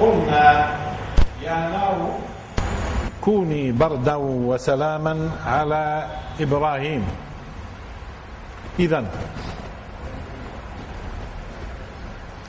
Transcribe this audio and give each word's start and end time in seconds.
قلنا 0.00 0.76
يا 1.42 1.68
نار 1.68 2.18
كوني 3.20 3.72
بردا 3.72 4.14
وسلاما 4.14 5.30
على 5.46 6.06
إبراهيم. 6.40 7.04
اذا 8.78 9.04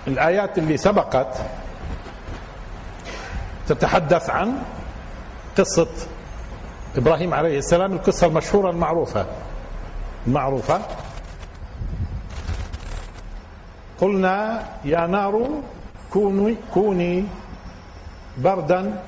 الآيات 0.07 0.57
اللي 0.57 0.77
سبقت 0.77 1.37
تتحدث 3.67 4.29
عن 4.29 4.61
قصة 5.57 5.87
إبراهيم 6.97 7.33
عليه 7.33 7.57
السلام 7.57 7.93
القصة 7.93 8.27
المشهورة 8.27 8.69
المعروفة. 8.69 9.25
المعروفة. 10.27 10.81
قلنا 14.01 14.63
يا 14.85 15.07
نار 15.07 15.49
كوني 16.13 16.55
كوني 16.73 17.25
بردا 18.37 19.03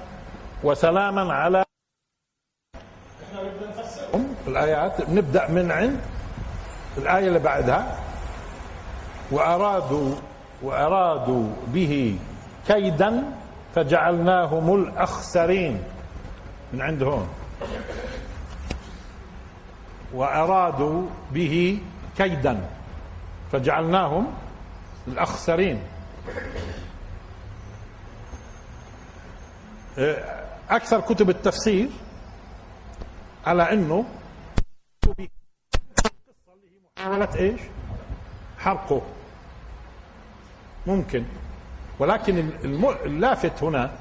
وسلاما 0.63 1.33
على 1.33 1.63
الآيات. 4.47 5.09
نبدأ 5.09 5.47
من 5.47 5.71
عند 5.71 5.99
الآية 6.97 7.27
اللي 7.27 7.39
بعدها. 7.39 7.97
وأرادوا 9.31 10.15
وأرادوا 10.61 11.47
به 11.67 12.19
كيدا 12.67 13.23
فجعلناهم 13.75 14.75
الأخسرين. 14.75 15.83
من 16.73 16.81
عند 16.81 17.03
هون. 17.03 17.27
وأرادوا 20.13 21.07
به 21.31 21.79
كيدا 22.17 22.69
فجعلناهم 23.51 24.27
الأخسرين. 25.07 25.79
أكثر 30.69 31.01
كتب 31.01 31.29
التفسير 31.29 31.89
على 33.45 33.73
إنه 33.73 34.05
محاولة 36.97 37.35
إيش؟ 37.35 37.61
حرقه. 38.59 39.01
ممكن. 40.87 41.23
ولكن 41.99 42.49
اللافت 43.05 43.63
هنا 43.63 43.91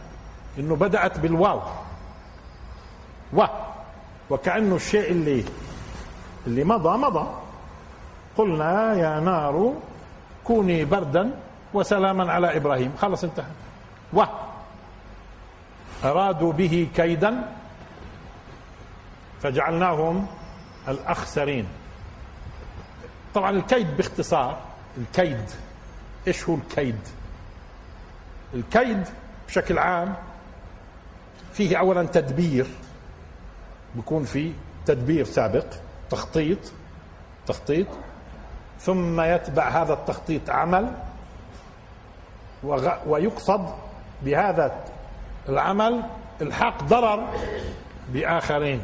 إنه 0.59 0.77
بدأت 0.77 1.19
بالواو. 1.19 1.61
و. 3.33 3.45
وكأنه 4.31 4.77
الشيء 4.77 5.11
اللي 5.11 5.45
اللي 6.47 6.65
مضى 6.65 6.99
مضى. 6.99 7.27
قلنا 8.37 8.95
يا 8.95 9.21
نار 9.21 9.75
كوني 10.45 10.85
بردا 10.85 11.31
وسلاما 11.75 12.33
على 12.33 12.57
إبراهيم. 12.57 12.93
خلص 12.99 13.25
انتهى. 13.25 13.51
و. 14.15 14.23
أرادوا 16.05 16.53
به 16.53 16.89
كيدا 16.97 17.53
فجعلناهم 19.43 20.27
الأخسرين. 20.89 21.67
طبعا 23.35 23.51
الكيد 23.51 23.97
باختصار 23.97 24.59
الكيد 24.99 25.51
إيش 26.27 26.49
هو 26.49 26.55
الكيد؟ 26.55 26.99
الكيد 28.55 29.09
بشكل 29.49 29.79
عام 29.79 30.15
فيه 31.53 31.77
اولا 31.77 32.07
تدبير 32.07 32.67
بيكون 33.95 34.25
في 34.25 34.53
تدبير 34.87 35.25
سابق 35.25 35.65
تخطيط 36.11 36.59
تخطيط 37.47 37.87
ثم 38.81 39.21
يتبع 39.21 39.69
هذا 39.69 39.93
التخطيط 39.93 40.51
عمل 40.51 40.93
ويقصد 43.07 43.75
بهذا 44.23 44.85
العمل 45.51 46.03
الحق 46.43 46.83
ضرر 46.83 47.29
بآخرين. 48.13 48.81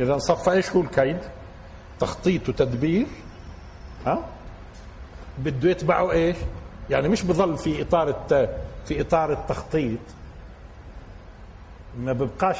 إذا 0.00 0.18
صف 0.18 0.48
إيش 0.48 0.70
هو 0.70 0.80
الكيد؟ 0.80 1.18
تخطيط 2.00 2.48
وتدبير. 2.48 3.06
ها؟ 4.06 4.24
بده 5.38 5.70
يتبعه 5.70 6.12
إيش؟ 6.12 6.36
يعني 6.90 7.08
مش 7.08 7.22
بظل 7.22 7.58
في 7.58 7.82
إطار 7.82 8.14
في 8.84 9.00
إطار 9.00 9.32
التخطيط. 9.32 9.98
ما 11.98 12.12
ببقاش 12.12 12.58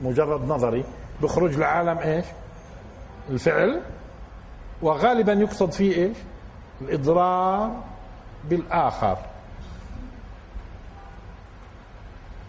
مجرد 0.00 0.48
نظري. 0.48 0.84
بخرج 1.22 1.56
لعالم 1.56 1.98
إيش؟ 1.98 2.26
الفعل. 3.30 3.80
وغالبا 4.82 5.32
يقصد 5.32 5.72
فيه 5.72 5.96
إيش؟ 5.96 6.16
الإضرار 6.80 7.82
بالآخر. 8.44 9.18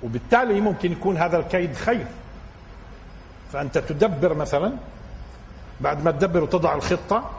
وبالتالي 0.04 0.62
ممكن 0.62 0.92
يكون 0.92 1.18
هذا 1.18 1.38
الكيد 1.38 1.76
خير. 1.76 2.06
فأنت 3.54 3.78
تدبر 3.78 4.34
مثلا 4.34 4.74
بعد 5.82 6.04
ما 6.04 6.12
تدبر 6.12 6.44
وتضع 6.44 6.76
الخطة 6.76 7.30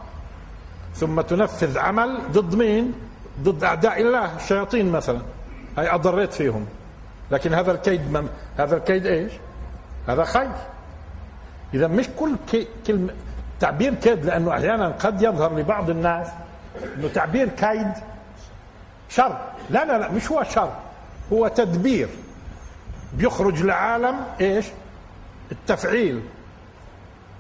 ثم 0.95 1.21
تنفذ 1.21 1.79
عمل 1.79 2.19
ضد 2.33 2.55
مين؟ 2.55 2.95
ضد 3.43 3.65
أعداء 3.65 4.01
الله 4.01 4.37
الشياطين 4.37 4.93
مثلا. 4.93 5.21
هاي 5.79 5.95
أضريت 5.95 6.33
فيهم. 6.33 6.67
لكن 7.31 7.55
هذا 7.55 7.73
الكيد 7.73 8.13
من 8.13 8.29
هذا 8.59 8.77
الكيد 8.77 9.07
إيش؟ 9.07 9.33
هذا 10.09 10.25
خير. 10.25 10.51
إذا 11.75 11.87
مش 11.87 12.09
كل 12.19 12.37
كلمه 12.87 13.13
تعبير 13.61 13.95
كيد 13.95 14.25
لأنه 14.25 14.51
أحيانا 14.51 14.89
قد 14.89 15.23
يظهر 15.23 15.59
لبعض 15.59 15.91
الناس 15.91 16.29
إنه 16.97 17.09
تعبير 17.09 17.49
كيد 17.49 17.93
شر. 19.09 19.39
لا 19.71 19.85
لا 19.85 19.99
لا 19.99 20.11
مش 20.11 20.31
هو 20.31 20.43
شر 20.43 20.73
هو 21.33 21.49
تدبير. 21.49 22.09
بيخرج 23.15 23.63
لعالم 23.63 24.17
إيش؟ 24.41 24.67
التفعيل. 25.53 26.23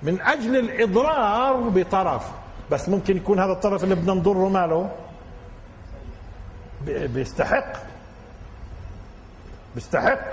من 0.03 0.21
أجل 0.21 0.57
الإضرار 0.57 1.57
بطرف. 1.69 2.31
بس 2.71 2.89
ممكن 2.89 3.17
يكون 3.17 3.41
هذا 3.41 3.53
الطرف 3.53 3.85
اللي 3.85 3.95
بدنا 3.95 4.15
نضره 4.15 4.49
ماله؟ 4.49 4.91
بيستحق. 6.87 7.73
بيستحق. 9.75 10.33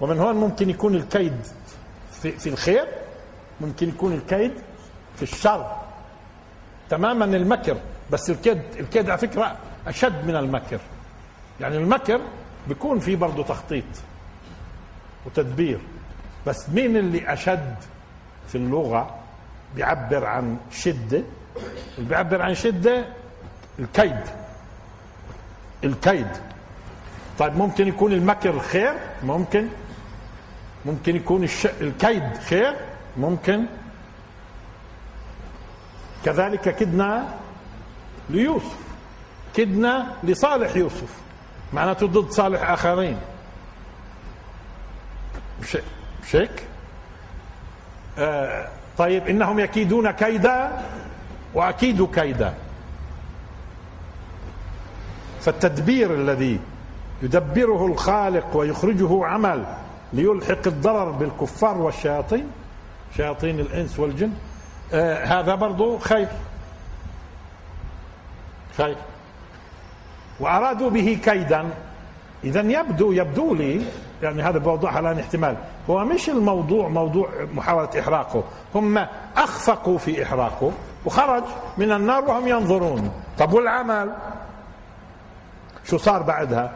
ومن 0.00 0.18
هون 0.18 0.34
ممكن 0.34 0.70
يكون 0.70 0.94
الكيد 0.94 1.36
في, 2.22 2.32
في 2.32 2.48
الخير. 2.48 2.86
ممكن 3.60 3.88
يكون 3.88 4.12
الكيد 4.12 4.52
في 5.16 5.22
الشر. 5.22 5.76
تماما 6.90 7.24
المكر. 7.24 7.76
بس 8.10 8.30
الكيد 8.30 8.62
الكيد 8.80 9.10
على 9.10 9.18
فكرة 9.18 9.56
أشد 9.86 10.26
من 10.26 10.36
المكر. 10.36 10.80
يعني 11.60 11.76
المكر 11.76 12.20
بيكون 12.68 12.98
في 12.98 13.16
برضه 13.16 13.42
تخطيط. 13.44 13.84
وتدبير. 15.26 15.78
بس 16.46 16.68
مين 16.70 16.96
اللي 16.96 17.32
أشد 17.32 17.74
في 18.48 18.54
اللغة 18.54 19.14
بيعبر 19.74 20.24
عن 20.24 20.56
شدة؟ 20.70 21.22
اللي 21.98 22.08
بيعبر 22.08 22.42
عن 22.42 22.54
شدة 22.54 23.04
الكيد. 23.78 24.20
الكيد. 25.84 26.28
طيب 27.38 27.56
ممكن 27.56 27.88
يكون 27.88 28.12
المكر 28.12 28.58
خير؟ 28.58 28.94
ممكن. 29.22 29.68
ممكن 30.86 31.16
يكون 31.16 31.44
الش... 31.44 31.66
الكيد 31.66 32.36
خير؟ 32.38 32.76
ممكن. 33.16 33.66
كذلك 36.24 36.76
كدنا 36.76 37.34
ليوسف. 38.30 38.76
كدنا 39.54 40.14
لصالح 40.24 40.76
يوسف. 40.76 41.20
معناته 41.72 42.06
ضد 42.06 42.30
صالح 42.30 42.70
آخرين. 42.70 43.18
مش 45.62 45.76
مش 46.24 46.36
هيك؟ 46.36 46.62
آه 48.18 48.68
طيب 48.98 49.26
إنهم 49.28 49.58
يكيدون 49.60 50.10
كيدا 50.10 50.82
وأكيد 51.54 52.06
كيدا. 52.14 52.54
فالتدبير 55.40 56.14
الذي 56.14 56.60
يدبره 57.22 57.86
الخالق 57.86 58.56
ويخرجه 58.56 59.26
عمل 59.26 59.64
ليلحق 60.12 60.66
الضرر 60.66 61.10
بالكفار 61.10 61.78
والشياطين 61.78 62.46
شياطين 63.16 63.60
الإنس 63.60 63.98
والجن 63.98 64.32
آه 64.92 65.24
هذا 65.24 65.54
برضو 65.54 65.98
خير. 65.98 66.28
خير. 68.76 68.96
وأرادوا 70.40 70.90
به 70.90 71.18
كيدا. 71.24 71.64
اذا 72.44 72.60
يبدو 72.60 73.12
يبدو 73.12 73.54
لي 73.54 73.82
يعني 74.22 74.42
هذا 74.42 74.58
بوضوح 74.58 74.96
الآن 74.96 75.18
احتمال. 75.18 75.56
هو 75.90 76.04
مش 76.04 76.28
الموضوع 76.28 76.88
موضوع 76.88 77.28
محاولة 77.54 77.90
إحراقه. 78.00 78.44
هم 78.74 79.06
أخفقوا 79.36 79.98
في 79.98 80.22
إحراقه 80.22 80.72
وخرج 81.04 81.44
من 81.78 81.92
النار 81.92 82.24
وهم 82.24 82.48
ينظرون. 82.48 83.10
طب 83.38 83.52
والعمل؟ 83.52 84.12
شو 85.84 85.98
صار 85.98 86.22
بعدها؟ 86.22 86.72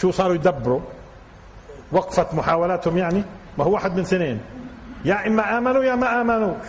شو 0.00 0.10
صاروا 0.10 0.34
يدبروا؟ 0.34 0.80
وقفت 1.92 2.34
محاولاتهم 2.34 2.98
يعني؟ 2.98 3.24
ما 3.58 3.64
هو 3.64 3.72
واحد 3.72 3.92
من 3.92 4.00
اثنين. 4.00 4.40
يا 5.04 5.26
إما 5.26 5.58
آمنوا 5.58 5.84
يا 5.84 5.94
ما 5.94 6.20
آمنوش. 6.20 6.66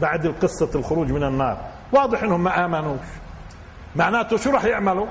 بعد 0.00 0.34
قصة 0.42 0.70
الخروج 0.74 1.12
من 1.12 1.22
النار. 1.22 1.56
واضح 1.92 2.22
إنهم 2.22 2.44
ما 2.44 2.64
آمنوش. 2.64 3.06
معناته 3.96 4.36
شو 4.36 4.50
راح 4.50 4.64
يعملوا؟ 4.64 5.06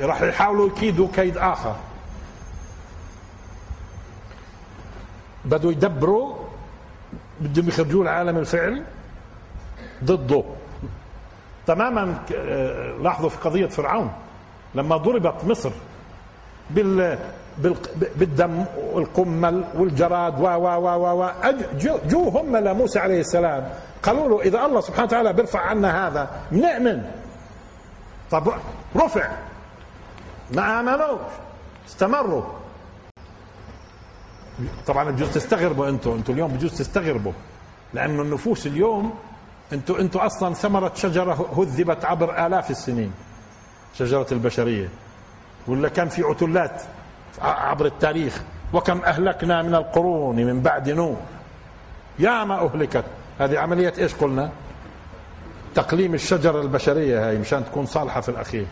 راح 0.00 0.22
يحاولوا 0.22 0.66
يكيدوا 0.66 1.08
كيد 1.14 1.36
آخر. 1.36 1.76
بدوا 5.44 5.72
يدبروا 5.72 6.34
بدهم 7.40 7.68
يخرجوا 7.68 8.02
العالم 8.02 8.38
الفعل 8.38 8.82
ضده. 10.04 10.44
تماما 11.66 12.14
آه، 12.34 12.96
لاحظوا 13.02 13.28
في 13.28 13.36
قضية 13.38 13.66
فرعون 13.66 14.12
لما 14.74 14.96
ضربت 14.96 15.44
مصر 15.44 15.70
بال 16.70 17.18
بالدم 18.16 18.64
والقمل 18.92 19.64
والجراد 19.74 20.40
و 20.40 20.44
و 20.44 20.66
و 20.78 21.22
و 21.22 21.30
جو 22.06 22.28
هم 22.28 22.56
لموسى 22.56 22.98
عليه 22.98 23.20
السلام. 23.20 23.68
قالوا 24.02 24.28
له 24.28 24.40
إذا 24.42 24.64
الله 24.64 24.80
سبحانه 24.80 25.04
وتعالى 25.04 25.32
بيرفع 25.32 25.60
عنا 25.60 26.08
هذا 26.08 26.30
نؤمن 26.52 27.02
طب 28.30 28.52
رفع. 28.96 29.28
ما 30.54 30.80
امنوش 30.80 31.20
استمروا. 31.88 32.42
طبعا 34.86 35.10
بجوز 35.10 35.30
تستغربوا 35.30 35.88
أنتم 35.88 36.10
أنتم 36.10 36.32
اليوم 36.32 36.52
بجوز 36.52 36.78
تستغربوا. 36.78 37.32
لأنه 37.94 38.22
النفوس 38.22 38.66
اليوم 38.66 39.14
أنتم 39.72 39.94
أنتم 39.94 40.18
أصلا 40.18 40.54
ثمرة 40.54 40.92
شجرة 40.94 41.54
هذبت 41.58 42.04
عبر 42.04 42.46
آلاف 42.46 42.70
السنين. 42.70 43.12
شجرة 43.94 44.26
البشرية. 44.32 44.88
ولا 45.66 45.88
كان 45.88 46.08
في 46.08 46.22
عتلات 46.22 46.82
عبر 47.42 47.86
التاريخ. 47.86 48.42
وكم 48.72 49.00
أهلكنا 49.00 49.62
من 49.62 49.74
القرون 49.74 50.36
من 50.36 50.60
بعد 50.60 50.90
نوح. 50.90 51.18
يا 52.18 52.44
ما 52.44 52.66
أهلكت. 52.66 53.04
هذه 53.38 53.58
عملية 53.58 53.92
إيش 53.98 54.14
قلنا؟ 54.14 54.50
تقليم 55.74 56.14
الشجرة 56.14 56.60
البشرية 56.60 57.28
هاي 57.28 57.38
مشان 57.38 57.64
تكون 57.64 57.86
صالحة 57.86 58.20
في 58.20 58.28
الأخير. 58.28 58.66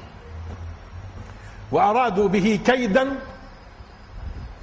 وأرادوا 1.73 2.29
به 2.29 2.61
كيدا 2.67 3.09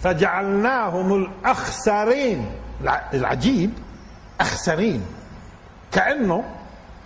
فجعلناهم 0.04 1.16
الأخسرين. 1.16 2.52
العجيب 3.14 3.72
أخسرين. 4.42 5.06
كأنه 5.92 6.44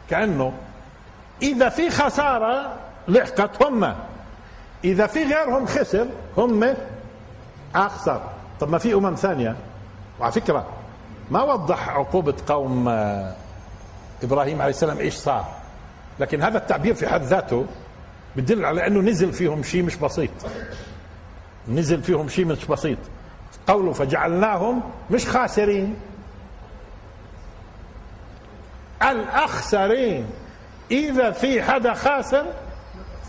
كأنه 0.10 0.54
إذا 1.42 1.70
في 1.70 1.90
خسارة 1.90 2.74
لحقت 3.08 3.64
هم. 3.64 3.96
إذا 4.84 5.08
في 5.08 5.24
غيرهم 5.24 5.66
خسر 5.66 6.08
هم 6.38 6.76
أخسر. 7.76 8.22
طب 8.60 8.70
ما 8.70 8.78
في 8.78 8.94
أمم 8.94 9.16
ثانية. 9.16 9.56
وعلى 10.20 10.32
فكرة 10.32 10.66
ما 11.32 11.44
وضح 11.44 11.90
عقوبة 11.90 12.36
قوم 12.48 12.90
آه، 12.90 13.36
إبراهيم 14.24 14.62
عليه 14.62 14.70
السلام 14.70 14.98
إيش 14.98 15.14
صار. 15.14 15.46
لكن 16.20 16.42
هذا 16.42 16.58
التعبير 16.58 16.94
في 16.94 17.08
حد 17.08 17.22
ذاته 17.22 17.66
بدل 18.38 18.66
على 18.66 18.88
أنه 18.88 19.00
نزل 19.00 19.34
فيهم 19.34 19.64
شيء 19.64 19.84
مش 19.84 19.96
بسيط. 19.96 20.30
نزل 21.68 22.04
فيهم 22.04 22.30
شيء 22.30 22.46
مش 22.46 22.66
بسيط. 22.66 22.98
قوله 23.68 23.94
فجعلناهم 23.94 24.82
مش 25.12 25.28
خاسرين. 25.28 25.96
الأخسرين. 29.02 30.26
إذا 30.92 31.32
في 31.32 31.64
حدا 31.64 31.94
خاسر 31.94 32.46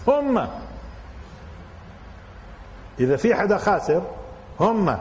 هم. 0.06 0.48
إذا 3.00 3.16
في 3.16 3.34
حدا 3.34 3.58
خاسر 3.58 4.02
هم. 4.60 4.98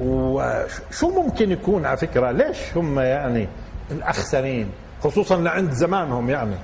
وشو 0.00 1.10
ممكن 1.22 1.52
يكون 1.52 1.86
على 1.86 1.96
فكرة؟ 1.96 2.30
ليش 2.30 2.76
هم 2.76 2.98
يعني 2.98 3.48
الأخسرين؟ 3.90 4.70
خصوصا 5.02 5.36
لعند 5.36 5.72
زمانهم 5.72 6.30
يعني. 6.30 6.56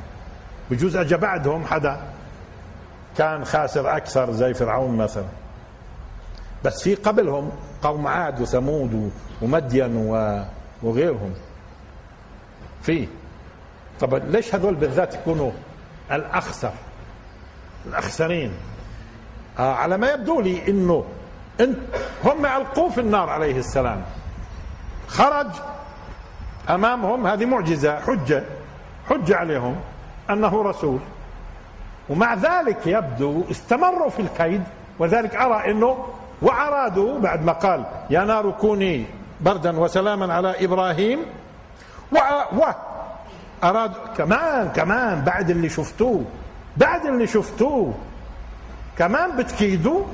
بجوز 0.70 0.96
اجى 0.96 1.16
بعدهم 1.16 1.64
حدا؟ 1.64 2.00
كان 3.18 3.44
خاسر 3.44 3.96
أكثر 3.96 4.32
زي 4.32 4.54
فرعون 4.54 4.96
مثلا. 4.96 5.24
بس 6.64 6.82
في 6.82 6.94
قبلهم 6.94 7.50
قوم 7.82 8.06
عاد 8.06 8.40
وثمود 8.40 9.12
ومدين 9.42 9.96
وغيرهم. 10.82 11.34
في. 12.82 13.08
طب 14.00 14.14
ليش 14.14 14.54
هذول 14.54 14.74
بالذات 14.74 15.14
يكونوا 15.14 15.50
الأخسر؟ 16.12 16.72
الأخسرين. 17.86 18.52
آه 19.58 19.74
على 19.74 19.96
ما 19.96 20.10
يبدو 20.10 20.40
لي 20.40 20.68
إنه 20.68 21.04
انت 21.60 21.78
هم 22.24 22.46
القوه 22.46 22.90
في 22.90 23.00
النار 23.00 23.30
عليه 23.30 23.58
السلام. 23.58 24.02
خرج 25.08 25.50
أمامهم 26.70 27.26
هذه 27.26 27.44
معجزة 27.44 28.00
حجه 28.00 28.44
حجة 29.08 29.36
عليهم. 29.36 29.76
أنه 30.30 30.62
رسول. 30.62 30.98
ومع 32.08 32.34
ذلك 32.34 32.86
يبدو 32.86 33.44
استمروا 33.50 34.10
في 34.10 34.22
الكيد 34.22 34.62
وذلك 34.98 35.34
أرى 35.34 35.70
إنه 35.70 36.06
وأرادوا 36.42 37.18
بعد 37.18 37.44
ما 37.44 37.52
قال 37.52 37.84
يا 38.10 38.24
نار 38.24 38.50
كوني 38.50 39.06
بردا 39.40 39.80
وسلاما 39.80 40.34
على 40.34 40.64
إبراهيم 40.64 41.18
و, 42.12 42.16
و 42.56 42.64
ارادوا 43.64 44.06
كمان 44.16 44.68
كمان 44.68 45.24
بعد 45.24 45.50
اللي 45.50 45.68
شفتوه 45.68 46.24
بعد 46.76 47.06
اللي 47.06 47.26
شفتوه 47.26 47.94
كمان 48.98 49.36
بتكيدوا؟ 49.36 50.04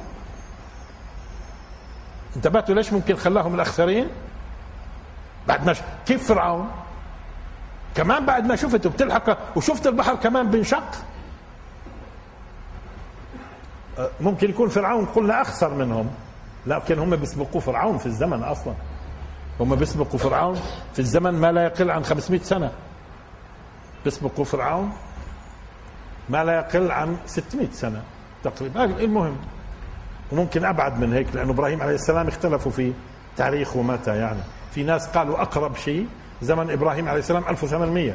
انتبهتوا 2.36 2.74
ليش 2.74 2.92
ممكن 2.92 3.16
خلاهم 3.16 3.54
الأخسرين؟ 3.54 4.08
بعد 5.48 5.66
ما 5.66 5.74
كيف 6.06 6.28
فرعون؟ 6.28 6.70
كمان 7.94 8.26
بعد 8.26 8.46
ما 8.46 8.56
شفت 8.56 8.86
بتلحق 8.86 9.56
وشفت 9.56 9.86
البحر 9.86 10.14
كمان 10.14 10.50
بنشق 10.50 10.84
ممكن 14.20 14.50
يكون 14.50 14.68
فرعون 14.68 15.06
قلنا 15.06 15.40
أخسر 15.40 15.74
منهم 15.74 16.10
لكن 16.66 16.98
هم 16.98 17.16
بيسبقوا 17.16 17.60
فرعون 17.60 17.98
في 17.98 18.06
الزمن 18.06 18.42
أصلا. 18.42 18.74
هم 19.60 19.74
بيسبقوا 19.74 20.18
فرعون 20.18 20.60
في 20.92 20.98
الزمن 20.98 21.34
ما 21.34 21.52
لا 21.52 21.64
يقل 21.64 21.90
عن 21.90 22.04
500 22.04 22.40
سنة. 22.40 22.70
بيسبقوا 24.04 24.44
فرعون 24.44 24.92
ما 26.28 26.44
لا 26.44 26.52
يقل 26.52 26.90
عن 26.90 27.16
600 27.26 27.68
سنة 27.72 28.02
تقريبا. 28.44 28.84
المهم 28.84 29.36
وممكن 30.32 30.64
أبعد 30.64 31.00
من 31.00 31.12
هيك 31.12 31.26
لأنه 31.34 31.50
إبراهيم 31.50 31.82
عليه 31.82 31.94
السلام 31.94 32.28
اختلفوا 32.28 32.72
في 32.72 32.92
تاريخه 33.36 33.82
متى 33.82 34.16
يعني. 34.16 34.40
في 34.74 34.82
ناس 34.82 35.08
قالوا 35.08 35.42
أقرب 35.42 35.76
شيء 35.76 36.08
زمن 36.44 36.70
إبراهيم 36.70 37.08
عليه 37.08 37.18
السلام 37.18 37.44
1800 37.48 38.14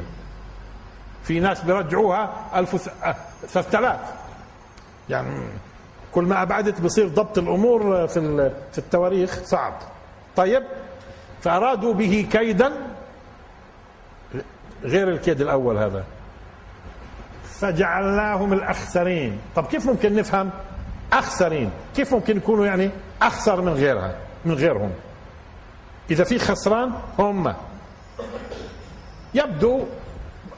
في 1.24 1.40
ناس 1.40 1.64
بيرجعوها 1.64 2.32
3000 3.48 4.00
يعني 5.08 5.48
كل 6.12 6.24
ما 6.24 6.42
أبعدت 6.42 6.80
بصير 6.80 7.08
ضبط 7.08 7.38
الأمور 7.38 8.06
في 8.06 8.50
في 8.72 8.78
التواريخ 8.78 9.42
صعب. 9.44 9.72
طيب 10.36 10.62
فأرادوا 11.40 11.94
به 11.94 12.28
كيدا. 12.32 12.72
غير 14.82 15.08
الكيد 15.08 15.40
الأول 15.40 15.78
هذا. 15.78 16.04
فجعلناهم 17.44 18.52
الأخسرين. 18.52 19.38
طب 19.56 19.66
كيف 19.66 19.86
ممكن 19.86 20.14
نفهم 20.14 20.50
أخسرين؟ 21.12 21.70
كيف 21.96 22.14
ممكن 22.14 22.36
يكونوا 22.36 22.66
يعني 22.66 22.90
أخسر 23.22 23.60
من 23.60 23.72
غيرها 23.72 24.14
من 24.44 24.54
غيرهم؟ 24.54 24.92
إذا 26.10 26.24
في 26.24 26.38
خسران 26.38 26.92
هم 27.18 27.54
يبدو 29.34 29.84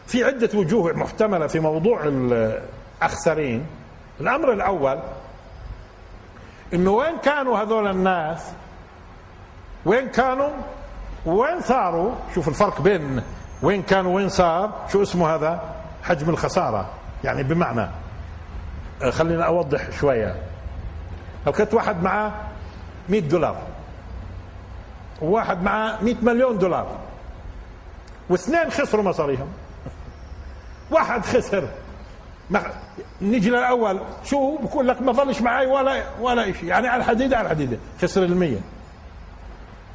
في 0.07 0.25
عدة 0.25 0.51
وجوه 0.55 0.93
محتملة 0.93 1.47
في 1.47 1.61
موضوع 1.61 2.03
الأخسرين. 2.05 3.67
الأمر 4.21 4.53
الأول 4.53 4.99
إنه 6.75 6.91
وين 6.91 7.19
كانوا 7.19 7.59
هذول 7.59 7.87
الناس؟ 7.87 8.53
وين 9.85 10.09
كانوا؟ 10.09 10.51
وين 11.27 11.61
صاروا؟ 11.61 12.15
شوف 12.35 12.49
الفرق 12.49 12.81
بين 12.81 13.23
وين 13.63 13.83
كانوا 13.83 14.17
وين 14.17 14.29
صار. 14.29 14.87
شو 14.93 15.03
اسمه 15.03 15.35
هذا؟ 15.35 15.75
حجم 16.03 16.31
الخسارة. 16.31 16.91
يعني 17.25 17.43
بمعنى 17.43 17.89
آه، 19.03 19.11
خلينا 19.11 19.45
أوضح 19.45 19.91
شوية. 19.91 20.37
لو 21.47 21.53
كنت 21.53 21.75
واحد 21.75 22.03
معاه 22.03 22.33
100 23.09 23.21
دولار 23.21 23.57
وواحد 25.23 25.63
معاه 25.63 26.03
100 26.03 26.15
مليون 26.23 26.59
دولار 26.59 26.87
واثنين 28.29 28.71
خسروا 28.71 29.05
مصاريهم. 29.05 29.49
واحد 30.91 31.25
خسر. 31.25 31.69
نيجي 33.23 33.51
للأول. 33.51 34.01
شو 34.25 34.57
بقول 34.57 34.89
لك 34.89 35.03
ما 35.03 35.13
ظلش 35.13 35.41
معي 35.41 35.67
ولا 35.67 36.03
ولا 36.21 36.53
شيء 36.53 36.65
يعني 36.65 36.89
على 36.89 37.03
الحديده 37.03 37.37
على 37.37 37.47
الحديدة. 37.47 37.79
خسر 38.03 38.23
المية. 38.23 38.61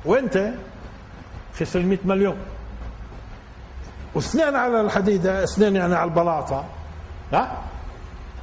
وأنت 0.06 0.54
خسر 1.60 1.80
ال 1.80 1.88
100 1.88 1.98
مليون. 2.06 2.38
واثنين 4.16 4.56
على 4.56 4.82
الحديدة 4.82 5.44
اثنين 5.44 5.76
يعني 5.76 5.96
على 5.96 6.10
البلاطة. 6.10 6.66
ها؟ 7.34 7.58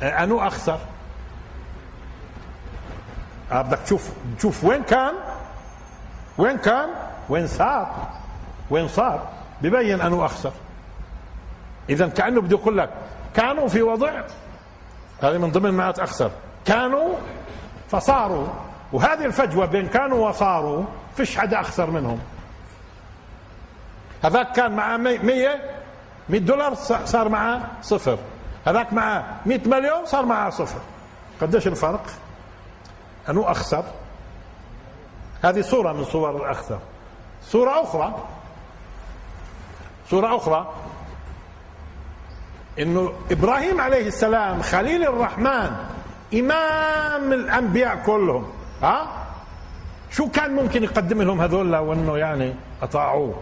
أنو 0.02 0.40
أخسر؟ 0.40 0.78
آه، 3.52 3.62
بدك 3.62 3.78
تشوف 3.78 4.10
تشوف 4.38 4.64
وين 4.64 4.82
كان؟ 4.82 5.14
وين 6.38 6.56
كان؟ 6.56 6.88
وين 7.28 7.46
صار؟ 7.46 8.08
وين 8.70 8.88
صار؟ 8.88 9.28
ببين 9.64 10.00
أنو 10.00 10.24
أخسر. 10.24 10.52
اذا 11.88 12.08
كأنه 12.08 12.40
بده 12.40 12.56
يقول 12.56 12.78
لك 12.78 12.90
كانوا 13.34 13.68
في 13.68 13.82
وضع 13.82 14.22
هذه 15.22 15.38
من 15.38 15.50
ضمن 15.50 15.70
معنات 15.70 15.98
أخسر. 15.98 16.30
كانوا 16.64 17.14
فصاروا 17.88 18.46
وهذه 18.92 19.24
الفجوة 19.24 19.66
بين 19.66 19.88
كانوا 19.88 20.28
وصاروا 20.28 20.84
فيش 21.16 21.38
حدا 21.38 21.60
أخسر 21.60 21.90
منهم. 21.90 22.20
هذاك 24.24 24.52
كان 24.52 24.76
معاه 24.76 24.96
100 24.96 25.58
100 26.28 26.40
دولار 26.40 26.74
صار 27.04 27.28
معاه 27.28 27.60
صفر. 27.82 28.18
هذاك 28.66 28.92
معاه 28.92 29.24
100 29.46 29.60
مليون 29.68 30.06
صار 30.06 30.26
معاه 30.26 30.50
صفر. 30.50 30.80
قديش 31.40 31.66
الفرق؟ 31.66 32.06
أنه 33.28 33.50
أخسر. 33.50 33.84
هذه 35.44 35.60
صورة 35.60 35.92
من 35.92 36.04
صور 36.04 36.36
الأخسر. 36.36 36.78
صورة 37.42 37.82
أخرى 37.82 38.14
صوره 40.10 40.36
أخرى. 40.36 40.72
إنه 42.78 43.12
إبراهيم 43.30 43.80
عليه 43.80 44.06
السلام 44.06 44.62
خليل 44.62 45.02
الرحمن 45.02 45.70
إمام 46.34 47.32
الأنبياء 47.32 48.02
كلهم. 48.06 48.46
ها؟ 48.82 49.06
شو 50.10 50.28
كان 50.28 50.54
ممكن 50.54 50.82
يقدم 50.82 51.22
لهم 51.22 51.40
هذول 51.40 51.72
لو 51.72 51.92
إنه 51.92 52.18
يعني 52.18 52.54
اطاعوه 52.82 53.34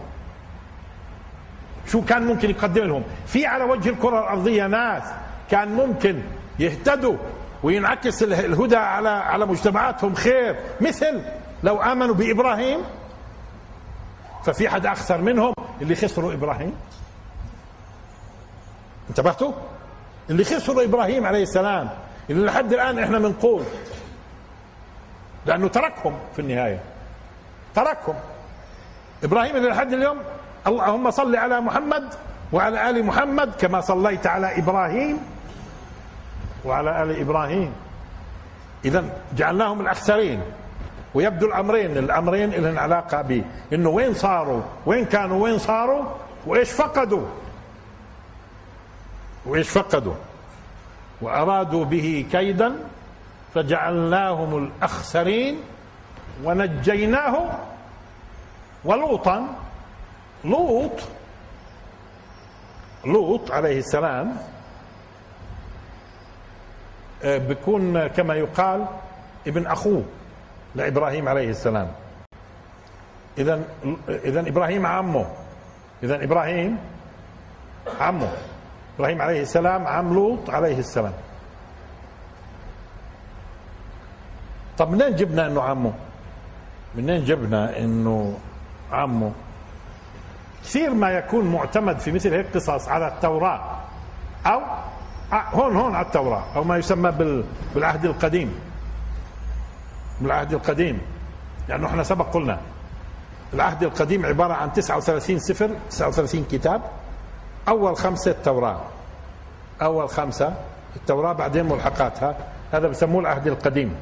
شو 1.87 2.01
كان 2.01 2.25
ممكن 2.25 2.49
يقدم 2.49 2.83
لهم؟ 2.83 3.03
في 3.27 3.45
على 3.45 3.63
وجه 3.63 3.89
الكرة 3.89 4.19
الأرضية 4.19 4.67
ناس 4.67 5.03
كان 5.51 5.73
ممكن 5.75 6.21
يهتدوا 6.59 7.17
وينعكس 7.63 8.23
الهدى 8.23 8.75
على 8.75 9.09
على 9.09 9.45
مجتمعاتهم 9.45 10.13
خير. 10.13 10.55
مثل 10.81 11.21
لو 11.63 11.81
آمنوا 11.81 12.15
بإبراهيم 12.15 12.79
ففي 14.45 14.69
حد 14.69 14.85
أخسر 14.85 15.21
منهم 15.21 15.53
اللي 15.81 15.95
خسروا 15.95 16.33
إبراهيم. 16.33 16.75
انتبهتوا؟ 19.09 19.51
اللي 20.29 20.43
خسروا 20.43 20.83
إبراهيم 20.83 21.25
عليه 21.25 21.43
السلام 21.43 21.89
اللي 22.29 22.45
لحد 22.45 22.73
الآن 22.73 22.99
إحنا 22.99 23.19
بنقول 23.19 23.63
لأنه 25.45 25.67
تركهم 25.67 26.19
في 26.35 26.39
النهاية. 26.39 26.79
تركهم. 27.75 28.15
إبراهيم 29.23 29.55
اللي 29.55 29.69
لحد 29.69 29.93
اليوم 29.93 30.17
اللهم 30.67 31.11
صل 31.11 31.35
على 31.35 31.61
محمد 31.61 32.13
وعلى 32.53 32.89
آل 32.89 33.05
محمد 33.05 33.55
كما 33.55 33.81
صليت 33.81 34.27
على 34.27 34.59
إبراهيم 34.59 35.19
وعلى 36.65 37.03
آل 37.03 37.19
إبراهيم. 37.19 37.73
اذا 38.85 39.03
جعلناهم 39.35 39.81
الأخسرين. 39.81 40.41
ويبدو 41.13 41.47
الأمرين 41.47 41.97
الأمرين 41.97 42.49
لهم 42.49 42.79
علاقة 42.79 43.21
ب 43.21 43.43
إنه 43.73 43.89
وين 43.89 44.13
صاروا؟ 44.13 44.61
وين 44.85 45.05
كانوا؟ 45.05 45.43
وين 45.43 45.57
صاروا؟ 45.57 46.05
وإيش 46.47 46.71
فقدوا؟ 46.71 47.25
وإيش 49.45 49.69
فقدوا؟ 49.69 50.15
وأرادوا 51.21 51.85
به 51.85 52.25
كيدا 52.31 52.75
فجعلناهم 53.53 54.63
الأخسرين 54.63 55.59
ونجيناه 56.43 57.49
ولوطا. 58.85 59.47
لوط 60.45 60.99
لوط 63.05 63.51
عليه 63.51 63.79
السلام 63.79 64.37
آه، 67.23 67.37
بيكون 67.37 68.07
كما 68.07 68.35
يقال 68.35 68.85
ابن 69.47 69.67
أخوه. 69.67 70.03
لابراهيم 70.75 71.29
عليه 71.29 71.49
السلام. 71.49 71.87
اذا 73.37 73.63
اذا 74.09 74.39
إبراهيم 74.39 74.85
عمه. 74.85 75.25
اذا 76.03 76.23
إبراهيم 76.23 76.77
عمه. 77.99 78.31
إبراهيم 78.97 79.21
عليه 79.21 79.41
السلام 79.41 79.87
عم 79.87 80.13
لوط 80.13 80.49
عليه 80.49 80.79
السلام. 80.79 81.13
طب 84.77 84.91
منين 84.91 85.15
جبنا 85.15 85.47
إنه 85.47 85.61
عمه؟ 85.61 85.93
منين 86.95 87.25
جبنا 87.25 87.79
إنه 87.79 88.37
عمه؟ 88.91 89.31
كثير 90.63 90.93
ما 90.93 91.11
يكون 91.11 91.45
معتمد 91.45 91.99
في 91.99 92.11
مثل 92.11 92.33
هيك 92.33 92.55
قصص 92.55 92.87
على 92.87 93.07
التوراة 93.07 93.79
أو 94.45 94.61
هون 95.33 95.75
هون 95.75 95.95
على 95.95 96.05
التوراة 96.05 96.43
أو 96.55 96.63
ما 96.63 96.77
يسمى 96.77 97.11
بالعهد 97.75 98.05
القديم. 98.05 98.72
بالعهد 100.21 100.53
القديم. 100.53 101.01
لأنه 101.69 101.81
يعني 101.81 101.85
إحنا 101.85 102.03
سبق 102.03 102.33
قلنا. 102.33 102.59
العهد 103.53 103.83
القديم 103.83 104.25
عبارة 104.25 104.53
عن 104.53 104.73
39 104.73 105.39
سفر 105.39 105.69
39 105.89 106.45
كتاب. 106.51 106.81
أول 107.67 107.97
خمسة 107.97 108.31
التوراة. 108.31 108.81
أول 109.81 110.09
خمسة 110.09 110.53
التوراة 110.95 111.33
بعدين 111.33 111.65
ملحقاتها. 111.65 112.37
هذا 112.71 112.87
بسموه 112.87 113.21
العهد 113.21 113.47
القديم. 113.47 113.95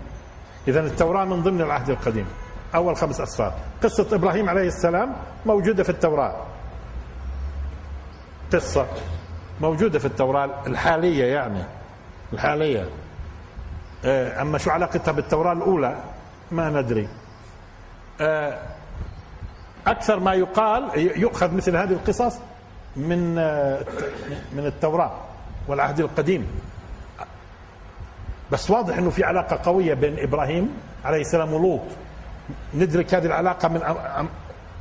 إذا 0.68 0.80
التوراة 0.80 1.26
من 1.26 1.44
ضمن 1.44 1.62
العهد 1.62 1.90
القديم. 1.90 2.26
أول 2.76 2.96
خمس 2.96 3.22
أسفار. 3.22 3.54
قصة 3.84 4.16
إبراهيم 4.16 4.50
عليه 4.50 4.68
السلام 4.68 5.16
موجودة 5.46 5.84
في 5.84 5.90
التوراة. 5.90 6.36
قصة 8.54 8.86
موجودة 9.62 10.00
في 10.00 10.06
التوراة 10.06 10.50
الحالية 10.68 11.26
يعني. 11.26 11.64
الحالية. 12.34 12.90
أما 14.06 14.58
شو 14.58 14.70
علاقتها 14.70 15.12
بالتوراة 15.12 15.54
الأولى؟ 15.54 15.96
ما 16.52 16.70
ندري. 16.70 17.08
آه، 18.22 18.60
أكثر 19.88 20.20
ما 20.20 20.34
يقال 20.34 20.90
يؤخذ 21.22 21.54
مثل 21.56 21.76
هذه 21.76 21.92
القصص 21.92 22.40
من 22.96 23.38
آه، 23.38 23.86
من 24.54 24.66
التوراة 24.66 25.12
والعهد 25.68 26.00
القديم. 26.00 26.48
بس 28.52 28.72
واضح 28.72 28.98
إنه 28.98 29.10
في 29.10 29.24
علاقة 29.24 29.60
قوية 29.64 29.94
بين 29.94 30.20
إبراهيم 30.20 30.70
عليه 31.06 31.22
السلام 31.22 31.54
ولوط. 31.54 31.82
ندرك 32.74 33.14
هذه 33.16 33.26
العلاقة 33.26 33.68
من 33.68 33.82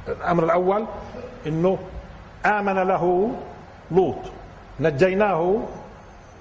الأمر 0.09 0.45
الأول 0.45 0.87
إنه 1.47 1.79
آمن 2.47 2.75
له 2.75 3.31
لوط. 3.91 4.17
نجيناه 4.81 5.57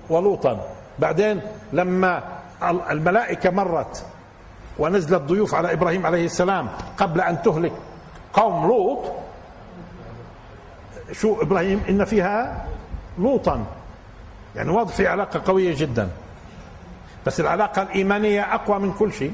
ولوطا. 0.09 0.67
بعدين 0.99 1.41
لما 1.73 2.38
الملائكة 2.63 3.49
مرت 3.49 4.05
ونزلت 4.79 5.21
ضيوف 5.21 5.55
على 5.55 5.73
إبراهيم 5.73 6.05
عليه 6.05 6.25
السلام 6.25 6.69
قبل 6.97 7.21
أن 7.21 7.41
تهلك. 7.41 7.71
قوم 8.33 8.67
لوط 8.67 9.11
شو 11.11 11.41
إبراهيم 11.41 11.83
إن 11.89 12.05
فيها 12.05 12.65
لوطا. 13.19 13.65
يعني 14.55 14.69
واضح 14.69 14.95
في 14.95 15.07
علاقة 15.07 15.41
قوية 15.45 15.75
جدا. 15.77 16.09
بس 17.25 17.39
العلاقة 17.39 17.81
الإيمانية 17.81 18.55
أقوى 18.55 18.79
من 18.79 18.93
كل 18.93 19.13
شيء. 19.13 19.33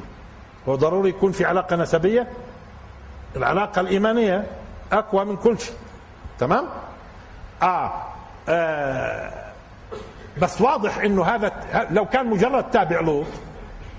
هو 0.70 0.75
ضروري 0.75 1.10
يكون 1.10 1.32
في 1.32 1.46
علاقة 1.46 1.75
نسبية. 1.75 2.27
العلاقة 3.36 3.79
الإيمانية 3.79 4.44
أقوى 4.91 5.25
من 5.25 5.36
كل 5.38 5.60
شيء. 5.60 5.75
تمام؟ 6.39 6.65
آه, 7.62 7.91
آه 8.50 9.44
بس 10.41 10.61
واضح 10.61 10.97
إنه 10.97 11.25
هذا 11.25 11.51
لو 11.91 12.05
كان 12.05 12.25
مجرد 12.27 12.71
تابع 12.71 12.99
لوط 12.99 13.25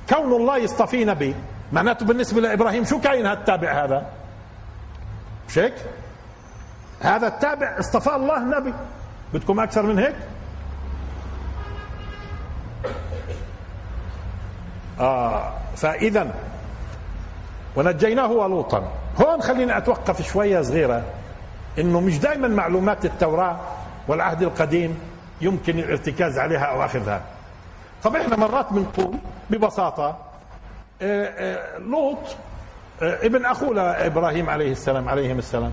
كون 0.09 0.33
الله 0.33 0.57
يصطفي 0.57 1.05
نبي 1.05 1.35
معناته 1.73 2.07
بالنسبة 2.07 2.41
لإبراهيم 2.41 2.85
شو 2.85 3.01
كاين 3.01 3.27
هذا 3.27 3.39
التابع 3.39 3.85
هذا؟ 3.85 4.07
مش 5.49 5.59
هيك؟ 5.59 5.75
هذا 7.01 7.27
التابع 7.27 7.79
اصطفى 7.79 8.15
الله 8.15 8.39
نبي 8.39 8.75
بدكم 9.35 9.61
أكثر 9.61 9.83
من 9.83 9.99
هيك؟ 9.99 10.15
آه 15.01 15.53
فاذا 15.77 16.35
ونجيناه 17.77 18.33
ولوطا 18.33 18.93
هون 19.21 19.43
خليني 19.43 19.77
أتوقف 19.79 20.23
شوية 20.23 20.63
صغيرة 20.63 21.03
إنه 21.79 22.01
مش 22.01 22.19
دائما 22.19 22.49
معلومات 22.49 23.05
التوراة 23.05 23.57
والعهد 24.09 24.43
القديم 24.43 24.99
يمكن 25.41 25.79
الارتكاز 25.79 26.39
عليها 26.39 26.65
أو 26.65 26.85
أخذها 26.85 27.23
طب 28.03 28.17
إحنا 28.17 28.37
مرات 28.37 28.73
بنقول 28.73 29.15
ببساطة 29.51 30.17
آه، 31.03 31.25
آه، 31.27 31.79
لوط 31.79 32.19
آه، 33.03 33.27
ابن 33.27 33.45
اخوه 33.45 33.75
لابراهيم 33.75 34.51
عليه 34.51 34.73
السلام 34.73 35.09
عليهم 35.09 35.39
السلام 35.39 35.73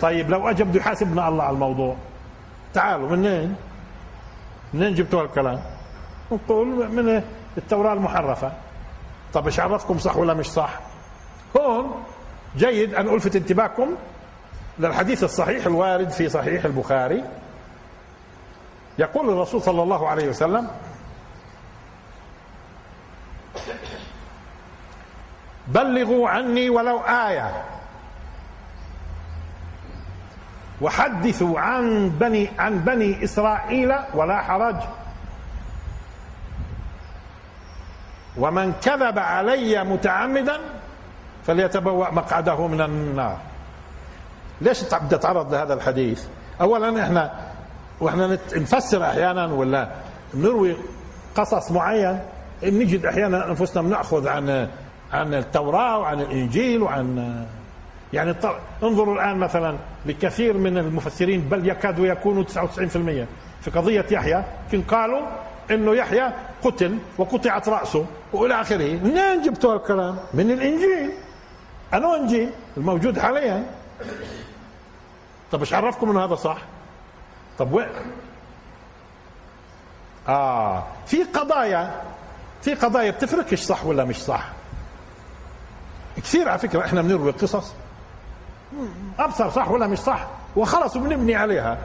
طيب 0.00 0.30
لو 0.30 0.48
اجى 0.50 0.64
بده 0.64 0.80
يحاسبنا 0.80 1.28
الله 1.28 1.44
على 1.44 1.54
الموضوع 1.54 1.96
تعالوا 2.74 3.08
منين؟ 3.16 3.56
منين 4.74 4.94
جبتوا 4.94 5.22
هالكلام؟ 5.22 5.60
نقول 6.32 6.66
من 6.68 7.22
التوراة 7.58 7.92
المحرفة 7.92 8.52
طب 9.32 9.46
إيش 9.46 9.60
عرفكم 9.60 9.98
صح 9.98 10.16
ولا 10.16 10.34
مش 10.34 10.46
صح؟ 10.46 10.80
هون 11.56 11.90
جيد 12.56 12.94
أن 12.94 13.08
ألفت 13.08 13.36
انتباهكم 13.36 13.88
للحديث 14.78 15.24
الصحيح 15.24 15.66
الوارد 15.66 16.10
في 16.10 16.28
صحيح 16.28 16.64
البخاري 16.64 17.24
يقول 18.98 19.30
الرسول 19.30 19.62
صلى 19.62 19.82
الله 19.82 20.08
عليه 20.08 20.28
وسلم 20.28 20.68
بلغوا 25.68 26.28
عني 26.28 26.70
ولو 26.70 26.98
آية 26.98 27.64
وحدثوا 30.80 31.60
عن 31.60 32.08
بني 32.08 32.50
عن 32.58 32.78
بني 32.78 33.24
إسرائيل 33.24 33.94
ولا 34.14 34.42
حرج. 34.42 34.76
ومن 38.36 38.72
كذب 38.72 39.18
علي 39.18 39.84
متعمدا 39.84 40.60
فليتبوأ 41.46 42.10
مقعده 42.10 42.66
من 42.66 42.80
النار. 42.80 43.38
ليش 44.60 44.94
بدي 44.94 45.14
اتعرض 45.14 45.54
لهذا 45.54 45.74
الحديث؟ 45.74 46.24
اولا 46.60 47.04
إحنا 47.04 47.47
وإحنا 48.00 48.38
نفسر 48.56 49.04
أحيانا 49.04 49.46
ولا 49.46 49.88
نروي 50.34 50.76
قصص 51.34 51.70
معين 51.70 52.20
نجد 52.62 53.06
أحيانا 53.06 53.46
أنفسنا 53.50 53.82
بناخذ 53.82 54.28
عن 54.28 54.68
عن 55.12 55.34
التوراة 55.34 55.98
وعن 55.98 56.20
الإنجيل 56.20 56.82
وعن 56.82 57.36
يعني 58.12 58.34
انظروا 58.82 59.14
الآن 59.14 59.36
مثلا 59.38 59.76
لكثير 60.06 60.56
من 60.58 60.78
المفسرين 60.78 61.40
بل 61.40 61.68
يكادوا 61.68 62.06
يكونوا 62.06 62.44
99% 62.44 62.46
في 63.60 63.70
قضية 63.74 64.06
يحيى 64.10 64.44
كن 64.72 64.82
قالوا 64.82 65.20
إنه 65.70 65.94
يحيى 65.94 66.32
قتل 66.62 66.98
وقطعت 67.18 67.68
رأسه 67.68 68.06
وإلى 68.32 68.60
آخره. 68.60 68.98
منين 69.04 69.42
جبتوا 69.42 69.76
الكلام 69.76 70.16
من 70.34 70.50
الإنجيل. 70.50 71.10
أنو 71.94 72.14
إنجيل؟ 72.14 72.50
الموجود 72.76 73.18
حاليا. 73.18 73.64
طب 75.52 75.60
إيش 75.60 75.74
عرفكم 75.74 76.10
إنه 76.10 76.24
هذا 76.24 76.34
صح؟ 76.34 76.58
طب 77.58 77.72
وين؟ 77.72 77.88
آه 80.28 80.84
في 81.06 81.24
قضايا 81.24 82.02
في 82.62 82.74
قضايا 82.74 83.10
بتفرقش 83.10 83.60
صح 83.60 83.84
ولا 83.84 84.04
مش 84.04 84.16
صح. 84.16 84.48
كثير 86.16 86.48
على 86.48 86.58
فكرة 86.58 86.84
إحنا 86.84 87.02
بنروي 87.02 87.32
قصص. 87.32 87.72
أبصر 89.18 89.50
صح 89.50 89.70
ولا 89.70 89.86
مش 89.86 89.98
صح 89.98 90.26
وخلص 90.56 90.96
وبنبني 90.96 91.36
عليها. 91.36 91.78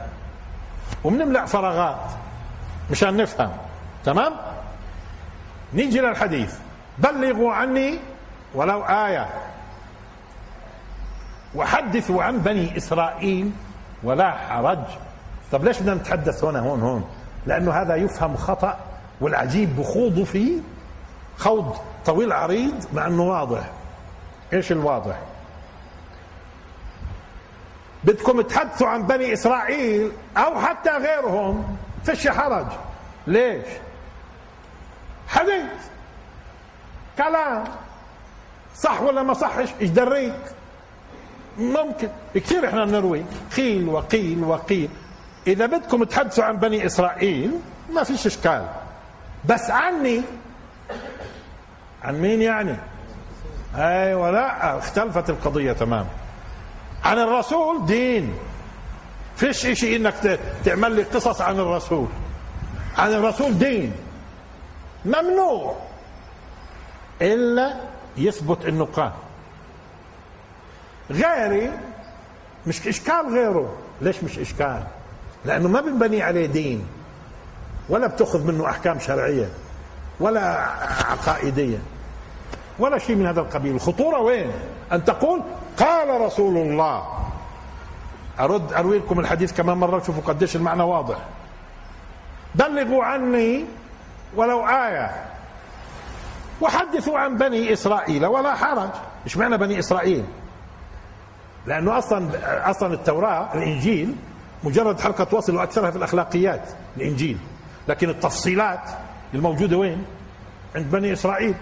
وبنملأ 1.04 1.46
فراغات 1.46 2.10
مشان 2.90 3.16
نفهم. 3.16 3.52
تمام؟ 4.04 4.32
نيجي 5.74 6.00
للحديث. 6.00 6.54
بلغوا 6.98 7.52
عني 7.52 7.98
ولو 8.54 8.82
آية. 8.82 9.28
وحدثوا 11.54 12.22
عن 12.22 12.38
بني 12.38 12.76
إسرائيل 12.76 13.52
ولا 14.02 14.30
حرج. 14.30 14.78
طب 15.54 15.64
ليش 15.64 15.80
بدنا 15.80 15.94
نتحدث 15.94 16.44
هنا 16.44 16.60
هون 16.60 16.80
هون؟ 16.80 17.04
لأنه 17.46 17.72
هذا 17.72 17.96
يفهم 17.96 18.36
خطأ 18.36 18.78
والعجيب 19.20 19.76
بخوضوا 19.76 20.24
فيه 20.24 20.60
خوض 21.36 21.76
طويل 22.06 22.32
عريض 22.32 22.84
مع 22.92 23.06
أنه 23.06 23.22
واضح. 23.22 23.70
إيش 24.52 24.72
الواضح؟ 24.72 25.18
بدكم 28.04 28.40
تحدثوا 28.40 28.86
عن 28.86 29.06
بني 29.06 29.32
إسرائيل 29.32 30.12
أو 30.36 30.60
حتى 30.60 30.90
غيرهم 30.90 31.76
فيش 32.04 32.28
حرج. 32.28 32.66
ليش؟ 33.26 33.66
حديث 35.28 35.72
كلام 37.18 37.64
صح 38.76 39.02
ولا 39.02 39.22
ما 39.22 39.34
صحش 39.34 39.68
إيش 39.80 39.90
دريك؟ 39.90 40.40
ممكن. 41.58 42.08
كثير 42.34 42.68
إحنا 42.68 42.84
بنروي 42.84 43.24
قيل 43.56 43.88
وقيل 43.88 44.44
وقيل. 44.44 44.90
إذا 45.46 45.66
بدكم 45.66 46.04
تحدثوا 46.04 46.44
عن 46.44 46.56
بني 46.56 46.86
إسرائيل 46.86 47.50
ما 47.92 48.02
فيش 48.04 48.26
إشكال. 48.26 48.66
بس 49.44 49.70
عني. 49.70 50.22
عن 52.02 52.20
مين 52.20 52.42
يعني؟ 52.42 52.76
أيوه 53.76 54.30
لا 54.30 54.78
اختلفت 54.78 55.30
القضية 55.30 55.72
تمام. 55.72 56.06
عن 57.04 57.18
الرسول 57.18 57.86
دين. 57.86 58.34
فيش 59.36 59.66
إشي 59.66 59.96
إنك 59.96 60.38
تعمل 60.64 60.92
لي 60.92 61.02
قصص 61.02 61.40
عن 61.40 61.60
الرسول. 61.60 62.06
عن 62.98 63.12
الرسول 63.12 63.58
دين. 63.58 63.92
ممنوع. 65.04 65.76
إلا 67.22 67.74
يثبت 68.16 68.64
إنه 68.64 68.84
قال. 68.84 69.12
غيري 71.10 71.70
مش 72.66 72.88
إشكال 72.88 73.34
غيره. 73.34 73.76
ليش 74.00 74.24
مش 74.24 74.38
إشكال؟ 74.38 74.82
لأنه 75.44 75.68
ما 75.68 75.80
بنبني 75.80 76.22
عليه 76.22 76.46
دين 76.46 76.86
ولا 77.88 78.06
بتأخذ 78.06 78.46
منه 78.46 78.70
أحكام 78.70 78.98
شرعية 78.98 79.48
ولا 80.20 80.40
عقائدية 81.10 81.78
ولا 82.78 82.98
شيء 82.98 83.16
من 83.16 83.26
هذا 83.26 83.40
القبيل. 83.40 83.74
الخطورة 83.74 84.20
وين؟ 84.20 84.50
أن 84.92 85.04
تقول 85.04 85.42
قال 85.76 86.20
رسول 86.20 86.56
الله. 86.56 87.04
أرد 88.40 88.72
أروي 88.72 88.98
لكم 88.98 89.20
الحديث 89.20 89.52
كمان 89.52 89.76
مرة 89.76 90.02
شوفوا 90.02 90.22
قديش 90.22 90.56
المعنى 90.56 90.82
واضح. 90.82 91.18
بلغوا 92.54 93.04
عني 93.04 93.64
ولو 94.36 94.66
آية 94.66 95.10
وحدثوا 96.60 97.18
عن 97.18 97.36
بني 97.36 97.72
إسرائيل 97.72 98.26
ولا 98.26 98.54
حرج. 98.54 98.90
إيش 99.24 99.36
معنى 99.36 99.58
بني 99.58 99.78
إسرائيل؟ 99.78 100.24
لأنه 101.66 101.98
أصلا 101.98 102.28
أصلا 102.70 102.94
التوراة 102.94 103.54
الإنجيل 103.54 104.16
مجرد 104.64 105.00
حلقة 105.00 105.36
وصل 105.36 105.56
وأكثرها 105.56 105.90
في 105.90 105.96
الأخلاقيات 105.96 106.68
الإنجيل. 106.96 107.38
لكن 107.88 108.10
التفصيلات 108.10 108.90
الموجودة 109.34 109.76
وين؟ 109.76 110.04
عند 110.74 110.90
بني 110.90 111.12
إسرائيل. 111.12 111.54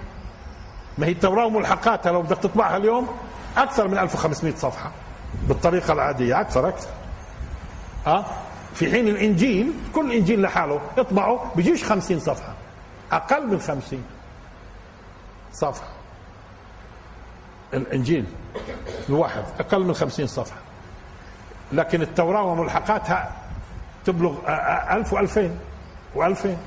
ما 0.99 1.07
هي 1.07 1.13
التوراة 1.13 1.47
وملحقاتها 1.47 2.13
لو 2.13 2.23
بدك 2.23 2.39
تطبعها 2.39 2.77
اليوم 2.77 3.09
أكثر 3.57 3.89
من 3.89 3.99
1500 3.99 4.55
صفحة. 4.55 4.91
بالطريقة 5.49 5.93
العادية 5.93 6.41
أكثر 6.41 6.69
أكثر. 6.69 6.91
أه 8.07 8.25
في 8.75 8.91
حين 8.91 9.09
الإنجيل 9.09 9.73
كل 9.95 10.13
إنجيل 10.13 10.43
لحاله. 10.43 10.81
اطبعه 10.99 11.53
بيجيش 11.57 11.85
خمسين 11.85 12.21
صفحة. 12.21 12.55
أقل 13.13 13.47
من 13.47 13.61
خمسين 13.61 14.05
صفحة. 15.53 15.89
الإنجيل 17.75 18.25
الواحد 19.09 19.45
أقل 19.61 19.81
من 19.81 19.95
خمسين 19.95 20.27
صفحة. 20.27 20.57
لكن 21.73 22.03
التوراة 22.03 22.43
وملحقاتها 22.43 23.33
تبلغ 24.05 24.35
ألف 24.91 25.13
وألفين 25.13 25.59
وألفين. 26.15 26.59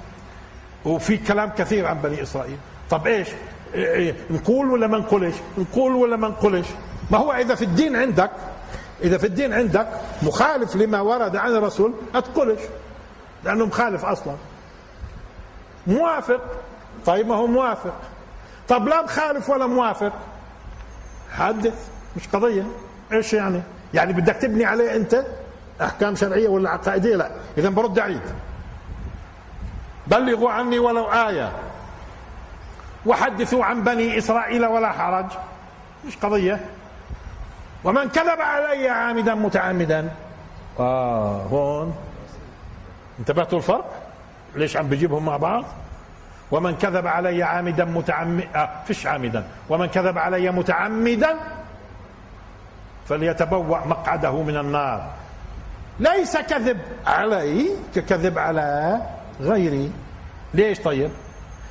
وفي 0.86 1.18
كلام 1.18 1.50
كثير 1.50 1.86
عن 1.86 1.98
بني 2.02 2.24
إسرائيل. 2.24 2.58
طب 2.90 3.08
إيش؟ 3.08 3.28
نقول 4.32 4.72
ولا 4.72 4.88
ما 4.88 4.98
نقولش؟ 4.98 5.36
نقول 5.58 5.96
ولا 5.96 6.16
ما 6.16 6.28
نقولش؟ 6.28 6.68
ما 7.12 7.18
هو 7.18 7.34
إذا 7.34 7.56
في 7.56 7.66
الدين 7.66 7.96
عندك 7.96 8.32
إذا 9.04 9.18
في 9.18 9.28
الدين 9.28 9.54
عندك 9.54 9.88
مخالف 10.24 10.76
لما 10.76 11.02
ورد 11.02 11.36
عن 11.36 11.52
الرسول 11.52 11.94
ما 12.14 12.20
تقولش. 12.20 12.62
لأنه 13.44 13.66
مخالف 13.66 14.06
أصلا. 14.06 14.36
موافق. 15.88 16.42
طيب 17.06 17.28
ما 17.28 17.36
هو 17.36 17.48
موافق. 17.48 17.94
طب 18.68 18.88
لا 18.88 19.04
مخالف 19.04 19.50
ولا 19.50 19.68
موافق. 19.68 20.14
حدث. 21.32 21.90
مش 22.18 22.28
قضية. 22.28 22.64
إيش 23.12 23.34
يعني؟ 23.34 23.62
يعني 23.94 24.14
بدك 24.14 24.36
تبني 24.36 24.66
عليه 24.66 24.96
انت 24.96 25.26
احكام 25.82 26.16
شرعية 26.16 26.48
ولا 26.48 26.70
عقائدية؟ 26.70 27.16
لا. 27.16 27.30
اذا 27.58 27.70
برد 27.70 28.00
عيد. 28.00 28.22
بلغوا 30.08 30.52
عني 30.52 30.80
ولو 30.80 31.06
آية. 31.06 31.52
وحدثوا 33.06 33.66
عن 33.66 33.84
بني 33.84 34.18
إسرائيل 34.18 34.66
ولا 34.66 34.92
حرج. 34.92 35.26
مش 36.08 36.18
قضية. 36.18 36.66
ومن 37.84 38.10
كذب 38.10 38.42
علي 38.42 38.90
عامدا 38.90 39.36
متعمدا. 39.36 40.10
آه 40.80 41.42
هون. 41.42 41.96
انتبهتوا 43.20 43.58
الفرق؟ 43.58 43.92
ليش 44.56 44.78
عم 44.78 44.88
بجيبهم 44.88 45.26
مع 45.26 45.38
بعض؟ 45.38 45.64
ومن 46.52 46.76
كذب 46.76 47.08
علي 47.08 47.44
عامدا 47.44 47.86
متعمدا 47.86 48.48
آه 48.56 48.70
فيش 48.88 49.08
عامدا. 49.08 49.48
ومن 49.70 49.86
كذب 49.86 50.18
علي 50.18 50.52
متعمدا 50.52 51.36
فليتبوأ 53.10 53.86
مقعده 53.86 54.42
من 54.42 54.58
النار. 54.58 55.12
ليس 56.00 56.38
كذب 56.38 56.78
علي 57.06 57.70
ككذب 57.96 58.40
على 58.40 59.02
غيري. 59.42 59.92
ليش 60.54 60.80
طيب؟ 60.80 61.12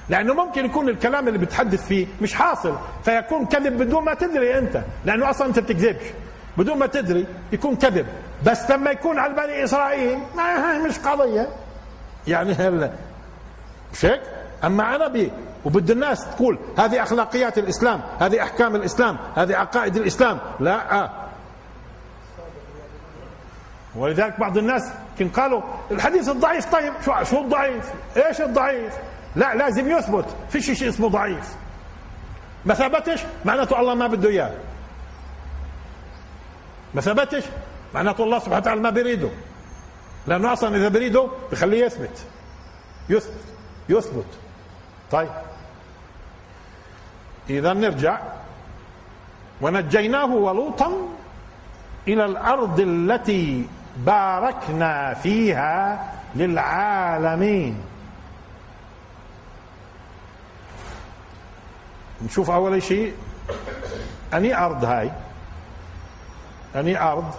لأنه 0.09 0.35
ممكن 0.35 0.65
يكون 0.65 0.89
الكلام 0.89 1.29
اللي 1.29 1.39
بتحدث 1.39 1.87
فيه 1.87 2.07
مش 2.23 2.35
حاصل 2.35 2.77
فيكون 3.05 3.47
كذب 3.47 3.79
بدون 3.79 4.05
ما 4.05 4.15
تدري 4.15 4.59
أنت. 4.59 4.83
لأنه 5.05 5.31
أصلا 5.31 5.47
أنت 5.47 5.59
بتكذبش. 5.59 6.05
بدون 6.57 6.79
ما 6.79 6.87
تدري 6.87 7.27
يكون 7.53 7.77
كذب. 7.77 8.07
بس 8.47 8.71
لما 8.71 8.91
يكون 8.91 9.19
على 9.19 9.35
بني 9.35 9.65
إسرائيل 9.65 10.19
ما 10.37 10.73
هي 10.73 10.79
مش 10.79 10.99
قضية. 10.99 11.49
يعني 12.27 12.53
هلا 12.53 12.91
مش 13.93 14.05
هيك؟ 14.05 14.21
أما 14.65 14.97
أنا 14.97 15.09
بي 15.09 15.33
وبد 15.65 15.91
الناس 15.91 16.27
تقول 16.37 16.59
هذه 16.79 17.03
أخلاقيات 17.03 17.59
الإسلام 17.59 18.01
هذه 18.21 18.43
أحكام 18.43 18.77
الإسلام 18.77 19.17
هذه 19.37 19.57
عقائد 19.57 19.97
الإسلام. 19.97 20.39
لا 20.61 21.03
آه. 21.05 21.11
ولذلك 23.97 24.41
بعض 24.41 24.59
الناس 24.59 24.93
كان 25.19 25.29
قالوا 25.29 25.63
الحديث 25.91 26.29
الضعيف 26.29 26.73
طيب 26.73 26.93
شو 27.05 27.25
شو 27.25 27.41
الضعيف؟ 27.41 27.93
إيش 28.17 28.41
الضعيف؟ 28.41 28.95
لا 29.37 29.55
لازم 29.55 29.91
يثبت. 29.91 30.27
في 30.51 30.61
شيء 30.61 30.89
اسمه 30.89 31.09
ضعيف. 31.09 31.55
ما 32.65 32.75
ثبتش 32.75 33.25
معناته 33.45 33.81
الله 33.81 33.95
ما 33.95 34.07
بده 34.07 34.29
إياه. 34.29 34.55
ما 36.95 37.01
ثبتش 37.01 37.45
معناته 37.95 38.25
الله 38.25 38.39
سبحانه 38.39 38.57
وتعالى 38.57 38.81
ما 38.81 38.91
بيريده. 38.91 39.29
لأنه 40.27 40.53
أصلا 40.53 40.77
إذا 40.77 40.89
بريده 40.89 41.29
بخليه 41.53 41.85
يثبت. 41.85 42.25
يثبت. 43.09 43.45
يثبت. 43.89 44.27
طيب. 45.11 45.31
إذا 47.51 47.73
نرجع. 47.73 48.19
ونجيناه 49.61 50.35
ولوطا 50.35 50.93
إلى 52.09 52.25
الأرض 52.25 52.81
التي 52.81 53.67
باركنا 53.97 55.15
فيها 55.15 56.13
للعالمين. 56.35 57.83
نشوف 62.23 62.51
أول 62.51 62.83
شيء 62.83 63.15
أني 64.35 64.59
أرض 64.59 64.85
هاي. 64.85 65.13
أني 66.77 67.01
أرض. 67.03 67.35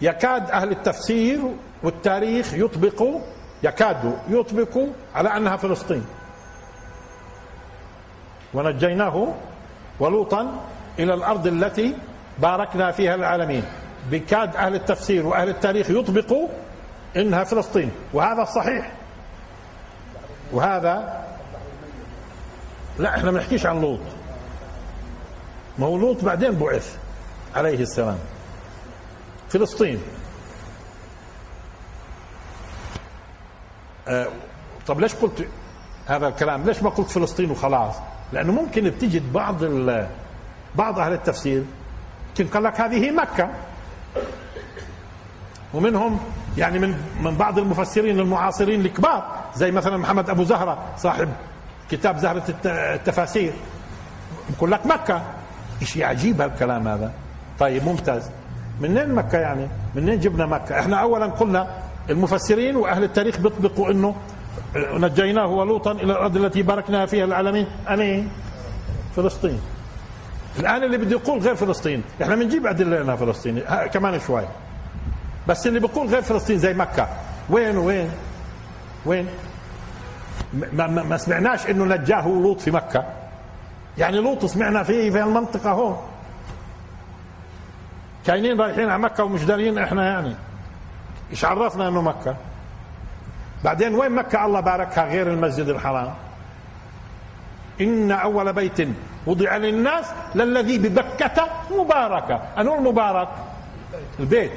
يكاد 0.00 0.50
أهل 0.50 0.70
التفسير 0.70 1.40
والتاريخ 1.82 2.54
يطبقوا 2.54 3.20
يكادوا 3.62 4.16
يطبقوا 4.28 4.88
على 5.14 5.36
أنها 5.36 5.56
فلسطين. 5.56 6.06
ونجيناه 8.54 9.34
ولوطا 10.00 10.60
إلى 10.98 11.14
الأرض 11.14 11.46
التي 11.46 11.94
باركنا 12.38 12.90
فيها 12.92 13.14
العالمين 13.14 13.62
بكاد 14.10 14.56
أهل 14.56 14.74
التفسير 14.74 15.26
وأهل 15.26 15.48
التاريخ 15.48 15.90
يطبقوا 15.90 16.48
إنها 17.16 17.44
فلسطين 17.44 17.90
وهذا 18.12 18.42
الصحيح 18.42 18.92
وهذا 20.52 21.24
لا 22.98 23.16
إحنا 23.16 23.30
ما 23.30 23.38
نحكيش 23.40 23.66
عن 23.66 23.80
لوط. 23.80 24.00
ما 25.78 25.86
هو 25.86 25.96
لوط 25.96 26.24
بعدين 26.24 26.50
بعث 26.58 26.96
عليه 27.56 27.78
السلام. 27.80 28.18
فلسطين. 29.48 30.02
آه 34.08 34.26
طب 34.86 35.00
ليش 35.00 35.14
قلت 35.14 35.48
هذا 36.06 36.28
الكلام؟ 36.28 36.64
ليش 36.64 36.82
ما 36.82 36.90
قلت 36.90 37.10
فلسطين 37.10 37.50
وخلاص؟ 37.50 37.94
لأنه 38.32 38.52
ممكن 38.52 38.84
بتجد 38.90 39.32
بعض 39.32 39.62
بعض 40.74 40.98
أهل 40.98 41.12
التفسير 41.12 41.64
يمكن 42.28 42.54
قال 42.54 42.62
لك 42.62 42.80
هذه 42.80 43.10
مكة. 43.10 43.48
ومنهم 45.74 46.20
يعني 46.56 46.78
من 46.78 46.94
من 47.20 47.36
بعض 47.36 47.58
المفسرين 47.58 48.20
المعاصرين 48.20 48.80
الكبار 48.80 49.24
زي 49.56 49.70
مثلا 49.70 49.96
محمد 49.96 50.30
أبو 50.30 50.44
زهرة 50.44 50.78
صاحب 50.96 51.28
كتاب 51.90 52.18
زهرة 52.18 52.42
التفاسير. 52.66 53.52
يقول 54.50 54.70
لك 54.70 54.86
مكة 54.86 55.22
شيء 55.84 56.04
عجيب 56.04 56.40
هالكلام 56.40 56.88
هذا؟ 56.88 57.12
طيب 57.58 57.84
ممتاز. 57.84 58.30
منين 58.80 59.14
مكة 59.14 59.38
يعني؟ 59.38 59.68
منين 59.94 60.20
جبنا 60.20 60.46
مكة؟ 60.46 60.80
إحنا 60.80 60.96
اولا 60.96 61.26
قلنا 61.26 61.66
المفسرين 62.10 62.76
وأهل 62.76 63.04
التاريخ 63.04 63.38
بيطبقوا 63.38 63.90
إنه 63.90 64.14
نجيناه 64.76 65.46
ولوطا 65.46 65.92
إلى 65.92 66.12
الأرض 66.12 66.36
التي 66.36 66.62
باركنا 66.62 67.06
فيها 67.06 67.24
العالمين. 67.24 67.66
اني 67.90 68.28
فلسطين. 69.16 69.60
الآن 70.58 70.84
اللي 70.84 70.98
بده 70.98 71.10
يقول 71.10 71.38
غير 71.38 71.54
فلسطين. 71.54 72.02
إحنا 72.22 72.34
بنجيب 72.34 72.66
ادله 72.66 73.00
انها 73.00 73.16
فلسطين 73.16 73.60
كمان 73.92 74.20
شوي. 74.20 74.44
بس 75.48 75.66
اللي 75.66 75.80
بيقول 75.80 76.08
غير 76.08 76.22
فلسطين 76.22 76.58
زي 76.58 76.74
مكة. 76.74 77.08
وين 77.50 77.76
وين؟ 77.76 78.10
وين؟ 79.06 79.28
ما, 80.52 80.86
ما, 80.86 81.02
ما 81.02 81.16
سمعناش 81.16 81.66
إنه 81.66 81.84
نجاه 81.84 82.28
لوط 82.28 82.60
في 82.60 82.70
مكة. 82.70 83.04
يعني 83.98 84.16
لوط 84.16 84.44
سمعنا 84.44 84.82
فيه 84.82 85.10
في 85.10 85.22
المنطقة 85.22 85.70
هون. 85.70 85.96
كاينين 88.26 88.60
رايحين 88.60 88.90
على 88.90 89.02
مكة 89.02 89.24
ومش 89.24 89.44
دارين 89.44 89.78
إحنا 89.78 90.04
يعني. 90.04 90.34
إيش 91.30 91.44
عرفنا 91.44 91.88
إنه 91.88 92.02
مكة؟ 92.02 92.36
بعدين 93.64 93.94
وين 93.94 94.12
مكة؟ 94.12 94.44
الله 94.44 94.60
باركها 94.60 95.04
غير 95.04 95.32
المسجد 95.32 95.68
الحرام. 95.68 96.14
إن 97.80 98.10
أول 98.10 98.52
بيت 98.52 98.88
وضع 99.26 99.56
للناس 99.56 100.06
للذي 100.34 100.78
ببكة 100.78 101.46
مباركة. 101.70 102.40
أنو 102.58 102.74
المبارك؟ 102.74 103.28
البيت. 104.20 104.52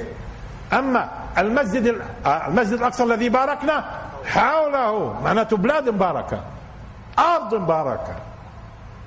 أما 0.73 1.10
المسجد 1.38 2.02
آه، 2.26 2.47
المسجد 2.47 2.73
الأقصى 2.73 3.04
الذي 3.04 3.30
باركنا 3.30 3.86
حوله 4.26 5.21
معناته 5.21 5.58
بلاد 5.58 5.89
مباركة. 5.89 6.39
أرض 7.19 7.56
مباركة. 7.56 8.15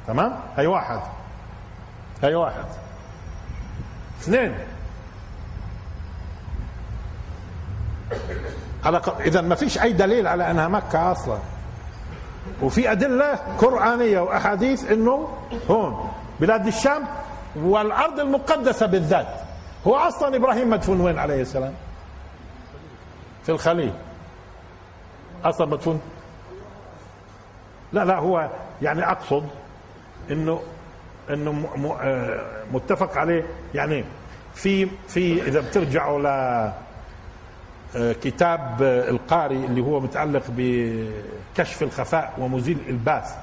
تمام؟ 0.06 0.40
هي 0.56 0.66
واحد. 0.66 1.00
هي 2.22 2.34
واحد. 2.34 2.64
اثنين. 4.20 4.54
على 8.84 9.00
اذا 9.20 9.40
ما 9.40 9.54
فيش 9.54 9.78
أي 9.78 9.92
دليل 9.92 10.26
على 10.26 10.50
أنها 10.50 10.68
مكة 10.68 11.12
أصلا. 11.12 11.38
وفي 12.62 12.92
أدلة 12.92 13.34
قرآنية 13.58 14.20
وأحاديث 14.20 14.90
إنه 14.90 15.28
هون 15.70 16.10
بلاد 16.40 16.66
الشام 16.66 17.04
والأرض 17.56 18.20
المقدسة 18.20 18.86
بالذات. 18.86 19.26
هو 19.86 19.96
أصلا 19.96 20.36
إبراهيم 20.36 20.70
مدفون 20.70 21.00
وين 21.00 21.18
عليه 21.18 21.42
السلام؟ 21.42 21.74
في 23.44 23.52
الخليل. 23.52 23.92
أصلا 25.44 25.66
مدفون؟ 25.66 26.00
لا 27.92 28.04
لا 28.04 28.16
هو 28.16 28.50
يعني 28.82 29.10
أقصد 29.10 29.48
إنه 30.30 30.60
إنه 31.30 31.68
آه، 32.02 32.40
متفق 32.72 33.18
عليه. 33.18 33.46
يعني 33.74 34.04
في 34.54 34.88
في 35.08 35.42
إذا 35.48 35.60
بترجعوا 35.60 36.18
ل 36.18 36.26
كتاب 37.96 38.82
القاري 38.82 39.56
اللي 39.64 39.80
هو 39.80 40.00
متعلق 40.00 40.42
بكشف 40.48 41.82
الخفاء 41.82 42.32
ومزيل 42.38 42.78
الباس 42.88 43.34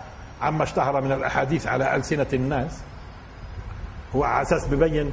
عما 0.41 0.63
اشتهر 0.63 1.01
من 1.01 1.11
الأحاديث 1.11 1.67
على 1.67 1.95
ألسنة 1.95 2.27
الناس. 2.33 2.79
هو 4.15 4.23
على 4.23 4.41
أساس 4.41 4.67
ببين 4.67 5.11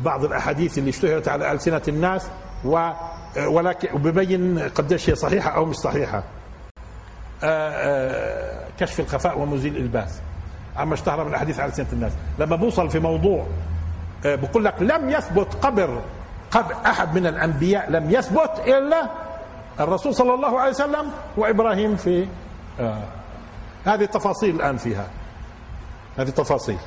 بعض 0.00 0.24
الأحاديث 0.24 0.78
اللي 0.78 0.90
اشتهرت 0.90 1.28
على 1.28 1.52
ألسنة 1.52 1.82
الناس 1.88 2.26
و 2.64 2.76
آه، 3.36 3.48
ولكن 3.48 3.88
وببين 3.94 4.58
قديش 4.58 5.10
هي 5.10 5.14
صحيحة 5.14 5.50
أو 5.50 5.64
مش 5.64 5.76
صحيحة. 5.76 6.22
كشف 8.78 9.00
الخفاء 9.00 9.38
ومزيل 9.38 9.76
الباس 9.76 10.20
عما 10.76 10.94
اشتهر 10.94 11.24
من 11.24 11.34
الحديث 11.34 11.60
على 11.60 11.72
سنة 11.72 11.86
الناس. 11.92 12.12
لما 12.38 12.56
بوصل 12.56 12.90
في 12.90 12.98
موضوع 12.98 13.46
آه، 14.26 14.34
بقول 14.34 14.64
لك 14.64 14.74
لم 14.82 15.10
يثبت 15.10 15.54
قبر 15.54 16.00
قبر 16.50 16.74
أحد 16.86 17.14
من 17.14 17.26
الأنبياء 17.26 17.90
لم 17.90 18.10
يثبت 18.10 18.50
إلا 18.66 19.10
الرسول 19.80 20.14
صلى 20.14 20.34
الله 20.34 20.60
عليه 20.60 20.70
وسلم 20.70 21.10
وإبراهيم 21.36 21.96
في 21.96 22.28
آه 22.80 23.02
هذه 23.84 24.04
تفاصيل 24.04 24.54
الآن 24.56 24.76
فيها. 24.76 25.06
هذه 26.18 26.30
تفاصيل 26.30 26.78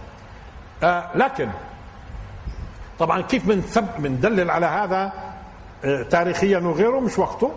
آه 0.83 1.05
لكن 1.15 1.49
طبعا 2.99 3.21
كيف 3.21 3.45
من 3.47 3.87
بندلل 3.97 4.51
على 4.51 4.65
هذا 4.65 5.11
آه 5.85 6.03
تاريخيا 6.03 6.59
وغيره؟ 6.59 6.99
مش 6.99 7.19
وقته. 7.19 7.51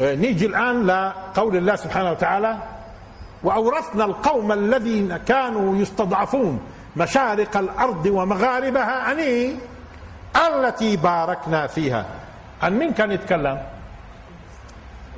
آه 0.00 0.14
نيجي 0.14 0.46
الآن 0.46 0.86
لقول 0.86 1.56
الله 1.56 1.76
سبحانه 1.76 2.10
وتعالى 2.10 2.58
وأورثنا 3.42 4.04
القوم 4.04 4.52
الذين 4.52 5.16
كانوا 5.16 5.76
يستضعفون 5.76 6.60
مشارق 6.96 7.56
الأرض 7.56 8.06
ومغاربها 8.06 9.12
أني 9.12 9.56
التي 10.36 10.96
باركنا 10.96 11.66
فيها. 11.66 12.06
عن 12.62 12.78
مين 12.78 12.92
كان 12.92 13.12
يتكلم؟ 13.12 13.62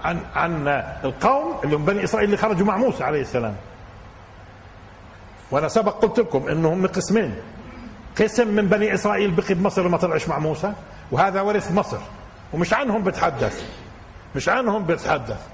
عن 0.05 0.21
عن 0.35 0.69
القوم 1.05 1.61
اللي 1.65 1.77
هم 1.77 1.85
بني 1.85 2.05
إسرائيل 2.05 2.27
اللي 2.29 2.37
خرجوا 2.37 2.67
مع 2.67 2.77
موسى 2.77 3.05
عليه 3.05 3.21
السلام. 3.21 3.57
وأنا 5.51 5.69
سبق 5.69 5.93
قلت 5.93 6.19
لكم 6.19 6.49
إنهم 6.49 6.87
قسمين. 6.87 7.37
قسم 8.21 8.49
من 8.49 8.69
بني 8.69 8.95
إسرائيل 8.95 9.31
بقي 9.31 9.55
بمصر 9.55 9.87
وما 9.87 9.99
طلعش 9.99 10.29
مع 10.29 10.39
موسى 10.39 10.73
وهذا 11.11 11.41
ورث 11.41 11.73
مصر. 11.73 11.99
ومش 12.53 12.75
عنهم 12.75 13.03
بتحدث. 13.03 13.65
مش 14.37 14.49
عنهم 14.49 14.85
بتحدث. 14.85 15.47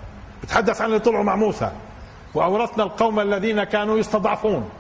بتحدث 0.42 0.81
عن 0.81 0.87
اللي 0.87 0.99
طلعوا 0.99 1.25
مع 1.25 1.37
موسى. 1.37 1.71
وأورثنا 2.35 2.85
القوم 2.85 3.21
الذين 3.21 3.64
كانوا 3.64 3.99
يستضعفون. 3.99 4.71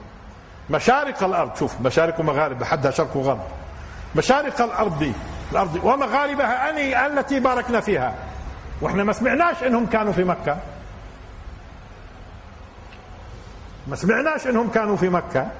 مشارق 0.70 1.22
الأرض. 1.24 1.56
شوف 1.56 1.80
مشارق 1.80 2.20
ومغارب 2.20 2.64
حدها 2.64 2.90
شرق 2.90 3.16
وغرب. 3.16 3.40
مشارق 4.14 4.62
الأرض 4.62 5.12
الأرض. 5.52 5.84
ومغاربها 5.84 6.70
أني 6.70 7.06
التي 7.06 7.40
باركنا 7.40 7.80
فيها. 7.80 8.14
وإحنا 8.80 9.04
ما 9.04 9.12
سمعناش 9.12 9.62
إنهم 9.62 9.86
كانوا 9.86 10.12
في 10.12 10.24
مكة. 10.24 10.58
ما 13.86 13.96
سمعناش 13.96 14.46
إنهم 14.46 14.70
كانوا 14.70 14.96
في 14.96 15.08
مكة. 15.08 15.50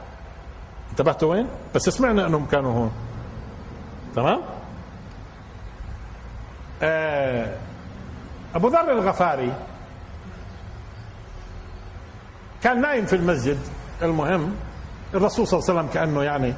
انتبهتوا 0.90 1.30
وين؟ 1.30 1.48
بس 1.74 1.88
سمعنا 1.88 2.26
إنهم 2.26 2.46
كانوا 2.46 2.72
هون. 2.72 2.92
تمام؟ 4.16 4.40
آه 6.82 7.56
أبو 8.54 8.68
ذر 8.68 8.92
الغفاري 8.92 9.52
كان 12.62 12.80
نايم 12.80 13.06
في 13.06 13.16
المسجد. 13.16 13.58
المهم 14.02 14.54
الرسول 15.14 15.46
صلى 15.46 15.58
الله 15.58 15.70
عليه 15.70 15.80
وسلم 15.80 15.94
كأنه 15.94 16.22
يعني 16.22 16.54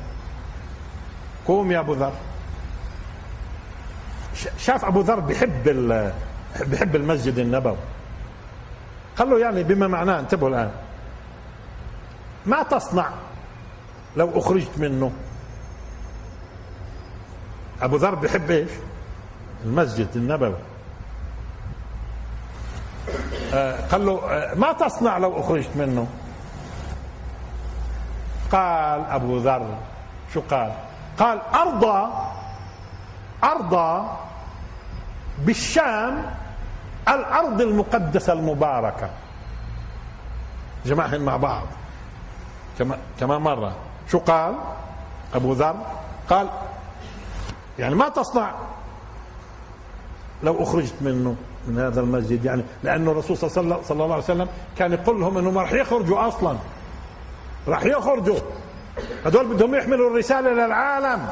قوم 1.47 1.73
يا 1.73 1.81
أبو 1.81 1.93
ذر. 1.93 2.13
شاف 4.59 4.85
أبو 4.85 5.01
ذر 5.01 5.21
بحب 5.21 5.69
بحب 6.61 6.97
المسجد 6.97 7.39
النبوي. 7.39 7.77
قال 9.17 9.31
له 9.31 9.39
يعني 9.39 9.63
بما 9.63 9.87
معناه 9.87 10.21
انتبهوا 10.21 10.49
الآن. 10.49 10.71
ما 12.47 12.63
تصنع 12.63 13.11
لو 14.17 14.39
أخرجت 14.39 14.79
منه؟ 14.79 15.13
أبو 17.83 17.97
ذر 17.97 18.15
بحب 18.15 18.51
إيش؟ 18.51 18.71
المسجد 19.65 20.09
النبوي. 20.17 20.55
آه 23.55 23.87
قال 23.87 24.07
له 24.07 24.31
آه 24.31 24.55
ما 24.55 24.73
تصنع 24.73 25.19
لو 25.19 25.41
أخرجت 25.41 25.71
منه؟ 25.77 26.07
قال 28.53 29.01
أبو 29.01 29.39
ذر 29.39 29.79
شو 30.35 30.41
قال؟ 30.51 30.73
قال 31.21 31.41
أرضى 31.55 32.13
أرضى 33.45 34.09
بالشام 35.39 36.35
الأرض 37.09 37.61
المقدسة 37.61 38.33
المباركة. 38.33 39.11
جماعهم 40.87 41.21
مع 41.21 41.37
بعض. 41.37 41.67
كما 42.79 42.99
كما 43.21 43.39
مرة. 43.39 43.73
شو 44.11 44.19
قال؟ 44.19 44.55
أبو 45.35 45.53
ذر 45.53 45.77
قال 46.31 46.49
يعني 47.79 47.95
ما 47.95 48.09
تصنع. 48.09 48.53
لو 50.43 50.63
أخرجت 50.63 50.95
منه 51.01 51.37
من 51.67 51.79
هذا 51.79 52.01
المسجد 52.01 52.45
يعني 52.45 52.63
لأنه 52.83 53.11
الرسول 53.11 53.37
صلى 53.37 53.81
الله 53.91 54.05
عليه 54.05 54.25
وسلم 54.25 54.49
كان 54.79 54.93
يقول 54.93 55.21
لهم 55.21 55.39
أنهم 55.39 55.59
راح 55.59 55.73
يخرجوا 55.73 56.29
أصلا. 56.29 56.57
راح 57.69 57.85
يخرجوا. 57.85 58.39
هذول 59.27 59.55
بدهم 59.55 59.75
يحملوا 59.75 60.11
الرسالة 60.11 60.51
للعالم. 60.51 61.29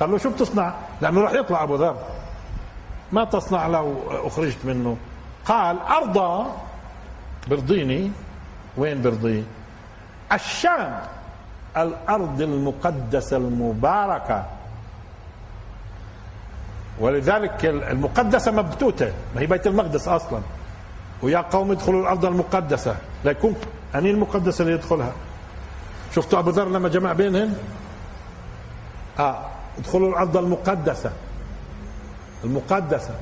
قال 0.00 0.10
له 0.10 0.18
شو 0.18 0.30
بتصنع؟ 0.30 0.74
لأنه 1.00 1.20
راح 1.20 1.32
يطلع 1.32 1.62
أبو 1.62 1.74
ذر. 1.76 1.96
ما 3.12 3.24
تصنع 3.24 3.66
لو 3.66 4.02
أخرجت 4.08 4.58
منه. 4.64 4.96
قال 5.44 5.78
أرضى 5.78 6.50
برضيني. 7.48 8.10
وين 8.76 9.02
برضي؟ 9.02 9.44
الشام 10.32 11.00
الأرض 11.76 12.40
المقدسة 12.40 13.36
المباركة. 13.36 14.44
ولذلك 17.00 17.64
المقدسة 17.64 18.52
مبتوتة. 18.52 19.12
ما 19.34 19.40
هي 19.40 19.46
بيت 19.46 19.66
المقدس 19.66 20.08
أصلا. 20.08 20.40
ويا 21.22 21.38
قوم 21.38 21.70
ادخلوا 21.70 22.02
الأرض 22.02 22.24
المقدسة. 22.24 22.96
ليكون 23.24 23.54
أني 23.94 24.10
المقدسة 24.10 24.62
اللي 24.62 24.74
يدخلها. 24.74 25.12
شفتوا 26.14 26.38
أبو 26.38 26.50
ذر 26.50 26.68
لما 26.68 26.88
جمع 26.88 27.12
بينهم؟ 27.12 27.54
آه 29.18 29.46
ادخلوا 29.78 30.08
الأرض 30.08 30.36
المقدسة. 30.36 31.12
المقدسة. 32.44 33.14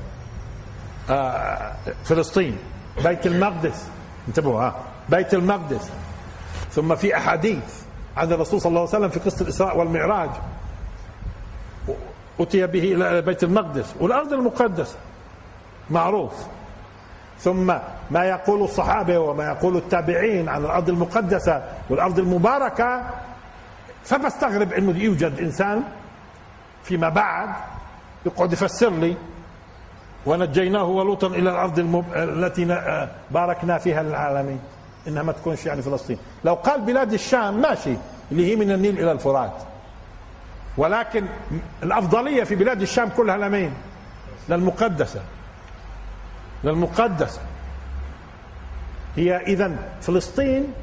آه 1.09 1.75
فلسطين. 2.03 2.57
بيت 3.03 3.27
المقدس. 3.27 3.87
انتبهوا 4.27 4.61
ها 4.61 4.67
آه. 4.67 4.75
بيت 5.09 5.33
المقدس. 5.33 5.89
ثم 6.71 6.95
في 6.95 7.17
أحاديث 7.17 7.81
عن 8.17 8.31
الرسول 8.33 8.61
صلى 8.61 8.69
الله 8.69 8.79
عليه 8.79 8.89
وسلم 8.89 9.09
في 9.09 9.19
قصة 9.19 9.41
الإسراء 9.41 9.77
والمعراج. 9.77 10.29
أتي 12.39 12.67
به 12.67 12.93
إلى 12.93 13.21
بيت 13.21 13.43
المقدس 13.43 13.93
والأرض 13.99 14.33
المقدسة. 14.33 14.95
معروف. 15.89 16.33
ثم 17.39 17.73
ما 18.11 18.23
يقول 18.25 18.61
الصحابة 18.63 19.19
وما 19.19 19.45
يقول 19.45 19.77
التابعين 19.77 20.49
عن 20.49 20.65
الأرض 20.65 20.89
المقدسة 20.89 21.63
والأرض 21.89 22.19
المباركة 22.19 23.03
فبستغرب 24.03 24.73
أنه 24.73 24.97
يوجد 25.03 25.39
إنسان 25.39 25.83
فيما 26.83 27.09
بعد 27.09 27.49
يقعد 28.25 28.53
يفسر 28.53 28.89
لي 28.89 29.15
ونجيناه 30.25 30.83
ولوطا 30.83 31.27
إلى 31.27 31.49
الأرض 31.49 31.79
المب... 31.79 32.05
التي 32.15 32.65
باركنا 33.31 33.77
فيها 33.77 34.03
للعالمين 34.03 34.59
إنها 35.07 35.23
ما 35.23 35.31
تكونش 35.31 35.65
يعني 35.65 35.81
فلسطين. 35.81 36.17
لو 36.43 36.53
قال 36.53 36.81
بلاد 36.81 37.13
الشام 37.13 37.61
ماشي 37.61 37.93
اللي 38.31 38.51
هي 38.51 38.55
من 38.55 38.71
النيل 38.71 38.99
إلى 38.99 39.11
الفرات. 39.11 39.53
ولكن 40.77 41.25
الأفضلية 41.83 42.43
في 42.43 42.55
بلاد 42.55 42.81
الشام 42.81 43.09
كلها 43.09 43.37
لمين؟ 43.37 43.73
للمقدسة. 44.49 45.19
للمقدسة 46.63 47.41
هي 49.15 49.37
إذا 49.37 49.71
فلسطين 50.01 50.73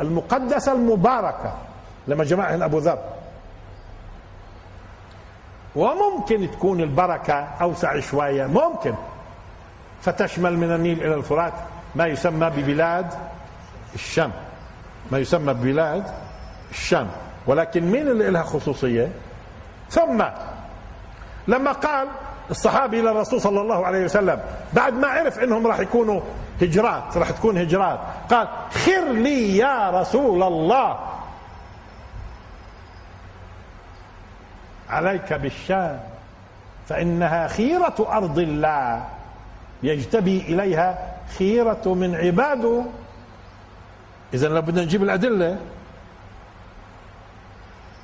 المقدسة 0.00 0.72
المباركة 0.72 1.56
لما 2.08 2.24
جمعها 2.24 2.64
أبو 2.64 2.78
ذر. 2.78 2.98
وممكن 5.76 6.50
تكون 6.50 6.80
البركة 6.80 7.34
أوسع 7.34 8.00
شوية 8.00 8.46
ممكن. 8.46 8.94
فتشمل 10.02 10.58
من 10.58 10.74
النيل 10.74 11.04
إلى 11.04 11.14
الفرات 11.14 11.52
ما 11.94 12.06
يسمى 12.06 12.50
ببلاد 12.50 13.06
الشام 13.94 14.32
ما 15.10 15.18
يسمى 15.18 15.54
ببلاد 15.54 16.04
الشام 16.70 17.10
ولكن 17.46 17.90
مين 17.90 18.08
اللي 18.08 18.30
لها 18.30 18.42
خصوصية؟ 18.42 19.08
ثم 19.90 20.24
لما 21.48 21.72
قال 21.72 22.08
الصحابي 22.52 23.00
إلى 23.00 23.10
الرسول 23.10 23.40
صلى 23.40 23.60
الله 23.60 23.86
عليه 23.86 24.04
وسلم. 24.04 24.40
بعد 24.72 24.94
ما 24.94 25.08
عرف 25.08 25.38
إنهم 25.38 25.66
راح 25.66 25.78
يكونوا 25.78 26.20
هجرات 26.60 27.16
راح 27.16 27.30
تكون 27.30 27.58
هجرات. 27.58 27.98
قال 28.30 28.48
خر 28.70 29.12
لي 29.12 29.56
يا 29.56 29.90
رسول 29.90 30.42
الله. 30.42 30.98
عليك 34.90 35.32
بالشام. 35.32 36.00
فإنها 36.88 37.48
خيرة 37.48 37.94
أرض 37.98 38.38
الله. 38.38 39.04
يجتبي 39.82 40.40
إليها 40.40 41.16
خيرة 41.38 41.82
من 41.86 42.14
عباده. 42.14 42.84
اذا 44.34 44.48
لو 44.48 44.62
بدنا 44.62 44.82
نجيب 44.82 45.02
الأدلة. 45.02 45.58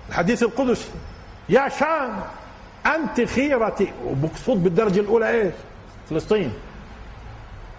الحديث 0.09 0.43
القدسي. 0.43 0.91
يا 1.49 1.69
شام 1.69 2.21
أنت 2.95 3.21
خيرتي 3.21 3.93
ومقصود 4.05 4.65
بالدرجة 4.65 5.01
الأولى 5.01 5.31
إيش؟ 5.31 5.55
فلسطين. 6.11 6.53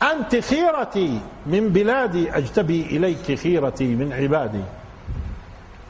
أنت 0.03 0.35
خيرتي 0.35 1.19
من 1.45 1.69
بلادي 1.69 2.31
أجتبي 2.31 2.81
إليك 2.81 3.39
خيرتي 3.39 3.95
من 3.95 4.13
عبادي. 4.13 4.63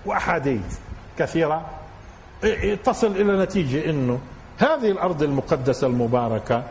وأحاديث 0.06 0.78
كثيرة. 1.18 1.66
تصل 2.84 3.12
إلى 3.12 3.44
نتيجة 3.44 3.90
أنه 3.90 4.20
هذه 4.58 4.92
الأرض 4.92 5.24
المقدسة 5.24 5.88
المباركة 5.88 6.64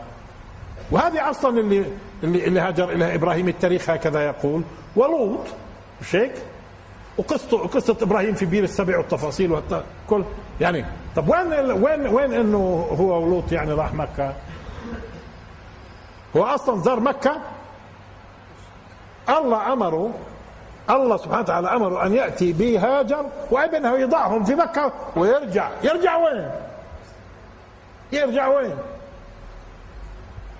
وهذه 0.91 1.29
أصلا 1.29 1.59
اللي 1.59 1.85
اللي, 2.23 2.47
اللي 2.47 2.59
هاجر 2.59 2.89
إليها 2.89 3.15
إبراهيم 3.15 3.47
التاريخ 3.47 3.89
هكذا 3.89 4.25
يقول. 4.25 4.61
ولوط 4.95 5.47
مش 6.01 6.15
هيك؟ 6.15 6.33
وقصته 7.17 7.57
قصة 7.57 7.97
إبراهيم 8.01 8.33
في 8.33 8.45
بير 8.45 8.63
السبع 8.63 8.97
والتفاصيل 8.97 9.61
كل 10.09 10.23
يعني. 10.61 10.85
طب 11.15 11.29
وين 11.29 11.71
وين 11.71 12.07
وين 12.07 12.33
إنه 12.33 12.87
هو 12.99 13.23
ولوط 13.23 13.51
يعني 13.51 13.71
راح 13.71 13.93
مكة؟ 13.93 14.33
هو 16.37 16.43
أصلا 16.43 16.81
زار 16.81 16.99
مكة؟ 16.99 17.37
الله 19.29 19.73
أمره 19.73 20.11
الله 20.89 21.17
سبحانه 21.17 21.39
وتعالى 21.41 21.67
أمره 21.67 22.05
أن 22.05 22.13
يأتي 22.13 22.53
بهاجر 22.53 23.25
وابنه 23.51 23.97
يضعهم 23.97 24.43
في 24.43 24.55
مكة 24.55 24.91
ويرجع. 25.15 25.69
يرجع 25.83 26.15
وين؟ 26.17 26.51
يرجع 28.11 28.47
وين؟ 28.47 28.75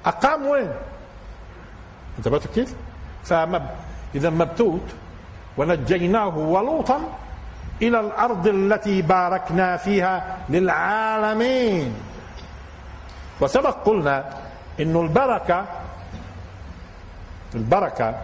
أقام 0.06 0.48
وين؟ 0.48 0.72
انتبهت 2.18 2.48
كيف؟ 2.48 2.76
فمب 3.24 3.66
إذا 4.16 4.30
مبتوت 4.30 4.88
ونجيناه 5.58 6.38
ولوطا 6.38 7.02
إلى 7.82 8.00
الأرض 8.00 8.48
التي 8.48 9.02
باركنا 9.02 9.78
فيها 9.78 10.38
للعالمين. 10.50 11.96
وسبق 13.42 13.78
قلنا 13.86 14.26
إنه 14.80 15.02
البركة 15.02 15.65
البركة 17.56 18.15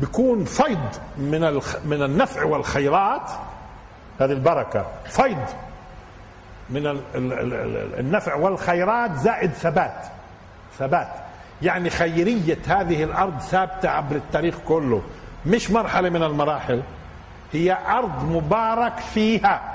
بيكون 0.00 0.44
فيض 0.44 0.96
من 1.18 1.60
من 1.84 2.02
النفع 2.02 2.44
والخيرات. 2.44 3.30
هذه 4.20 4.32
البركة 4.32 4.86
فيض 5.06 5.44
من 6.70 7.00
النفع 7.98 8.34
والخيرات 8.34 9.16
زائد 9.16 9.50
ثبات. 9.50 10.04
ثبات. 10.78 11.08
يعني 11.62 11.90
خيرية 11.90 12.58
هذه 12.66 13.04
الأرض 13.04 13.38
ثابتة 13.38 13.88
عبر 13.88 14.16
التاريخ 14.16 14.54
كله. 14.68 15.02
مش 15.46 15.70
مرحلة 15.70 16.08
من 16.08 16.22
المراحل. 16.22 16.82
هي 17.52 17.78
أرض 17.88 18.24
مبارك 18.24 18.98
فيها 18.98 19.74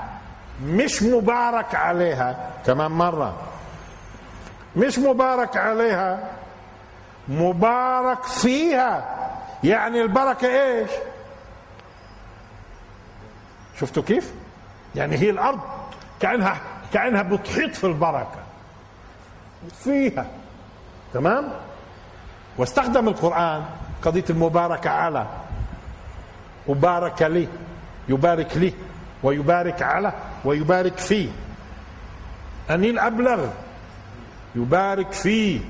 مش 0.62 1.02
مبارك 1.02 1.74
عليها. 1.74 2.50
كمان 2.66 2.90
مرة. 2.90 3.34
مش 4.76 4.98
مبارك 4.98 5.56
عليها 5.56 6.30
مبارك 7.28 8.22
فيها. 8.22 9.04
يعني 9.64 10.02
البركة 10.02 10.48
إيش؟ 10.48 10.90
شفتوا 13.80 14.02
كيف؟ 14.02 14.32
يعني 14.94 15.16
هي 15.16 15.30
الأرض 15.30 15.60
كأنها 16.20 16.56
كأنها 16.92 17.22
بتحيط 17.22 17.74
في 17.74 17.84
البركة. 17.84 18.38
فيها. 19.84 20.26
تمام؟ 21.14 21.52
واستخدم 22.58 23.08
القرآن 23.08 23.64
قضية 24.02 24.24
المباركة 24.30 24.90
على. 24.90 25.26
وبارك 26.66 27.22
لي. 27.22 27.48
يبارك 28.08 28.56
لي 28.56 28.72
ويبارك 29.22 29.82
على 29.82 30.12
ويبارك 30.44 30.98
فيه 30.98 31.28
أني 32.70 32.90
الأبلغ. 32.90 33.46
يبارك 34.54 35.12
فيه 35.12 35.60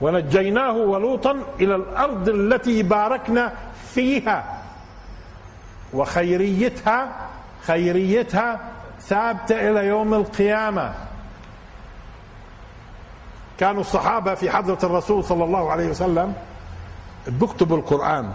ونجيناه 0.00 0.72
ولوطا 0.72 1.36
إلى 1.60 1.74
الأرض 1.74 2.28
التي 2.28 2.82
باركنا 2.82 3.52
فيها. 3.94 4.62
وخيريتها 5.92 7.16
خيريتها 7.66 8.60
ثابتة 9.00 9.70
إلى 9.70 9.86
يوم 9.86 10.14
القيامة. 10.14 10.94
كانوا 13.58 13.80
الصحابة 13.80 14.34
في 14.34 14.50
حضرة 14.50 14.78
الرسول 14.82 15.24
صلى 15.24 15.44
الله 15.44 15.70
عليه 15.72 15.88
وسلم 15.88 16.34
بيكتبوا 17.26 17.76
القرآن. 17.76 18.32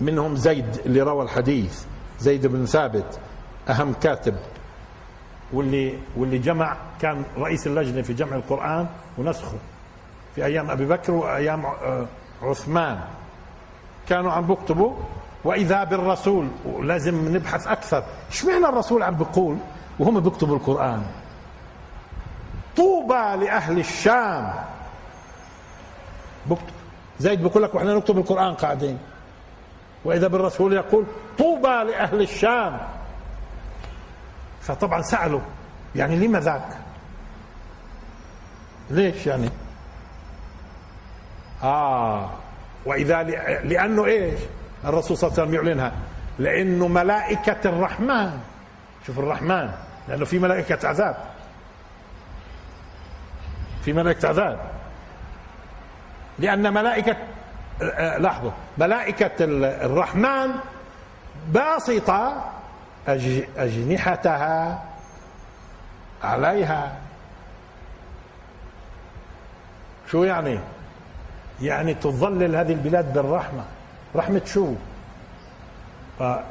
منهم 0.00 0.36
زيد 0.36 0.80
اللي 0.86 1.00
روى 1.02 1.24
الحديث 1.24 1.84
زيد 2.20 2.46
بن 2.46 2.66
ثابت 2.66 3.18
أهم 3.68 3.92
كاتب. 3.92 4.34
واللي 5.52 5.98
واللي 6.16 6.38
جمع 6.38 6.76
كان 7.00 7.22
رئيس 7.38 7.66
اللجنة 7.66 8.02
في 8.02 8.12
جمع 8.12 8.36
القرآن 8.36 8.86
ونسخه 9.18 9.58
في 10.34 10.44
أيام 10.44 10.70
أبي 10.70 10.84
بكر 10.86 11.12
وأيام 11.12 11.66
آه، 11.66 12.06
عثمان. 12.42 13.00
كانوا 14.08 14.32
عم 14.32 14.46
بيكتبوا 14.46 14.92
وإذا 15.44 15.84
بالرسول 15.84 16.48
ولازم 16.66 17.36
نبحث 17.36 17.66
أكثر. 17.66 18.04
اشمعنى 18.30 18.66
الرسول 18.68 19.02
عم 19.02 19.14
بيقول 19.14 19.56
وهم 19.98 20.20
بيكتبوا 20.20 20.56
القرآن؟ 20.56 21.02
طوبى 22.76 23.44
لأهل 23.44 23.78
الشام. 23.78 24.52
بكتب 26.46 26.74
زيد 27.20 27.42
بيقول 27.42 27.62
لك 27.62 27.74
وإحنا 27.74 27.94
نكتب 27.94 28.18
القرآن 28.18 28.54
قاعدين. 28.54 28.98
وإذا 30.04 30.28
بالرسول 30.28 30.72
يقول 30.72 31.04
طوبى 31.38 31.68
لأهل 31.68 32.20
الشام. 32.20 32.78
فطبعا 34.62 35.02
سألوا 35.02 35.40
يعني 35.96 36.16
لما 36.16 36.40
ذاك؟ 36.40 36.68
ليش 38.90 39.26
يعني؟ 39.26 39.50
آه 41.62 42.30
وإذا 42.86 43.22
لأنه 43.62 44.04
إيش؟ 44.04 44.40
الرسول 44.84 45.16
صلى 45.16 45.28
الله 45.28 45.40
عليه 45.40 45.50
وسلم 45.50 45.66
يعلنها 45.66 45.92
لأنه 46.38 46.88
ملائكة 46.88 47.68
الرحمن 47.68 48.40
شوف 49.06 49.18
الرحمن 49.18 49.70
لأنه 50.08 50.24
في 50.24 50.38
ملائكة 50.38 50.88
عذاب. 50.88 51.16
في 53.84 53.92
ملائكة 53.92 54.28
عذاب. 54.28 54.58
لأن 56.38 56.74
ملائكة 56.74 57.16
لحظة. 58.18 58.52
ملائكة 58.78 59.32
الرحمن 59.84 60.50
باسطة 61.48 62.44
أجنحتها 63.56 64.82
عليها. 66.22 66.96
شو 70.10 70.24
يعني؟ 70.24 70.58
يعني 71.62 71.94
تظلل 71.94 72.56
هذه 72.56 72.72
البلاد 72.72 73.12
بالرحمة. 73.12 73.64
رحمة 74.16 74.42
شو؟ 74.44 74.74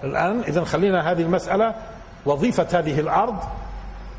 الآن 0.03 0.39
إذا 0.39 0.63
خلينا 0.63 1.11
هذه 1.11 1.21
المسألة. 1.21 1.75
وظيفة 2.25 2.67
هذه 2.79 2.99
الأرض 2.99 3.39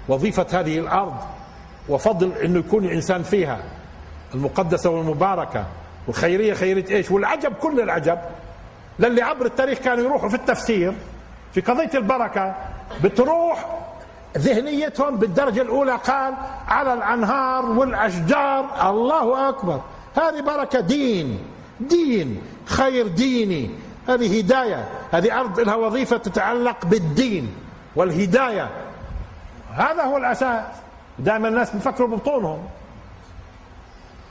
وظيفة 0.08 0.46
هذه 0.52 0.78
الأرض 0.78 1.16
وفضل 1.88 2.32
أنه 2.32 2.58
يكون 2.58 2.84
الإنسان 2.84 3.22
فيها 3.22 3.58
المقدسة 4.34 4.90
والمباركة. 4.90 5.66
والخيرية 6.06 6.54
خيرية 6.54 6.96
إيش؟ 6.96 7.10
والعجب 7.10 7.52
كل 7.54 7.80
العجب. 7.80 8.18
للي 8.98 9.22
عبر 9.22 9.46
التاريخ 9.46 9.78
كانوا 9.78 10.04
يروحوا 10.04 10.28
في 10.28 10.34
التفسير 10.34 10.94
في 11.52 11.60
قضية 11.60 11.90
البركة 11.94 12.54
بتروح 13.04 13.66
ذهنيتهم 14.38 15.16
بالدرجة 15.16 15.62
الأولى 15.62 15.96
قال 15.96 16.34
على 16.68 16.92
الأنهار 16.94 17.66
والأشجار 17.66 18.90
الله 18.90 19.48
أكبر. 19.48 19.80
هذه 20.16 20.40
بركة 20.40 20.80
دين 20.80 21.38
دين 21.80 22.42
خير 22.66 23.06
ديني. 23.06 23.70
هذه 24.08 24.38
هداية 24.38 24.88
هذه 25.12 25.40
أرض 25.40 25.60
لها 25.60 25.74
وظيفة 25.74 26.16
تتعلق 26.16 26.86
بالدين 26.86 27.54
والهداية. 27.96 28.70
هذا 29.74 30.02
هو 30.02 30.16
الأساس. 30.16 30.64
دائما 31.18 31.48
الناس 31.48 31.70
بيفكروا 31.70 32.08
ببطونهم. 32.08 32.58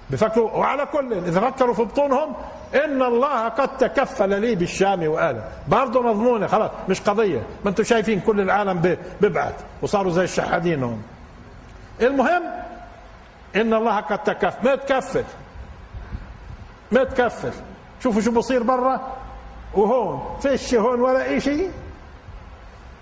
بفكروا 0.10 0.52
وعلى 0.52 0.86
كل 0.86 1.13
إذا 1.13 1.42
فكروا 1.42 1.74
في 1.74 1.84
بطونهم 1.84 2.36
إن 2.76 3.02
الله 3.02 3.48
قد 3.50 3.78
تكفل 3.78 4.42
لي 4.42 4.56
بالشام 4.56 5.08
وآله. 5.08 5.44
برضه 5.68 6.02
مضمونة 6.02 6.48
خلاص 6.48 6.72
مش 6.89 7.02
قضية. 7.02 7.44
ما 7.63 7.70
أنتم 7.70 7.84
شايفين 7.84 8.20
كل 8.20 8.42
العالم 8.42 8.98
بيبعت 9.22 9.56
وصاروا 9.82 10.12
زي 10.12 10.24
الشحادين 10.24 10.84
هم 10.84 11.02
المهم 12.02 12.44
إن 13.56 13.74
الله 13.74 14.00
قد 14.00 14.24
تكفل 14.24 14.66
ما 14.70 14.76
تكفل. 14.76 15.24
ما 16.92 17.04
تكفل. 17.04 17.52
شوفوا 18.04 18.22
شو 18.22 18.32
بصير 18.32 18.63
برا. 18.63 19.02
وهون 19.74 20.38
فيش 20.42 20.76
هون 20.76 21.02
ولا 21.02 21.26
إي 21.26 21.42
شيء 21.42 21.72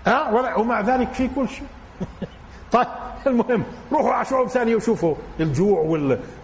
ها؟ 0.06 0.30
ولا 0.30 0.58
ومع 0.58 0.80
ذلك 0.80 1.12
في 1.12 1.28
كل 1.28 1.48
شيء 1.48 1.66
طيب 2.72 2.86
المهم 3.26 3.64
روحوا 3.92 4.12
على 4.12 4.24
شعوب 4.24 4.48
ثانية 4.48 4.76
وشوفوا 4.76 5.14
الجوع 5.40 5.80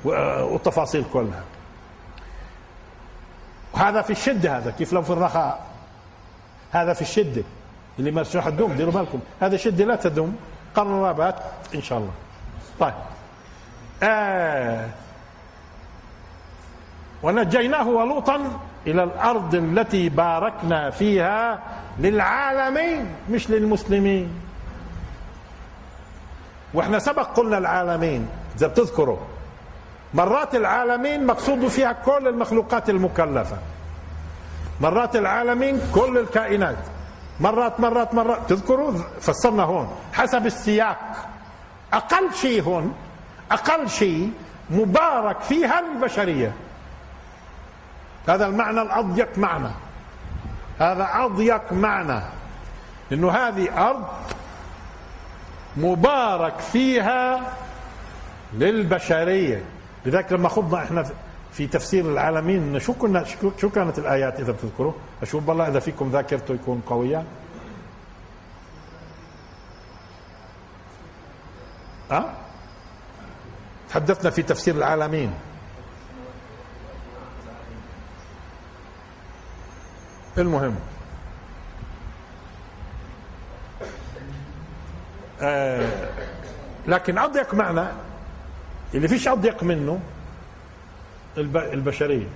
والتفاصيل 0.05 1.05
كلها. 1.13 1.43
وهذا 3.75 4.03
في 4.03 4.11
الشدة 4.11 4.59
هذا 4.59 4.71
كيف 4.71 4.93
لو 4.93 5.03
في 5.03 5.11
الرخاء؟ 5.11 5.67
هذا 6.71 6.93
في 6.93 7.03
الشدة. 7.03 7.43
اللي 7.99 8.11
ما 8.11 8.25
راح 8.35 8.49
تدوم 8.49 8.73
ديروا 8.73 8.93
بالكم. 8.93 9.21
هذا 9.41 9.57
شدة 9.57 9.85
لا 9.85 9.97
تدوم 9.97 10.37
قرابات 10.75 11.35
إن 11.75 11.83
شاء 11.83 11.99
الله. 11.99 12.13
طيب. 12.81 12.95
آه. 14.03 14.89
ونجيناه 17.23 17.89
ولوطا 17.89 18.59
إلى 18.87 19.05
الأرض 19.05 19.55
التي 19.55 20.09
باركنا 20.09 20.91
فيها 20.91 21.59
للعالمين 21.99 23.07
مش 23.31 23.51
للمسلمين. 23.51 24.48
وإحنا 26.75 26.99
سبق 26.99 27.37
قلنا 27.37 27.59
العالمين 27.59 28.29
إذا 28.57 28.67
بتذكروا 28.67 29.19
مرات 30.15 30.55
العالمين 30.55 31.27
مقصود 31.27 31.69
فيها 31.69 31.93
كل 31.93 32.29
المخلوقات 32.29 32.91
المكلفة. 32.91 33.57
مرات 34.81 35.17
العالمين 35.17 35.81
كل 35.95 36.19
الكائنات. 36.19 36.77
مرات 37.41 37.81
مرات 37.81 38.15
مرات 38.15 38.39
تذكروا؟ 38.49 38.93
فسرنا 39.21 39.63
هون 39.63 39.97
حسب 40.13 40.47
السياق. 40.47 41.29
أقل 41.93 42.35
شيء 42.35 42.63
هون 42.63 42.95
أقل 43.53 43.89
شيء 43.89 44.33
مبارك 44.71 45.41
فيها 45.41 45.81
البشرية. 45.81 46.53
هذا 48.29 48.47
المعنى 48.47 48.83
الأضيق 48.83 49.39
معنى 49.39 49.69
هذا 50.79 51.09
أضيق 51.15 51.73
معنى 51.73 52.21
إنه 53.13 53.31
هذه 53.31 53.89
أرض 53.91 54.05
مبارك 55.79 56.59
فيها 56.59 57.53
للبشرية. 58.55 59.65
لذلك 60.07 60.33
لما 60.33 60.49
خضنا 60.49 60.83
إحنا 60.83 61.11
في 61.53 61.67
تفسير 61.67 62.05
العالمين 62.05 62.79
شو 62.79 62.93
كنا 62.93 63.25
شو 63.61 63.71
كانت 63.71 63.99
الآيات 63.99 64.41
إذا 64.41 64.53
بتذكروا؟ 64.53 64.93
أشوف 65.23 65.45
بالله 65.45 65.69
إذا 65.69 65.81
فيكم 65.81 66.11
ذاكرته 66.11 66.55
يكون 66.55 66.83
قوية. 66.87 67.25
أه؟ 72.11 72.25
تحدثنا 73.91 74.31
في 74.31 74.43
تفسير 74.43 74.75
العالمين. 74.75 75.33
المهم 80.39 80.77
آه 85.43 85.89
لكن 86.87 87.19
اضيق 87.19 87.55
معنى 87.55 87.85
اللي 88.95 89.09
فيش 89.09 89.29
اضيق 89.29 89.63
منه 89.63 90.01
البشرية. 91.39 92.27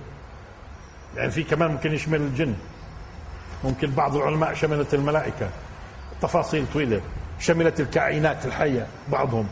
يعني 1.15 1.31
في 1.31 1.43
كمان 1.43 1.71
ممكن 1.71 1.93
يشمل 1.93 2.21
الجن. 2.21 2.55
ممكن 3.63 3.91
بعض 3.91 4.15
العلماء 4.15 4.53
شملت 4.53 4.93
الملائكة. 4.93 5.49
تفاصيل 6.21 6.65
طويلة. 6.73 7.01
شملت 7.39 7.79
الكائنات 7.79 8.45
الحية 8.45 8.87
بعضهم. 9.11 9.47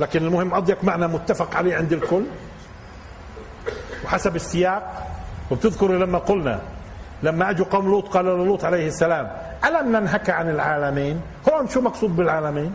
لكن 0.00 0.24
المهم 0.24 0.54
اضيق 0.54 0.84
معنى 0.84 1.06
متفق 1.06 1.56
عليه 1.56 1.76
عند 1.76 1.92
الكل. 1.92 2.24
وحسب 4.04 4.36
السياق 4.36 5.06
وبتذكروا 5.50 5.96
لما 5.96 6.18
قلنا 6.18 6.60
لما 7.22 7.50
أجوا 7.50 7.66
قوم 7.66 7.86
لوط 7.86 8.08
قال 8.08 8.24
لوط 8.24 8.64
عليه 8.64 8.88
السلام 8.88 9.30
ألم 9.64 9.96
ننهك 9.96 10.30
عن 10.30 10.50
العالمين؟ 10.50 11.20
هون 11.48 11.68
شو 11.68 11.80
مقصود 11.80 12.16
بالعالمين؟ 12.16 12.72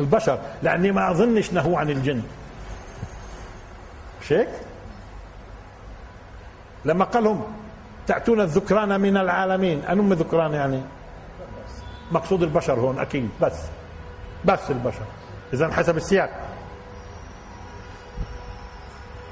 البشر 0.00 0.38
لأني 0.62 0.92
ما 0.92 1.10
أظنش 1.10 1.52
نهوا 1.52 1.78
عن 1.78 1.90
الجن. 1.90 2.22
مش 4.22 4.32
هيك 4.32 4.48
لما 6.84 7.04
قال 7.04 7.24
لهم 7.24 7.44
تأتون 8.06 8.40
الذكران 8.40 9.00
من 9.00 9.16
العالمين. 9.16 9.82
أنم 9.84 10.12
ذكران 10.12 10.52
يعني؟ 10.52 10.82
مقصود 12.12 12.42
البشر 12.42 12.80
هون 12.80 12.98
أكيد. 12.98 13.30
بس. 13.42 13.60
بس 14.44 14.70
البشر. 14.70 15.04
إذا 15.52 15.72
حسب 15.72 15.96
السياق. 15.96 16.30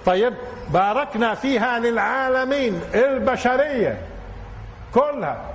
طيب 0.07 0.35
باركنا 0.71 1.35
فيها 1.35 1.79
للعالمين 1.79 2.81
البشرية 2.95 3.99
كلها. 4.95 5.51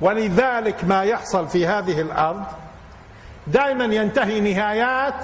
ولذلك 0.00 0.84
ما 0.84 1.02
يحصل 1.04 1.48
في 1.48 1.66
هذه 1.66 2.00
الأرض 2.00 2.44
دائما 3.46 3.84
ينتهي 3.84 4.40
نهايات 4.40 5.14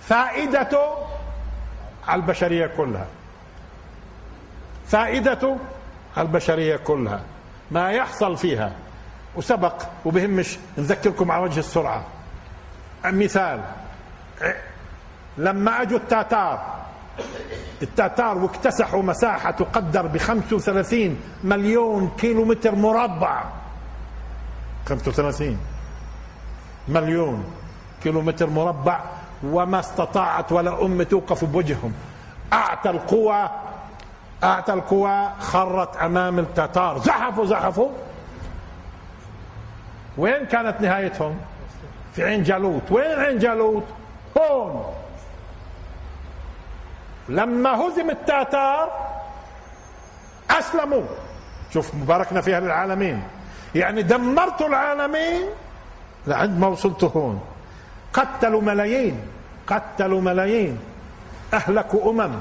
فائدته 0.00 0.88
على 2.08 2.20
البشرية 2.20 2.66
كلها. 2.66 3.06
فائدته 4.86 5.58
على 6.16 6.26
البشرية 6.26 6.76
كلها. 6.76 7.20
ما 7.70 7.90
يحصل 7.90 8.36
فيها. 8.36 8.72
وسبق 9.36 9.82
وبهمش 10.04 10.58
نذكركم 10.78 11.30
على 11.30 11.42
وجه 11.42 11.58
السرعة. 11.58 12.04
مثال 13.04 13.60
لما 15.38 15.82
أجوا 15.82 15.98
التتار 15.98 16.76
التتار 17.82 18.38
واكتسحوا 18.38 19.02
مساحة 19.02 19.50
تقدر 19.50 20.06
ب 20.06 20.18
35 20.18 21.20
مليون 21.44 22.10
كيلو 22.18 22.44
متر 22.44 22.74
مربع 22.74 23.44
35 24.86 25.58
مليون 26.88 27.44
كيلو 28.02 28.20
متر 28.20 28.46
مربع 28.46 29.00
وما 29.44 29.80
استطاعت 29.80 30.52
ولا 30.52 30.82
أم 30.84 31.02
توقف 31.02 31.44
بوجههم. 31.44 31.92
أعتى 32.52 32.90
القوى 32.90 33.50
أعتى 34.44 34.72
القوى 34.72 35.30
خرت 35.40 35.96
أمام 35.96 36.38
التتار 36.38 36.98
زحفوا 36.98 37.46
زحفوا. 37.46 37.90
وين 40.18 40.46
كانت 40.46 40.80
نهايتهم؟ 40.80 41.36
في 42.14 42.24
عين 42.24 42.42
جالوت. 42.42 42.82
وين 42.90 43.18
عين 43.18 43.38
جالوت؟ 43.38 43.84
هون. 44.38 44.94
لما 47.28 47.70
هزم 47.70 48.10
التتار 48.10 48.90
أسلموا. 50.50 51.02
شوف 51.74 51.94
مباركنا 51.94 52.40
فيها 52.40 52.60
للعالمين 52.60 53.22
يعني 53.74 54.02
دمرتوا 54.02 54.66
العالمين 54.66 55.46
لعند 56.26 56.58
ما 56.58 56.66
وصلتوا 56.66 57.08
هون. 57.08 57.40
قتلوا 58.12 58.62
ملايين 58.62 59.20
قتلوا 59.66 60.20
ملايين. 60.20 60.78
أهلكوا 61.54 62.10
أمم. 62.10 62.32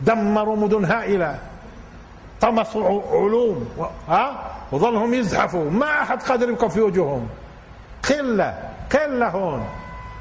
دمروا 0.00 0.56
مدن 0.56 0.84
هائلة. 0.84 1.38
طمسوا 2.40 3.02
علوم. 3.12 3.68
ها؟ 4.08 4.50
وظلهم 4.72 5.14
يزحفوا. 5.14 5.70
ما 5.70 6.02
أحد 6.02 6.22
قادر 6.22 6.50
يبقى 6.50 6.70
في 6.70 6.80
وجوههم. 6.80 7.28
قلة 8.10 8.58
قلة 8.92 9.28
هون. 9.28 9.64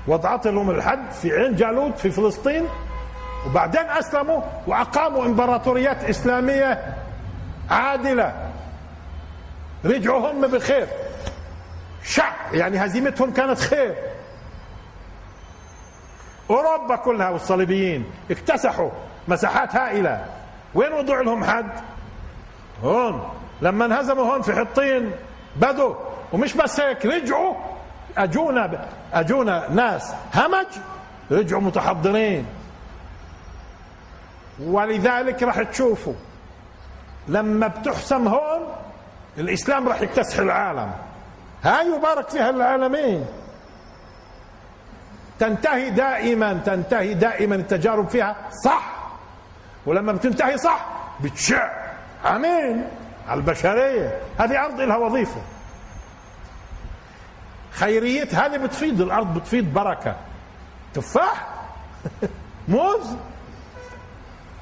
وضعت 0.08 0.48
لهم 0.48 0.70
الحد 0.70 1.12
في 1.12 1.32
عين 1.32 1.56
جالوت 1.56 1.98
في 1.98 2.12
فلسطين. 2.12 2.68
وبعدين 3.48 3.86
أسلموا 3.90 4.42
وأقاموا 4.68 5.26
إمبراطوريات 5.26 6.04
إسلامية 6.04 6.96
عادلة. 7.70 8.34
رجعوا 9.86 10.32
هم 10.32 10.42
بخير. 10.48 10.88
شع 12.04 12.32
يعني 12.54 12.86
هزيمتهم 12.86 13.34
كانت 13.34 13.60
خير. 13.60 13.96
أوروبا 16.50 16.96
كلها 16.96 17.30
والصليبيين 17.30 18.12
اكتسحوا 18.32 18.90
مساحات 19.28 19.76
هائلة. 19.76 20.26
وين 20.76 20.94
وضع 20.94 21.22
لهم 21.22 21.44
حد؟ 21.44 21.72
هون. 22.84 23.30
لما 23.62 23.86
انهزموا 23.86 24.24
هون 24.34 24.42
في 24.42 24.56
حطين 24.56 25.12
بدوا 25.56 25.96
ومش 26.34 26.54
بس 26.54 26.80
هيك 26.80 27.06
رجعوا. 27.06 27.56
أجونا 28.18 28.88
أجونا 29.14 29.70
ناس 29.70 30.14
همج 30.36 30.68
رجعوا 31.32 31.62
متحضرين. 31.62 32.46
ولذلك 34.60 35.44
راح 35.44 35.62
تشوفوا 35.62 36.14
لما 37.28 37.68
بتحسم 37.68 38.28
هون 38.28 38.68
الإسلام 39.38 39.88
راح 39.88 40.02
يكتسح 40.02 40.40
العالم. 40.40 40.92
هاي 41.64 41.88
يبارك 41.88 42.30
فيها 42.30 42.50
العالمين. 42.50 43.26
تنتهي 45.40 45.90
دائما 45.90 46.54
تنتهي 46.66 47.14
دائما 47.14 47.56
التجارب 47.56 48.10
فيها. 48.10 48.36
صح. 48.66 48.94
ولما 49.86 50.12
بتنتهي 50.12 50.58
صح 50.58 50.86
بتشع. 51.24 51.72
آمين. 52.26 52.88
على 53.28 53.38
البشرية. 53.38 54.22
هذه 54.38 54.66
أرض 54.66 54.82
لها 54.82 54.98
وظيفة. 54.98 55.42
خيريتها 57.72 58.46
هذه 58.46 58.58
بتفيد 58.58 59.02
الأرض 59.02 59.34
بتفيد 59.34 59.74
بركة. 59.74 60.16
تفاح. 60.94 61.48
موز. 62.68 63.16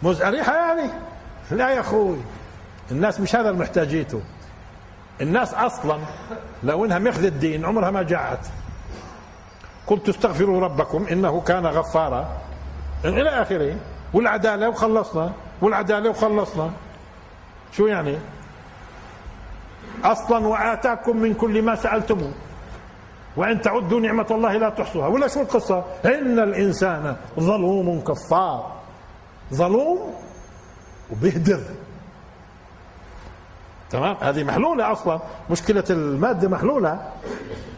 موز 0.02 0.22
أريحة 0.22 0.56
يعني. 0.56 0.89
لا 1.52 1.70
يا 1.70 1.80
أخوي. 1.80 2.18
الناس 2.91 3.20
مش 3.20 3.36
هذا 3.36 3.50
المحتاجيته. 3.50 4.22
الناس 5.22 5.53
أصلا 5.53 5.97
لو 6.63 6.86
إنها 6.86 6.99
مخذ 6.99 7.24
الدين 7.24 7.65
عمرها 7.65 7.91
ما 7.91 8.03
جاءت 8.03 8.39
قلت 9.88 10.09
استغفروا 10.09 10.61
ربكم 10.61 11.05
إنه 11.11 11.41
كان 11.41 11.65
غفارا. 11.65 12.28
إلى 13.05 13.30
اخره 13.30 13.76
والعدالة 14.13 14.70
وخلصنا. 14.70 15.32
والعدالة 15.61 16.09
وخلصنا. 16.09 16.72
شو 17.72 17.88
يعني؟ 17.88 18.17
أصلا 20.03 20.47
وآتاكم 20.47 21.17
من 21.17 21.34
كل 21.34 21.61
ما 21.61 21.76
سألتموه. 21.76 22.34
وأن 23.38 23.61
تعدوا 23.61 23.99
نعمة 23.99 24.28
الله 24.32 24.57
لا 24.57 24.70
تحصوها. 24.70 25.07
ولا 25.07 25.28
شو 25.28 25.41
القصة؟ 25.41 25.84
إن 26.05 26.39
الإنسان 26.39 27.15
ظلوم 27.39 28.01
كفار. 28.01 28.72
ظلوم 29.53 30.13
وبهدر. 31.11 31.61
تمام؟ 33.92 34.16
هذه 34.22 34.44
محلولة 34.44 34.92
أصلا. 34.92 35.20
مشكلة 35.50 35.84
المادة 35.90 36.50
محلولة. 36.50 37.12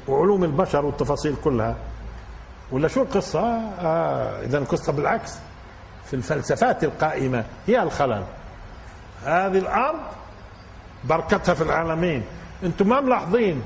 وعلوم 0.07 0.43
البشر 0.43 0.85
والتفاصيل 0.85 1.35
كلها. 1.43 1.75
ولا 2.71 2.87
شو 2.87 3.01
القصة؟ 3.01 3.39
آه 3.79 4.45
اذا 4.45 4.57
القصة 4.57 4.93
بالعكس. 4.93 5.39
في 6.05 6.13
الفلسفات 6.13 6.83
القائمة. 6.83 7.43
هي 7.67 7.83
الخلل. 7.83 8.23
هذه 9.25 9.57
الأرض 9.57 9.99
بركتها 11.03 11.53
في 11.53 11.63
العالمين. 11.63 12.23
أنتم 12.63 12.89
ما 12.89 13.01
ملاحظين 13.01 13.61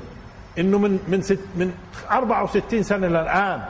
إنه 0.58 0.78
من 0.78 0.98
من 1.08 1.22
ست 1.22 1.40
من 1.56 1.74
64 2.10 2.82
سنة 2.82 3.06
للآن. 3.06 3.62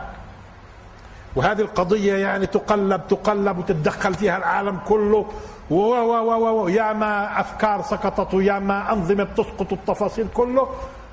وهذه 1.37 1.61
القضية 1.61 2.14
يعني 2.14 2.47
تقلب 2.47 3.01
تقلب 3.09 3.59
وتتدخل 3.59 4.14
فيها 4.14 4.37
العالم 4.37 4.79
كله. 4.89 5.27
و 5.70 6.68
يا 6.68 6.92
ما 6.92 7.40
أفكار 7.40 7.82
سقطت 7.82 8.34
ويا 8.34 8.58
ما 8.58 8.92
أنظمة 8.92 9.24
تسقط 9.36 9.72
التفاصيل 9.72 10.26
كله. 10.34 10.68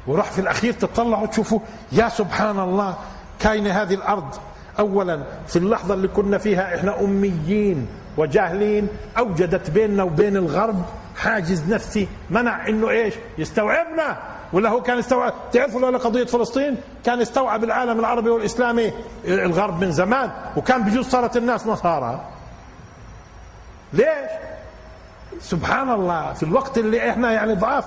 وراح 0.08 0.32
في 0.32 0.42
الأخير 0.42 0.74
تطلعوا 0.74 1.28
تشوفوا 1.28 1.60
يا 1.92 2.10
سبحان 2.10 2.60
الله 2.60 2.96
كاينة 3.40 3.82
هذه 3.82 3.94
الأرض. 3.94 4.36
اولا 4.80 5.24
في 5.48 5.56
اللحظة 5.56 5.94
اللي 5.94 6.08
كنا 6.08 6.38
فيها 6.38 6.76
إحنا 6.76 7.02
أميين 7.02 7.88
وجاهلين 8.18 8.88
أوجدت 9.18 9.70
بيننا 9.70 10.04
وبين 10.04 10.38
الغرب 10.38 10.82
حاجز 11.18 11.74
نفسي 11.74 12.08
منع 12.30 12.68
إنه 12.68 12.90
إيش؟ 12.90 13.14
يستوعبنا. 13.38 14.18
ولا 14.54 14.70
هو 14.70 14.82
كان 14.82 15.00
يستوعب؟ 15.00 15.34
تعرفوا 15.52 15.82
لولا 15.82 15.98
قضية 15.98 16.26
فلسطين؟ 16.26 16.78
كان 17.06 17.22
يستوعب 17.22 17.64
العالم 17.64 18.00
العربي 18.00 18.30
والإسلامي 18.30 18.92
الغرب 19.26 19.82
من 19.82 19.92
زمان 19.92 20.32
وكان 20.58 20.84
بجوز 20.84 21.10
صارت 21.10 21.38
الناس 21.38 21.68
نصارى. 21.68 22.22
ليش؟ 23.94 24.32
سبحان 25.42 25.90
الله 25.90 26.34
في 26.34 26.44
الوقت 26.44 26.78
اللي 26.78 27.10
إحنا 27.10 27.32
يعني 27.32 27.54
ضعاف 27.54 27.86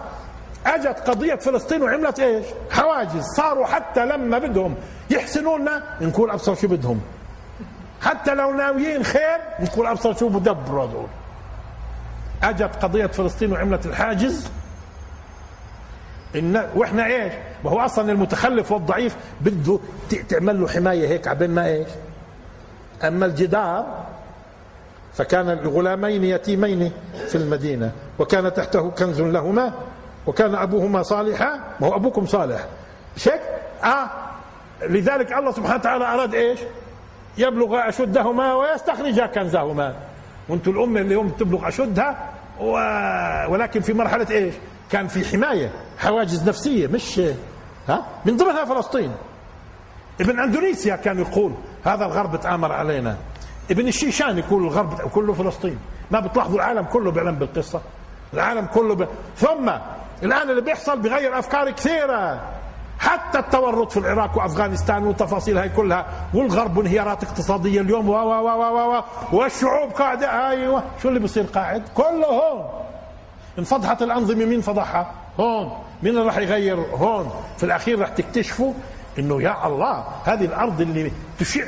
أجت 0.67 1.09
قضية 1.11 1.35
فلسطين 1.35 1.83
وعملت 1.83 2.21
إيش؟ 2.21 2.47
حواجز 2.71 3.25
صاروا 3.37 3.67
حتى 3.67 4.07
لما 4.07 4.39
بدهم 4.39 4.75
يحسنوا 5.11 5.59
لنا 5.59 5.83
نقول 6.01 6.31
أبصر 6.31 6.55
شو 6.55 6.69
بدهم. 6.69 7.01
حتى 8.03 8.35
لو 8.35 8.53
ناويين 8.53 9.03
خير 9.03 9.39
نقول 9.61 9.87
أبصر 9.87 10.15
شو 10.15 10.29
بدبروا 10.29 10.85
هذول. 10.85 11.07
أجت 12.43 12.77
قضية 12.83 13.07
فلسطين 13.07 13.53
وعملت 13.53 13.87
الحاجز. 13.87 14.49
إن 16.37 16.69
وإحنا 16.75 17.07
إيش؟ 17.07 17.33
ما 17.65 17.71
هو 17.71 17.81
أصلا 17.81 18.13
المتخلف 18.13 18.73
والضعيف 18.73 19.17
بده 19.41 19.79
تعمل 20.29 20.61
له 20.61 20.69
حماية 20.69 21.09
هيك 21.09 21.29
عبين 21.29 21.51
ما 21.51 21.67
إيش؟ 21.67 21.89
أما 23.05 23.27
الجدار 23.27 24.07
فكان 25.17 25.51
الغلامين 25.51 26.25
يتيمين 26.25 26.93
في 27.29 27.35
المدينة 27.35 27.93
وكان 28.19 28.55
تحته 28.55 28.91
كنز 28.91 29.21
لهما 29.21 29.73
وكان 30.27 30.55
أبوهما 30.55 31.03
صالحا 31.03 31.61
ما 31.81 31.87
هو 31.87 31.97
أبوكم 31.97 32.27
صالح. 32.27 32.67
شك؟ 33.17 33.41
آه. 33.85 34.11
لذلك 34.83 35.33
الله 35.33 35.53
سبحانه 35.53 35.75
وتعالى 35.75 36.05
أراد 36.05 36.35
إيش؟ 36.35 36.61
يبلغ 37.39 37.89
أشدهما 37.89 38.55
ويستخرج 38.55 39.21
كنزهما. 39.21 39.95
وأنتم 40.49 40.71
الأمة 40.71 41.01
اللي 41.01 41.15
هم 41.15 41.29
تبلغ 41.29 41.69
أشدها 41.69 42.31
و... 42.61 42.71
ولكن 43.49 43.81
في 43.81 43.93
مرحلة 43.93 44.27
إيش؟ 44.31 44.55
كان 44.91 45.07
في 45.07 45.25
حماية 45.25 45.71
حواجز 45.99 46.49
نفسية 46.49 46.87
مش 46.87 47.21
ها؟ 47.89 48.07
من 48.25 48.37
ضمنها 48.37 48.65
فلسطين. 48.65 49.13
ابن 50.21 50.41
أندونيسيا 50.41 50.97
كان 50.97 51.19
يقول 51.19 51.53
هذا 51.85 52.05
الغرب 52.05 52.41
تآمر 52.41 52.73
علينا. 52.73 53.17
ابن 53.71 53.89
الشيشان 53.89 54.39
يقول 54.39 54.63
الغرب 54.63 54.95
كله 54.95 55.33
فلسطين. 55.33 55.79
ما 56.11 56.21
بتلاحظوا 56.21 56.57
العالم 56.57 56.83
كله 56.83 57.11
بيعلم 57.11 57.35
بالقصة. 57.35 57.81
العالم 58.35 58.67
كله 58.67 58.95
ب... 58.95 59.09
ثم 59.37 59.71
الآن 60.23 60.51
اللي 60.51 60.61
بيحصل 60.61 60.99
بغير 60.99 61.39
أفكار 61.39 61.71
كثيرة. 61.71 62.41
حتى 62.99 63.39
التورط 63.39 63.93
في 63.93 63.97
العراق 63.97 64.39
وأفغانستان 64.39 65.05
والتفاصيل 65.05 65.59
هاي 65.59 65.69
كلها 65.69 66.07
والغرب 66.35 66.77
وانهيارات 66.77 67.25
اقتصادية 67.25 67.81
اليوم. 67.81 68.09
و 68.09 68.13
و 68.13 68.49
و 68.49 68.99
و 68.99 69.03
والشعوب 69.33 69.91
قاعدة. 69.91 70.49
أيوه 70.49 70.83
شو 71.03 71.09
اللي 71.09 71.21
بصير 71.21 71.45
قاعد؟ 71.45 71.83
كله 71.95 72.27
هون. 72.27 72.65
انفضحت 73.59 74.03
الأنظمة 74.03 74.45
مين 74.45 74.61
فضحها؟ 74.61 75.13
هون. 75.41 75.73
مين 76.03 76.13
اللي 76.13 76.27
راح 76.27 76.39
يغير؟ 76.39 76.77
هون. 76.77 77.31
في 77.57 77.65
الأخير 77.65 77.99
راح 77.99 78.09
تكتشفوا 78.09 78.73
إنه 79.19 79.43
يا 79.43 79.67
الله 79.67 80.05
هذه 80.25 80.45
الأرض 80.45 80.81
اللي 80.81 81.13
تشع 81.39 81.65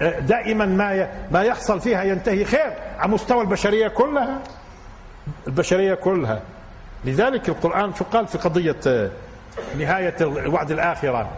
دائما 0.00 0.66
ما 0.66 1.08
ما 1.30 1.42
يحصل 1.42 1.80
فيها 1.80 2.02
ينتهي 2.02 2.44
خير 2.44 2.72
على 2.98 3.12
مستوى 3.12 3.40
البشرية 3.40 3.88
كلها. 3.88 4.38
البشرية 5.46 5.94
كلها. 5.94 6.40
لذلك 7.04 7.48
القرآن 7.48 7.94
شو 7.94 8.04
قال 8.04 8.26
في 8.26 8.38
قضية 8.38 9.10
نهاية 9.78 10.14
وعد 10.46 10.70
الآخرة؟ 10.70 11.28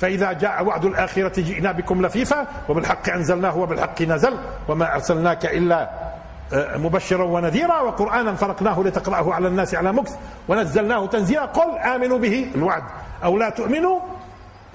فإذا 0.00 0.32
جاء 0.32 0.64
وعد 0.64 0.84
الآخرة 0.84 1.40
جئنا 1.40 1.72
بكم 1.72 2.06
لفيفا 2.06 2.46
وبالحق 2.68 3.10
أنزلناه 3.10 3.56
وبالحق 3.56 4.02
نزل 4.02 4.36
وما 4.68 4.94
أرسلناك 4.94 5.46
إلا 5.46 5.90
آه، 6.52 6.76
مبشرا 6.76 7.24
ونذيرا 7.24 7.80
وقرآنا 7.80 8.34
فرقناه 8.34 8.80
لتقرأه 8.80 9.34
على 9.34 9.48
الناس 9.48 9.74
على 9.74 9.92
مكث 9.92 10.16
ونزلناه 10.48 11.06
تنزيلا. 11.06 11.44
قل 11.44 11.78
آمنوا 11.78 12.18
به 12.18 12.46
الوعد. 12.54 12.82
أو 13.24 13.38
لا 13.38 13.50
تؤمنوا 13.50 14.00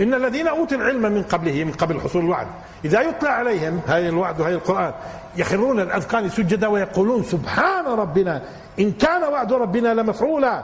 إن 0.02 0.14
الذين 0.14 0.48
أوتوا 0.48 0.78
العلم 0.78 1.02
من 1.02 1.24
قبله 1.24 1.64
من 1.64 1.72
قبل 1.72 2.02
حصول 2.02 2.24
الوعد 2.26 2.48
إذا 2.86 3.02
يطلع 3.02 3.30
عليهم 3.30 3.82
هاي 3.88 4.10
الوعد 4.10 4.42
وهي 4.42 4.54
القرآن 4.54 4.94
يخرون 5.36 5.80
الأذقان 5.80 6.30
سجدا 6.30 6.68
ويقولون 6.68 7.24
سبحان 7.24 7.86
ربنا 7.86 8.42
إن 8.80 8.92
كان 8.92 9.24
وعد 9.24 9.54
ربنا 9.54 9.94
لمفعولا. 9.94 10.64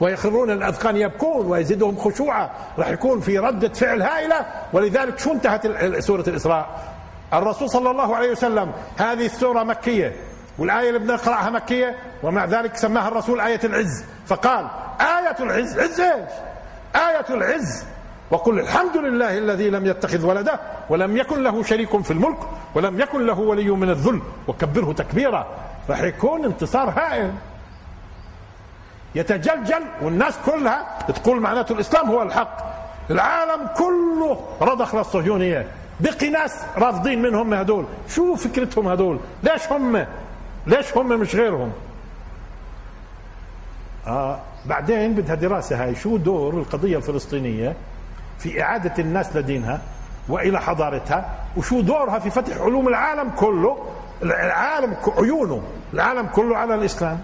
ويخرون 0.00 0.50
الأذقان 0.50 0.96
يبكون 0.96 1.46
ويزيدهم 1.46 1.96
خشوعا 1.96 2.50
راح 2.78 2.88
يكون 2.88 3.20
في 3.20 3.38
ردة 3.38 3.68
فعل 3.68 4.02
هائلة. 4.02 4.46
ولذلك 4.72 5.18
شو 5.18 5.32
انتهت 5.32 5.66
سورة 5.98 6.24
الإسراء؟ 6.28 6.94
الرسول 7.32 7.70
صلى 7.70 7.90
الله 7.90 8.16
عليه 8.16 8.30
وسلم 8.30 8.72
هذه 8.96 9.26
السورة 9.26 9.62
مكية 9.62 10.16
والآية 10.58 10.88
اللي 10.88 10.98
بنقرأها 10.98 11.50
مكية 11.50 11.96
ومع 12.22 12.44
ذلك 12.44 12.76
سماها 12.76 13.08
الرسول 13.08 13.40
آية 13.40 13.60
العز. 13.64 14.04
فقال 14.26 14.66
آية 15.00 15.36
العز 15.40 15.78
عز 15.78 16.00
إيش؟ 16.00 16.30
آية 16.96 17.26
العز 17.30 17.84
وقل 18.30 18.60
الحمد 18.60 18.96
لله 18.96 19.38
الذي 19.38 19.70
لم 19.70 19.86
يتخذ 19.86 20.26
ولده 20.26 20.60
ولم 20.88 21.16
يكن 21.16 21.42
له 21.42 21.62
شريك 21.62 22.02
في 22.02 22.10
الملك 22.10 22.38
ولم 22.74 23.00
يكن 23.00 23.26
له 23.26 23.38
ولي 23.38 23.70
من 23.70 23.90
الذل 23.90 24.20
وكبره 24.48 24.92
تكبيرا. 24.92 25.46
راح 25.88 26.02
يكون 26.02 26.44
انتصار 26.44 26.90
هائل. 26.90 27.32
يتجلجل 29.14 29.82
والناس 30.02 30.34
كلها 30.46 30.98
تقول 31.08 31.40
معناته 31.40 31.72
الإسلام 31.72 32.10
هو 32.10 32.22
الحق. 32.22 32.56
العالم 33.10 33.66
كله 33.76 34.46
رضخ 34.60 34.94
للصهيونية. 34.94 35.66
بقي 36.00 36.28
ناس 36.30 36.64
رافضين 36.76 37.22
منهم 37.22 37.54
هدول. 37.54 37.84
شو 38.08 38.36
فكرتهم 38.36 38.88
هدول؟ 38.88 39.18
ليش 39.42 39.72
هم؟ 39.72 40.06
ليش 40.66 40.96
هم 40.96 41.08
مش 41.08 41.36
غيرهم؟ 41.36 41.72
آه 44.06 44.38
بعدين 44.66 45.14
بدها 45.14 45.34
دراسة 45.34 45.84
هاي. 45.84 45.94
شو 45.94 46.16
دور 46.16 46.54
القضية 46.54 46.96
الفلسطينية 46.96 47.76
في 48.38 48.62
إعادة 48.62 48.94
الناس 48.98 49.36
لدينها 49.36 49.80
وإلى 50.28 50.60
حضارتها؟ 50.60 51.30
وشو 51.56 51.80
دورها 51.80 52.18
في 52.18 52.30
فتح 52.30 52.56
علوم 52.56 52.88
العالم 52.88 53.30
كله؟ 53.30 53.78
العالم 54.22 54.96
عيونه. 55.18 55.62
العالم 55.94 56.26
كله 56.26 56.56
على 56.56 56.74
الإسلام. 56.74 57.20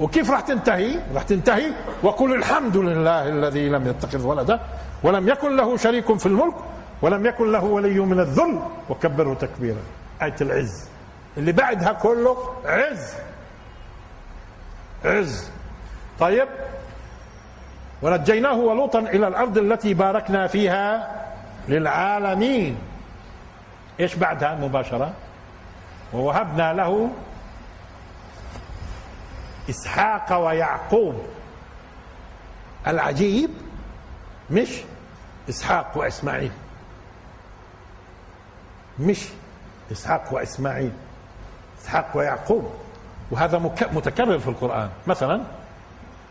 وكيف 0.00 0.30
راح 0.30 0.40
تنتهي؟ 0.40 1.00
راح 1.14 1.22
تنتهي 1.22 1.72
وقل 2.02 2.34
الحمد 2.34 2.76
لله 2.76 3.28
الذي 3.28 3.68
لم 3.68 3.88
يتخذ 3.88 4.26
ولدا 4.26 4.60
ولم 5.02 5.28
يكن 5.28 5.56
له 5.56 5.76
شريك 5.76 6.18
في 6.18 6.26
الملك 6.26 6.54
ولم 7.02 7.26
يكن 7.26 7.52
له 7.52 7.64
ولي 7.64 8.00
من 8.00 8.20
الذل. 8.20 8.58
وكبره 8.90 9.34
تكبيرا. 9.34 9.82
آية 10.22 10.36
العز. 10.40 10.88
اللي 11.36 11.52
بعدها 11.52 11.92
كله 11.92 12.36
عز. 12.64 13.14
عز. 15.04 15.50
طيب. 16.20 16.48
ونجيناه 18.02 18.54
ولوطا 18.54 18.98
إلى 18.98 19.28
الأرض 19.28 19.58
التي 19.58 19.94
باركنا 19.94 20.46
فيها 20.46 21.16
للعالمين. 21.68 22.78
إيش 24.00 24.14
بعدها 24.14 24.54
مباشرة؟ 24.54 25.12
ووهبنا 26.12 26.72
له 26.72 27.10
إسحاق 29.70 30.46
ويعقوب. 30.46 31.14
العجيب 32.86 33.50
مش 34.50 34.80
إسحاق 35.48 35.92
وإسماعيل. 35.94 36.52
مش 38.98 39.28
إسحاق 39.92 40.24
وإسماعيل 40.30 40.92
إسحاق 41.82 42.06
ويعقوب. 42.14 42.70
وهذا 43.30 43.58
متكرر 43.92 44.38
في 44.38 44.48
القرآن. 44.48 44.88
مثلا 45.06 45.40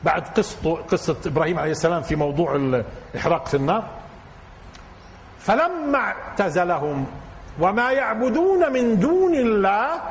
بعد 0.04 0.28
قصة 0.28 0.76
قصة 0.76 1.18
إبراهيم 1.26 1.60
عليه 1.60 1.72
السلام 1.72 2.02
في 2.02 2.16
موضوع 2.16 2.56
الإحراق 2.56 3.48
في 3.48 3.58
النار. 3.58 3.84
فلما 5.40 5.98
اعتزلهم 5.98 7.06
وما 7.60 7.92
يعبدون 7.92 8.74
من 8.74 9.00
دون 9.00 9.36
الله 9.36 10.02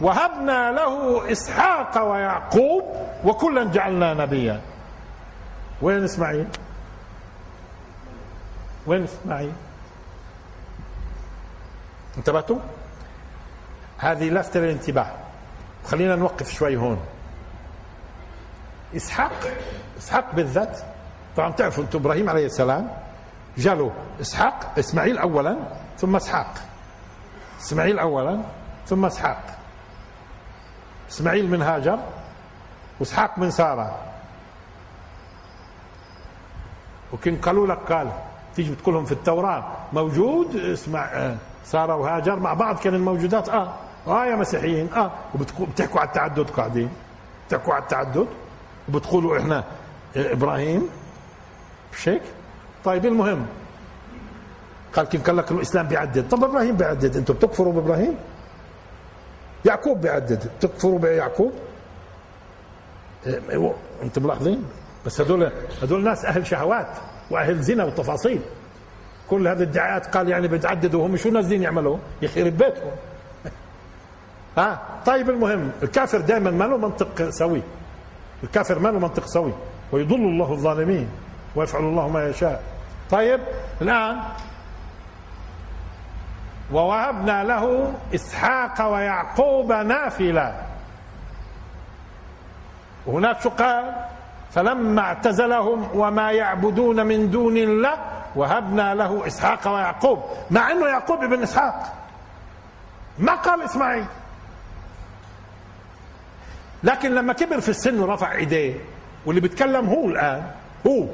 وهبنا 0.00 0.72
له 0.72 1.32
إسحاق 1.32 2.10
ويعقوب 2.10 2.84
وكلا 3.24 3.64
جعلنا 3.64 4.14
نبيا. 4.14 4.60
وين 5.82 6.04
إسماعيل؟ 6.04 6.46
وين 8.86 9.04
إسماعيل؟ 9.04 9.52
انتبهتوا؟ 12.16 12.58
هذه 13.98 14.30
لفتة 14.30 14.60
للانتباه. 14.60 15.10
خلينا 15.86 16.16
نوقف 16.16 16.50
شوي 16.50 16.76
هون. 16.76 16.98
إسحاق 18.96 19.32
إسحاق 19.98 20.34
بالذات. 20.34 20.78
طبعا 21.36 21.52
تعرفوا 21.52 21.84
أنتم 21.84 21.98
إبراهيم 21.98 22.30
عليه 22.30 22.46
السلام. 22.46 22.90
جاله 23.58 23.92
إسحاق 24.20 24.72
إسماعيل 24.78 25.18
اولا 25.18 25.56
ثم 25.98 26.16
إسحاق. 26.16 26.54
إسماعيل 27.60 27.98
اولا 27.98 28.40
ثم 28.86 29.04
إسحاق. 29.04 29.58
إسماعيل 31.10 31.50
من 31.50 31.62
هاجر 31.62 31.98
وإسحاق 33.00 33.38
من 33.38 33.50
سارة. 33.50 33.98
وكن 37.12 37.36
قالوا 37.36 37.66
لك 37.66 37.78
قال 37.92 38.10
تيجي 38.54 38.70
بتقولهم 38.70 39.04
في 39.04 39.12
التوراة 39.12 39.64
موجود 39.92 40.56
اسمع 40.56 41.34
سارة 41.64 41.96
وهاجر 41.96 42.36
مع 42.36 42.54
بعض 42.54 42.78
كان 42.78 42.94
الموجودات 42.94 43.48
آه 43.48 43.74
آه 44.06 44.26
يا 44.26 44.36
مسيحيين 44.36 44.92
آه. 44.94 45.10
وبتحكوا 45.34 46.00
على 46.00 46.08
التعدد 46.08 46.50
قاعدين. 46.50 46.90
بتحكوا 47.48 47.74
على 47.74 47.82
التعدد. 47.82 48.26
وبتقولوا 48.88 49.38
إحنا 49.38 49.64
إبراهيم؟ 50.16 50.88
مش 51.92 52.08
هيك؟ 52.08 52.22
طيب 52.84 53.06
المهم 53.06 53.46
قال 54.92 55.06
كيف 55.06 55.26
قال 55.26 55.36
لك 55.36 55.52
الإسلام 55.52 55.88
بيعدد؟ 55.88 56.28
طب 56.28 56.44
إبراهيم 56.44 56.76
بيعدد 56.76 57.16
أنتم 57.16 57.34
بتكفروا 57.34 57.72
بإبراهيم؟ 57.72 58.14
يعقوب 59.64 60.00
بيعدد 60.00 60.50
تكفروا 60.60 60.98
بيعقوب؟ 60.98 61.52
إيه، 63.26 63.74
أنتم 64.02 64.22
ملاحظين؟ 64.22 64.64
بس 65.06 65.20
هذول 65.20 65.52
هذول 65.82 66.04
ناس 66.04 66.24
أهل 66.24 66.46
شهوات 66.46 66.88
وأهل 67.30 67.62
زنا 67.62 67.84
وتفاصيل. 67.84 68.40
كل 69.30 69.48
هذه 69.48 69.62
الدعايات 69.62 70.06
قال 70.06 70.28
يعني 70.28 70.48
بتعددوا 70.48 71.06
هم 71.06 71.16
شو 71.16 71.30
نازلين 71.30 71.62
يعملوا؟ 71.62 71.98
يخرب 72.22 72.58
بيتهم. 72.58 72.90
ها. 74.58 74.82
طيب 75.06 75.30
المهم 75.30 75.70
الكافر 75.82 76.20
دائما 76.20 76.50
ما 76.50 76.64
له 76.64 76.76
منطق 76.76 77.30
سوي. 77.30 77.62
الكافر 78.42 78.78
ما 78.78 78.88
له 78.88 78.98
منطق 78.98 79.26
سوي 79.26 79.52
ويضل 79.92 80.14
الله 80.14 80.52
الظالمين 80.52 81.08
ويفعل 81.56 81.82
الله 81.82 82.08
ما 82.08 82.28
يشاء. 82.28 82.62
طيب 83.10 83.40
الآن 83.82 84.20
ووهبنا 86.72 87.44
له 87.44 87.94
إسحاق 88.14 88.92
ويعقوب 88.92 89.72
نافلة. 89.72 90.62
هناك 93.06 93.40
شو 93.40 93.50
قال 93.50 93.94
فلما 94.50 95.02
اعتزلهم 95.02 95.88
وما 95.94 96.32
يعبدون 96.32 97.06
من 97.06 97.30
دون 97.30 97.56
الله 97.56 97.96
وهبنا 98.36 98.94
له 98.94 99.26
إسحاق 99.26 99.74
ويعقوب. 99.74 100.22
مع 100.50 100.70
أنه 100.70 100.86
يعقوب 100.86 101.22
ابن 101.22 101.42
إسحاق. 101.42 101.94
ما 103.18 103.34
قال 103.34 103.62
إسماعيل؟ 103.62 104.04
لكن 106.82 107.14
لما 107.14 107.32
كبر 107.32 107.60
في 107.60 107.68
السن 107.68 108.00
ورفع 108.00 108.32
إيديه 108.32 108.74
واللي 109.26 109.40
بيتكلم 109.40 109.86
هو 109.86 110.08
الآن 110.08 110.42
هو. 110.86 111.06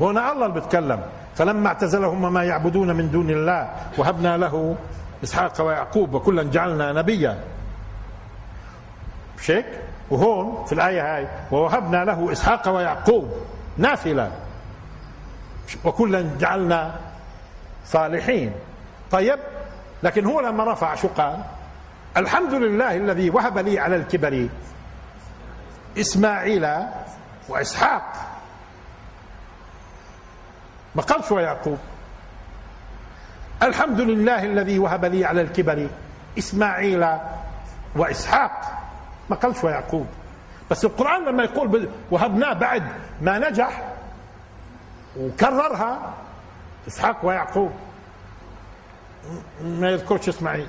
هنا 0.00 0.32
الله 0.32 0.46
اللي 0.46 0.60
بيتكلم. 0.60 1.00
فلما 1.34 1.68
اعتزلهم 1.68 2.24
وما 2.24 2.44
يعبدون 2.44 2.96
من 2.96 3.10
دون 3.10 3.30
الله 3.30 3.70
وهبنا 3.98 4.36
له 4.36 4.76
إسحاق 5.24 5.60
ويعقوب 5.60 6.14
وكلا 6.14 6.42
جعلنا 6.42 6.92
نبيا. 6.92 7.38
مش 9.38 9.50
هيك؟ 9.50 9.66
وهون 10.10 10.64
في 10.64 10.72
الآية 10.72 11.16
هاي 11.16 11.28
ووهبنا 11.50 12.04
له 12.04 12.32
إسحاق 12.32 12.68
ويعقوب 12.68 13.32
نافلة 13.78 14.32
وكلا 15.84 16.30
جعلنا 16.40 16.94
صالحين. 17.86 18.52
طيب 19.10 19.38
لكن 20.02 20.26
هو 20.26 20.40
لما 20.40 20.72
رفع 20.72 20.94
شو 20.94 21.08
قال 21.08 21.36
الحمد 22.16 22.54
لله 22.54 22.96
الذي 22.96 23.30
وهب 23.30 23.58
لي 23.58 23.78
على 23.78 23.96
الكبر 23.96 24.48
إسماعيل 25.98 26.68
وإسحاق. 27.48 28.12
ما 30.94 31.02
قالش 31.02 31.32
ويعقوب 31.32 31.78
الحمد 33.62 34.00
لله 34.00 34.44
الذي 34.44 34.78
وهب 34.78 35.04
لي 35.04 35.24
على 35.24 35.40
الكبر 35.40 35.88
إسماعيل 36.38 37.18
وإسحاق. 37.96 38.78
ما 39.30 39.36
قالش 39.36 39.64
ويعقوب 39.64 40.06
بس 40.70 40.84
القرآن 40.84 41.24
لما 41.24 41.44
يقول 41.44 41.88
وهبناه 42.10 42.52
بعد 42.52 42.82
ما 43.20 43.38
نجح 43.38 43.82
وكررها 45.16 46.14
إسحاق 46.88 47.16
ويعقوب. 47.26 47.72
ما 49.62 49.90
يذكرش 49.90 50.28
إسماعيل. 50.28 50.68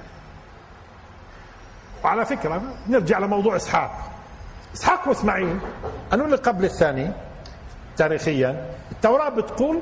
وعلى 2.03 2.25
فكرة 2.25 2.61
نرجع 2.87 3.19
لموضوع 3.19 3.55
إسحاق. 3.55 4.12
إسحاق 4.73 5.07
وإسماعيل. 5.07 5.59
أنو 6.13 6.25
اللي 6.25 6.35
قبل 6.35 6.65
الثاني 6.65 7.11
تاريخيا. 7.97 8.65
التوراة 8.91 9.29
بتقول 9.29 9.81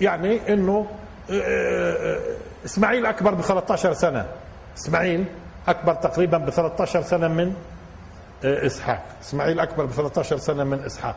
يعني 0.00 0.52
أنه 0.54 0.86
آه، 1.30 1.34
آه، 1.34 2.20
إسماعيل 2.64 3.06
أكبر 3.06 3.34
ب 3.34 3.40
13 3.40 3.92
سنة. 3.92 4.26
إسماعيل 4.78 5.24
أكبر 5.68 5.94
تقريبا 5.94 6.38
ب 6.38 6.50
13 6.50 7.02
سنة 7.02 7.28
من 7.28 7.54
آه، 8.44 8.66
إسحاق. 8.66 9.04
إسماعيل 9.22 9.60
أكبر 9.60 9.84
ب 9.84 9.90
13 9.90 10.36
سنة 10.38 10.64
من 10.64 10.84
إسحاق. 10.84 11.16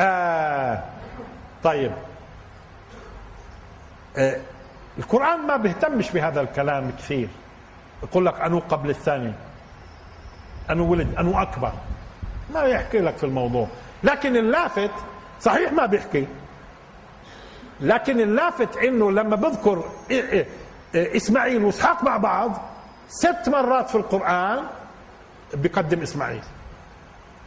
آه 0.00 0.82
طيب. 1.64 1.92
آه 4.16 4.36
القرآن 4.98 5.46
ما 5.46 5.56
بيهتمش 5.56 6.10
بهذا 6.10 6.40
الكلام 6.40 6.90
كثير. 6.98 7.28
يقول 8.02 8.26
لك 8.26 8.40
أنو 8.40 8.58
قبل 8.58 8.90
الثاني. 8.90 9.32
أنه 10.70 10.82
ولد 10.82 11.14
أنه 11.18 11.42
أكبر. 11.42 11.72
ما 12.54 12.60
يحكي 12.60 12.98
لك 12.98 13.16
في 13.16 13.24
الموضوع. 13.24 13.66
لكن 14.04 14.36
اللافت 14.36 14.90
صحيح 15.40 15.72
ما 15.72 15.86
بيحكي. 15.86 16.26
لكن 17.80 18.20
اللافت 18.20 18.76
إنه 18.76 19.12
لما 19.12 19.36
بذكر 19.36 19.84
إسماعيل 20.94 21.64
وإسحاق 21.64 22.04
مع 22.04 22.16
بعض 22.16 22.60
ست 23.08 23.48
مرات 23.48 23.88
في 23.90 23.94
القرآن 23.94 24.64
بقدم 25.54 26.00
إسماعيل. 26.02 26.42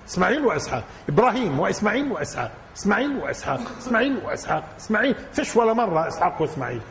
إسماعيل 0.08 0.46
وإسحاق. 0.46 0.84
إبراهيم 1.10 1.60
وإسماعيل 1.60 2.12
وإسحاق. 2.12 2.52
إسماعيل 2.78 3.18
وإسحاق. 3.18 3.60
إسماعيل 3.80 4.18
وإسحاق. 4.26 4.64
إسماعيل. 4.80 5.16
فيش 5.34 5.56
ولا 5.56 5.74
مرة 5.74 6.08
إسحاق 6.08 6.42
وإسماعيل. 6.42 6.82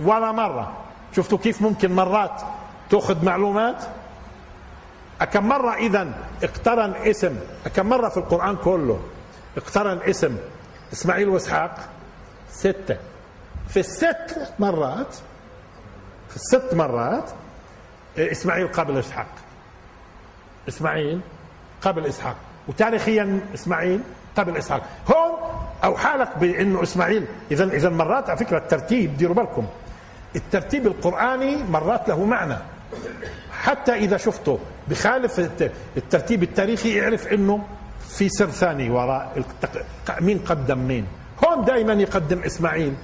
ولا 0.00 0.32
مرة. 0.32 0.76
شفتوا 1.16 1.38
كيف 1.38 1.62
ممكن 1.62 1.92
مرات 1.92 2.42
تأخذ 2.90 3.24
معلومات؟ 3.24 3.84
كم 5.24 5.48
مرة 5.48 5.74
إذا 5.74 6.08
اقترن 6.42 6.94
اسم؟ 6.94 7.36
كم 7.76 7.86
مرة 7.86 8.08
في 8.08 8.16
القرآن 8.16 8.56
كله 8.56 9.00
اقترن 9.56 9.98
اسم؟ 10.02 10.36
إسماعيل 10.92 11.28
وإسحاق؟ 11.28 11.88
ستة. 12.50 12.96
في 13.68 13.80
الست 13.80 14.52
مرات 14.58 15.16
في 16.28 16.36
الست 16.36 16.74
مرات 16.74 17.30
إسماعيل 18.18 18.68
قبل 18.68 18.98
إسحاق. 18.98 19.28
إسماعيل 20.68 21.20
قبل 21.82 22.06
إسحاق. 22.06 22.36
وتاريخيا 22.68 23.40
إسماعيل 23.54 24.00
قبل 24.36 24.56
إسحاق. 24.56 24.82
هون 25.08 25.32
أو 25.84 25.96
حالك 25.96 26.38
بأنه 26.38 26.82
إسماعيل 26.82 27.26
إذا 27.50 27.64
إذا 27.64 27.88
مرات 27.88 28.30
على 28.30 28.38
فكرة 28.38 28.58
الترتيب 28.58 29.16
ديروا 29.16 29.34
بالكم. 29.34 29.66
الترتيب 30.36 30.86
القرآني 30.86 31.56
مرات 31.56 32.08
له 32.08 32.24
معنى. 32.24 32.56
حتى 33.60 33.94
إذا 33.94 34.16
شفته 34.16 34.58
بخالف 34.88 35.38
الترتيب 35.96 36.42
التاريخي 36.42 37.02
اعرف 37.02 37.26
إنه 37.26 37.64
في 38.08 38.28
سر 38.28 38.50
ثاني 38.50 38.90
وراء 38.90 39.44
مين 40.20 40.38
قدم 40.38 40.78
مين. 40.78 41.06
هون 41.44 41.64
دائما 41.64 41.92
يقدم 41.92 42.38
إسماعيل 42.42 42.94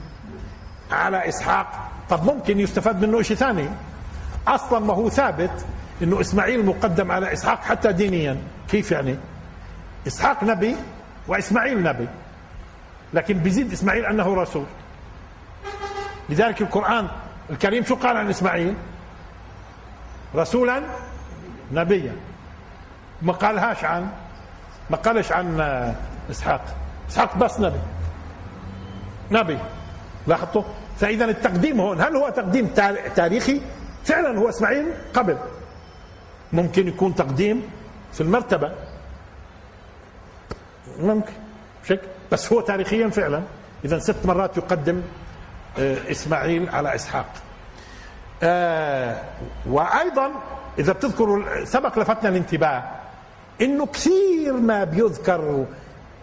على 0.90 1.28
إسحاق. 1.28 1.88
طب 2.10 2.24
ممكن 2.24 2.60
يستفاد 2.60 3.04
منه 3.04 3.22
شيء 3.22 3.36
ثاني. 3.36 3.68
أصلا 4.48 4.78
ما 4.78 4.94
هو 4.94 5.08
ثابت 5.08 5.66
إنه 6.02 6.20
إسماعيل 6.20 6.66
مقدم 6.66 7.10
على 7.10 7.32
إسحاق 7.32 7.60
حتى 7.62 7.92
دينيا. 7.92 8.36
كيف 8.68 8.92
يعني؟ 8.92 9.16
إسحاق 10.06 10.44
نبي 10.44 10.76
وإسماعيل 11.28 11.82
نبي. 11.82 12.08
لكن 13.14 13.38
بيزيد 13.38 13.72
إسماعيل 13.72 14.06
أنه 14.06 14.34
رسول. 14.34 14.64
لذلك 16.28 16.60
القرآن 16.60 17.08
الكريم 17.50 17.84
شو 17.84 17.94
قال 17.94 18.16
عن 18.16 18.28
إسماعيل؟ 18.28 18.74
رسولا 20.34 20.82
نبيا. 21.72 22.16
ما 23.22 23.32
قالهاش 23.32 23.84
عن 23.84 24.08
ما 24.90 24.96
قالش 24.96 25.32
عن 25.32 25.60
إسحاق. 26.30 26.64
إسحاق 27.08 27.36
بس 27.36 27.60
نبي. 27.60 27.80
نبي. 29.30 29.58
لاحظتوا؟ 30.26 30.62
فاذا 30.98 31.24
التقديم 31.24 31.80
هون 31.80 32.00
هل 32.00 32.16
هو 32.16 32.28
تقديم 32.28 32.66
تاريخي؟ 33.16 33.60
فعلا 34.04 34.38
هو 34.38 34.48
إسماعيل 34.48 34.86
قبل. 35.14 35.38
ممكن 36.52 36.88
يكون 36.88 37.14
تقديم 37.14 37.62
في 38.12 38.20
المرتبة. 38.20 38.72
ممكن. 40.98 41.32
شك. 41.88 42.00
بس 42.32 42.52
هو 42.52 42.60
تاريخيا 42.60 43.08
فعلا. 43.08 43.42
اذا 43.84 43.98
ست 43.98 44.26
مرات 44.26 44.56
يقدم 44.56 45.02
آه، 45.78 46.10
إسماعيل 46.10 46.68
على 46.68 46.94
إسحاق. 46.94 47.26
آه 48.42 49.22
وأيضا 49.66 50.30
إذا 50.78 50.92
بتذكروا 50.92 51.64
سبق 51.64 51.98
لفتنا 51.98 52.28
الانتباه 52.28 52.84
إنه 53.60 53.86
كثير 53.86 54.52
ما 54.52 54.84
بيذكر 54.84 55.66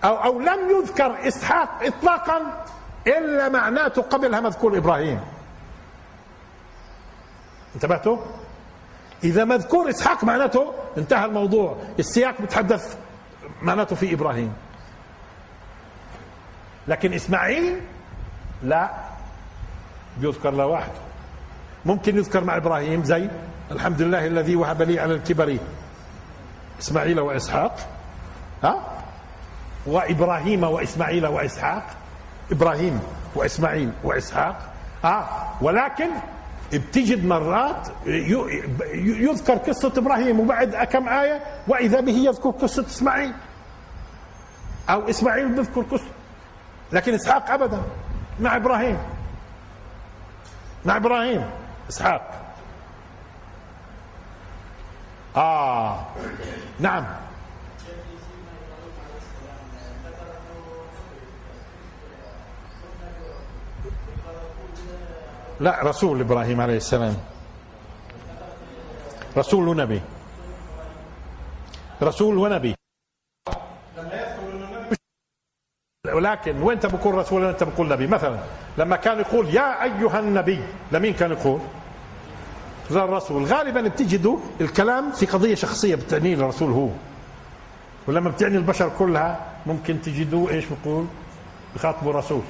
أو 0.04 0.16
أو 0.16 0.40
لم 0.40 0.70
يذكر 0.70 1.28
إسحاق 1.28 1.70
اطلاقا 1.84 2.66
إلا 3.08 3.50
معناته 3.50 4.02
قبلها 4.02 4.40
مذكور 4.40 4.78
إبراهيم. 4.78 5.22
انتبهتوا؟ 7.76 8.18
إذا 9.24 9.46
مذكور 9.46 9.90
إسحاق 9.90 10.24
معناته 10.24 10.74
انتهى 10.98 11.26
الموضوع. 11.26 11.78
السياق 12.00 12.42
بتحدث 12.42 12.98
معناته 13.62 13.96
في 13.96 14.14
إبراهيم. 14.14 14.54
لكن 16.88 17.14
إسماعيل 17.14 17.82
لا 18.64 18.90
بيذكر 20.18 20.52
لوحده. 20.52 21.13
ممكن 21.86 22.18
يذكر 22.18 22.44
مع 22.44 22.58
إبراهيم 22.58 23.04
زي 23.04 23.30
الحمد 23.72 24.02
لله 24.02 24.28
الذي 24.28 24.56
وهب 24.56 24.82
لي 24.82 25.00
على 25.00 25.14
الكبر 25.14 25.58
إسماعيل 26.80 27.20
وإسحاق. 27.20 27.76
ها؟ 28.64 28.76
وإبراهيم 29.88 30.64
وإسماعيل 30.64 31.28
وإسحاق. 31.28 31.84
إبراهيم 32.52 33.00
وإسماعيل 33.36 33.92
وإسحاق. 34.04 34.74
آه 35.06 35.28
ولكن 35.62 36.10
بتجد 36.74 37.26
مرات 37.26 37.88
يذكر 38.96 39.54
قصة 39.54 39.94
إبراهيم 39.98 40.40
وبعد 40.40 40.76
كم 40.76 41.10
آية 41.10 41.44
وإذا 41.68 42.00
به 42.00 42.14
يذكر 42.14 42.50
قصة 42.50 42.86
إسماعيل. 42.86 43.34
أو 44.90 45.10
إسماعيل 45.10 45.56
بيذكر 45.56 45.82
قصة. 45.82 46.12
لكن 46.92 47.14
إسحاق 47.14 47.52
أبدا 47.52 47.82
مع 48.40 48.56
إبراهيم. 48.56 48.98
مع 50.86 50.98
إبراهيم. 50.98 51.63
إسحاق. 51.90 52.56
آه. 55.36 56.06
نعم. 56.80 57.06
لا 65.60 65.84
رسول 65.84 66.22
إبراهيم 66.22 66.62
عليه 66.62 66.78
السلام. 66.78 67.18
رسول 69.38 69.68
ونبي 69.68 70.02
رسول 72.02 72.38
ونبي. 72.38 72.76
ولكن 76.12 76.62
وين 76.62 76.78
انت 76.78 76.86
بقول 76.86 77.16
رسول 77.16 77.42
وين 77.42 77.50
انت 77.50 77.64
بقول 77.64 77.88
نبي؟ 77.88 78.08
مثلا 78.08 78.38
لما 78.78 78.96
كان 78.96 79.20
يقول 79.20 79.56
يا 79.56 79.84
أيها 79.84 80.20
النبي 80.20 80.60
لمين 80.92 81.14
كان 81.14 81.32
يقول؟ 81.32 81.60
للرسول 82.92 83.44
غالبا 83.46 83.82
بتجدوا 83.82 84.38
الكلام 84.62 85.12
في 85.12 85.26
قضية 85.26 85.56
شخصية 85.56 85.96
بتعني 85.96 86.34
الرسول 86.34 86.72
هو. 86.72 86.90
ولما 88.08 88.30
بتعني 88.30 88.58
البشر 88.58 88.92
كلها 89.00 89.40
ممكن 89.66 90.02
تجدوا 90.02 90.50
إيش 90.50 90.66
بقول؟ 90.66 91.06
بخاطبوا 91.76 92.14
رسول 92.14 92.42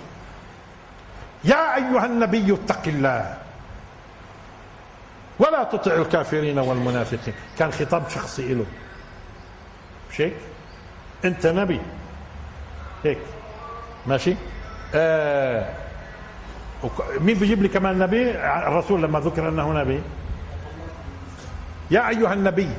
يا 1.44 1.76
أيها 1.76 2.06
النبي 2.06 2.54
اتق 2.54 2.88
الله. 2.88 3.38
ولا 5.40 5.64
تطع 5.64 5.94
الكافرين 5.94 6.60
والمنافقين. 6.60 7.34
كان 7.58 7.72
خطاب 7.72 8.10
شخصي 8.10 8.54
له. 8.54 8.66
مش 10.12 10.22
هيك 10.22 10.34
أنت 11.26 11.48
نبي. 11.48 11.82
هيك. 13.04 13.18
ماشي؟ 14.08 14.36
آه 14.96 15.70
مين 17.20 17.38
بيجيب 17.38 17.62
لي 17.62 17.68
كمان 17.68 18.00
نبي؟ 18.00 18.32
الرسول 18.42 19.04
لما 19.04 19.20
ذكر 19.20 19.50
أنه 19.50 19.74
نبي. 19.74 20.02
يا 21.92 22.10
أيها 22.10 22.34
النبي 22.34 22.70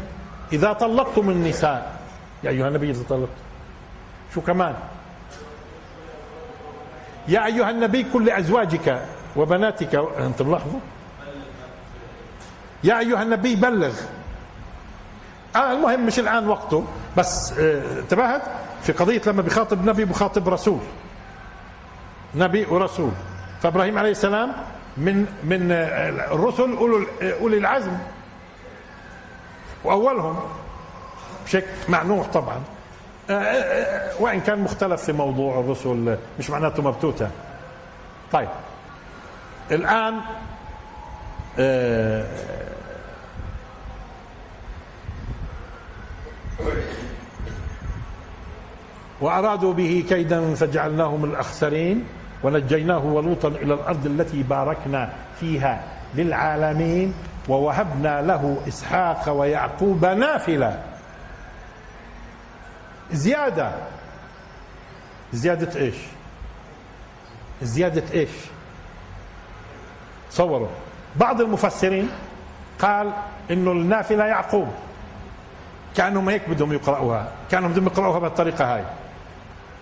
إذا 0.53 0.72
طلقتم 0.72 1.31
النساء 1.31 2.01
يا 2.45 2.51
أيها 2.51 2.68
النبي 2.68 2.91
إذا 2.91 3.03
طلقت 3.09 3.29
شو 4.35 4.41
كمان؟ 4.41 4.75
يا 7.29 7.47
أيها 7.47 7.70
النبي 7.70 8.07
كل 8.12 8.31
أزواجك 8.31 9.03
وبناتك 9.37 9.95
أنت 10.18 10.43
ملاحظوا 10.43 10.81
يا 12.85 12.99
أيها 12.99 13.22
النبي 13.22 13.57
بلغ. 13.57 13.95
آه 15.57 15.72
المهم 15.72 16.07
مش 16.07 16.18
الآن 16.18 16.49
وقته 16.49 16.85
بس 17.16 17.53
آه، 17.53 18.01
انتبهت؟ 18.01 18.43
في 18.83 18.93
قضية 18.93 19.22
لما 19.27 19.43
بخاطب 19.43 19.89
نبي 19.89 20.05
بخاطب 20.05 20.49
رسول. 20.49 20.81
نبي 22.37 22.64
ورسول. 22.64 23.11
فإبراهيم 23.62 23.99
عليه 23.99 24.11
السلام 24.11 24.53
من 24.97 25.26
من 25.45 25.72
الرسل 26.32 26.76
أولي 27.41 27.59
العزم. 27.59 27.97
وأولهم 29.85 30.41
بشكل 31.45 31.66
مع 31.89 32.03
نوح 32.03 32.26
طبعا. 32.26 32.61
آه، 33.30 33.32
آه، 33.32 33.37
آه، 33.37 34.22
وإن 34.22 34.41
كان 34.41 34.59
مختلف 34.59 35.03
في 35.03 35.12
موضوع 35.12 35.61
الرسل 35.61 36.18
مش 36.39 36.51
معناته 36.51 36.82
مبتوتة. 36.82 37.30
طيب. 38.32 38.49
الآن 39.70 40.20
وأرادوا 49.20 49.72
به 49.72 50.05
كيدا 50.09 50.55
فجعلناهم 50.55 51.24
الأخسرين. 51.24 52.05
ونجيناه 52.45 53.05
ولوطا 53.05 53.49
إلى 53.49 53.74
الأرض 53.74 54.07
التي 54.07 54.42
باركنا 54.42 55.12
فيها 55.40 55.82
للعالمين 56.14 57.14
ووهبنا 57.49 58.22
له 58.22 58.59
إسحاق 58.68 59.28
ويعقوب 59.28 60.05
نافلة. 60.05 60.82
زيادة. 63.12 63.72
زيادة 65.32 65.80
إيش؟ 65.80 65.95
زيادة 67.62 68.03
إيش؟ 68.12 68.30
تصوروا 70.30 70.68
بعض 71.16 71.40
المفسرين 71.40 72.11
قال 72.78 73.12
إنه 73.51 73.72
النافلة 73.72 74.24
يعقوب. 74.24 74.68
كأنهم 75.97 76.28
هيك 76.28 76.49
بدهم 76.49 76.72
يقرأوها. 76.72 77.28
كانوا 77.51 77.68
بدهم 77.68 77.86
يقرأوها 77.86 78.18
بالطريقة 78.18 78.74
هاي. 78.74 78.84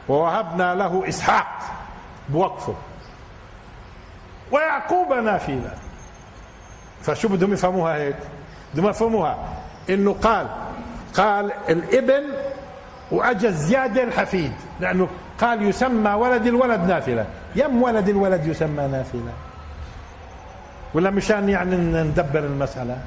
ووهبنا 0.08 0.74
له 0.74 1.08
إسحاق. 1.08 1.81
بوقفه. 2.32 2.74
ويعقوب 4.52 5.12
نافلة. 5.12 5.74
فشو 7.02 7.28
بدهم 7.28 7.52
يفهموها 7.52 7.96
هيك. 7.96 8.16
بدهم 8.74 8.88
يفهموها. 8.88 9.38
إنه 9.90 10.12
قال 10.12 10.46
قال 11.14 11.52
الإبن 11.68 12.24
واجى 13.10 13.48
الزيادة 13.48 14.02
الحفيد. 14.02 14.52
لأنه 14.80 15.08
قال 15.40 15.62
يسمى 15.62 16.10
ولد 16.10 16.46
الولد 16.46 16.80
نافلة. 16.80 17.26
يم 17.56 17.82
ولد 17.82 18.08
الولد 18.08 18.46
يسمى 18.46 18.86
نافلة. 18.86 19.32
ولا 20.94 21.10
مشان 21.10 21.48
يعني 21.48 21.76
ندبر 21.76 22.38
المسألة؟ 22.38 22.98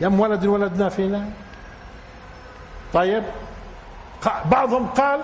يم 0.00 0.20
ولد 0.20 0.42
الولد 0.42 0.76
نافلة؟ 0.76 1.24
طيب. 2.92 3.22
بعضهم 4.50 4.86
قال 4.86 5.20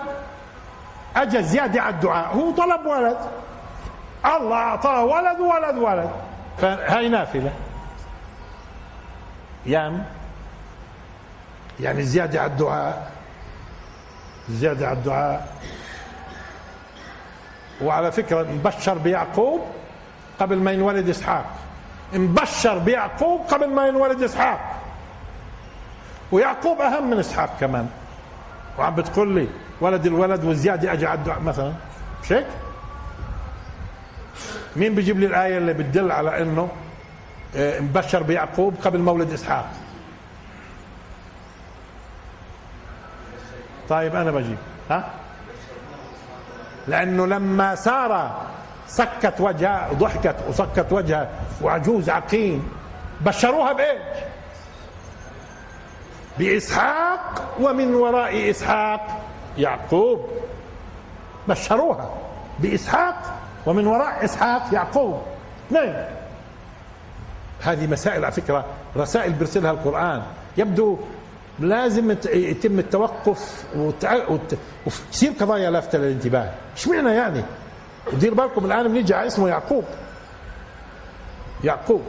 اجى 1.15 1.43
زيادة 1.43 1.81
على 1.81 1.95
الدعاء. 1.95 2.35
هو 2.35 2.51
طلب 2.51 2.85
ولد. 2.85 3.17
الله 4.25 4.55
أعطاه 4.55 5.03
ولد 5.03 5.39
ولد 5.39 5.77
ولد. 5.77 6.09
فهي 6.57 7.09
نافلة. 7.09 7.51
يام 9.65 10.05
يعني 11.79 12.03
زيادة 12.03 12.41
على 12.41 12.51
الدعاء. 12.51 13.11
زيادة 14.49 14.87
على 14.87 14.97
الدعاء. 14.97 15.55
وعلى 17.81 18.11
فكرة 18.11 18.43
مبشر 18.43 18.97
بيعقوب 18.97 19.61
قبل 20.39 20.57
ما 20.57 20.71
ينولد 20.71 21.09
إسحاق. 21.09 21.45
مبشر 22.13 22.77
بيعقوب 22.77 23.41
قبل 23.41 23.69
ما 23.69 23.87
ينولد 23.87 24.23
إسحاق. 24.23 24.75
ويعقوب 26.31 26.81
أهم 26.81 27.09
من 27.09 27.19
إسحاق 27.19 27.49
كمان. 27.59 27.89
وعم 28.79 28.95
بتقول 28.95 29.35
لي 29.35 29.47
ولد 29.81 30.05
الولد 30.05 30.43
والزيادة 30.43 30.93
اجى 30.93 31.05
على 31.05 31.19
الدعاء 31.19 31.39
مثلا. 31.39 31.73
مش 32.23 32.33
هيك؟ 32.33 32.45
مين 34.75 34.95
بيجيب 34.95 35.19
لي 35.19 35.25
الآية 35.25 35.57
اللي 35.57 35.73
بتدل 35.73 36.11
على 36.11 36.41
إنه 36.41 36.69
آه، 37.55 37.79
مبشر 37.79 38.23
بيعقوب 38.23 38.75
قبل 38.83 38.99
مولد 38.99 39.31
إسحاق؟ 39.33 39.69
طيب 43.89 44.15
أنا 44.15 44.31
بجيب. 44.31 44.57
ها؟ 44.89 45.09
لأنه 46.87 47.25
لما 47.25 47.75
ساره 47.75 48.41
سكت 48.87 49.33
وجهها 49.39 49.93
ضحكت 49.93 50.35
وسكت 50.49 50.87
وجهها 50.91 51.29
وعجوز 51.61 52.09
عقيم 52.09 52.69
بشروها 53.21 53.73
بإيش؟ 53.73 54.01
بإسحاق 56.39 57.55
ومن 57.59 57.95
وراء 57.95 58.49
إسحاق. 58.49 59.24
يعقوب 59.57 60.25
بشروها 61.47 62.09
بإسحاق 62.59 63.39
ومن 63.65 63.87
وراء 63.87 64.25
إسحاق 64.25 64.73
يعقوب. 64.73 65.21
اثنين 65.67 66.05
هذه 67.61 67.87
مسائل 67.87 68.25
على 68.25 68.33
فكرة 68.33 68.65
رسائل 68.97 69.33
بيرسلها 69.33 69.71
القرآن. 69.71 70.23
يبدو 70.57 70.97
لازم 71.59 72.11
يتم 72.25 72.79
التوقف 72.79 73.65
وتصير 74.85 75.31
قضايا 75.39 75.71
لافتة 75.71 75.97
للانتباه. 75.97 76.49
إيش 76.77 76.87
معنى 76.87 77.15
يعني؟ 77.15 77.43
ودير 78.13 78.33
بالكم 78.33 78.65
الآن 78.65 78.87
بنيجي 78.87 79.13
على 79.13 79.27
اسمه 79.27 79.49
يعقوب. 79.49 79.83
يعقوب. 81.63 82.01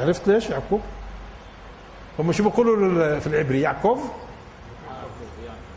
عرفت 0.00 0.28
ليش 0.28 0.50
يعقوب؟ 0.50 0.80
هم 2.18 2.32
شو 2.32 2.42
بيقولوا 2.42 3.18
في 3.18 3.26
العبري؟ 3.26 3.60
يعقوب؟ 3.60 3.98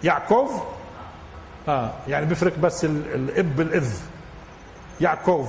يعقوب. 0.04 0.50
آه 1.68 1.92
يعني 2.08 2.26
بيفرق 2.26 2.58
بس 2.58 2.86
الإب 2.86 3.56
بالاذ 3.56 4.00
يعقوب. 5.02 5.48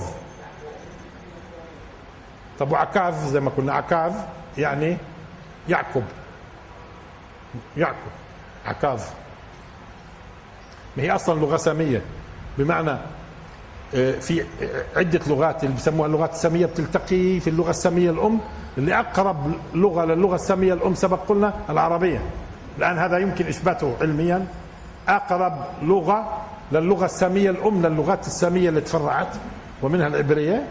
طب 2.59 2.72
وعكاف 2.72 3.24
زي 3.28 3.40
ما 3.40 3.50
قلنا 3.50 3.72
عكاف 3.72 4.12
يعني 4.59 4.96
يعقوب. 5.68 6.05
يعقوب. 7.76 8.12
عكاف 8.66 9.12
ما 10.96 11.03
هي 11.03 11.11
أصلا 11.11 11.40
لغة 11.40 11.57
سامية. 11.57 12.03
بمعنى 12.59 12.96
آه، 13.94 14.12
في 14.12 14.44
عدة 14.96 15.20
لغات 15.26 15.64
اللي 15.64 15.76
بسموها 15.76 16.07
اللغات 16.07 16.32
السامية 16.32 16.66
بتلتقي 16.66 17.40
في 17.40 17.50
اللغة 17.50 17.70
السامية 17.70 18.11
الأم. 18.11 18.40
اللي 18.78 19.00
أقرب 19.00 19.53
لغة 19.74 20.05
للغة 20.05 20.34
السامية 20.34 20.74
الأم 20.74 20.94
سبق 20.94 21.18
قلنا 21.28 21.55
العربية. 21.70 22.22
الآن 22.78 22.98
هذا 22.98 23.18
يمكن 23.18 23.46
إثباته 23.46 23.96
علميا. 24.00 24.46
أقرب 25.08 25.64
لغة 25.82 26.42
للغة 26.72 27.04
السامية 27.04 27.50
الأم 27.50 27.86
للغات 27.86 28.26
السامية 28.26 28.68
اللي 28.68 28.80
تفرعت 28.80 29.28
ومنها 29.82 30.06
العبرية. 30.06 30.66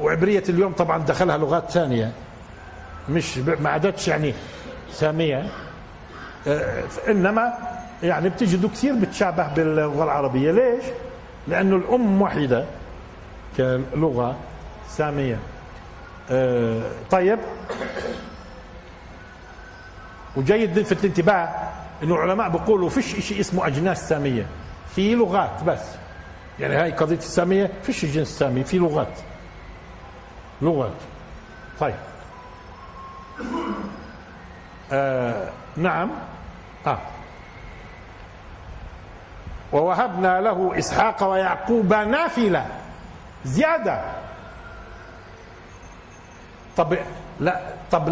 وعبرية 0.00 0.44
اليوم 0.48 0.72
طبعا 0.72 0.98
دخلها 0.98 1.38
لغات 1.38 1.70
ثانية 1.70 2.12
مش 3.08 3.38
ما 3.38 3.70
عادتش 3.70 4.08
يعني 4.08 4.34
سامية. 4.92 5.46
آه، 6.46 6.82
إنما 7.08 7.52
يعني 8.02 8.28
بتجدوا 8.28 8.70
كثير 8.70 8.94
بتشابه 8.94 9.54
باللغة 9.54 10.04
العربية. 10.04 10.52
ليش؟ 10.52 10.84
لأنه 11.48 11.76
الأم 11.76 12.22
واحدة 12.22 12.64
كلغة 13.56 14.36
سامية. 14.88 15.38
آه 16.30 16.82
طيب. 17.10 17.38
وجيد 20.36 20.78
نلفت 20.78 21.04
الانتباه 21.04 21.48
إنه 22.02 22.14
العلماء 22.14 22.48
بيقولوا 22.48 22.88
فيش 22.88 23.26
شيء 23.26 23.40
اسمه 23.40 23.66
أجناس 23.66 24.08
سامية. 24.08 24.46
في 24.94 25.14
لغات 25.14 25.64
بس. 25.66 25.82
يعني 26.60 26.74
هاي 26.76 26.92
قضية 26.92 27.16
السامية 27.16 27.70
فيش 27.82 28.04
جنس 28.04 28.28
سامي 28.28 28.64
في 28.64 28.78
لغات. 28.78 29.18
لغات. 30.62 30.92
طيب. 31.80 31.94
آه 34.92 35.48
نعم. 35.76 36.10
آه. 36.86 36.98
ووهبنا 39.72 40.40
له 40.40 40.78
إسحاق 40.78 41.22
ويعقوب 41.30 41.92
نافلة. 41.94 42.66
زيادة. 43.44 44.02
طب 46.76 46.96
لا 47.40 47.60
طب 47.90 48.08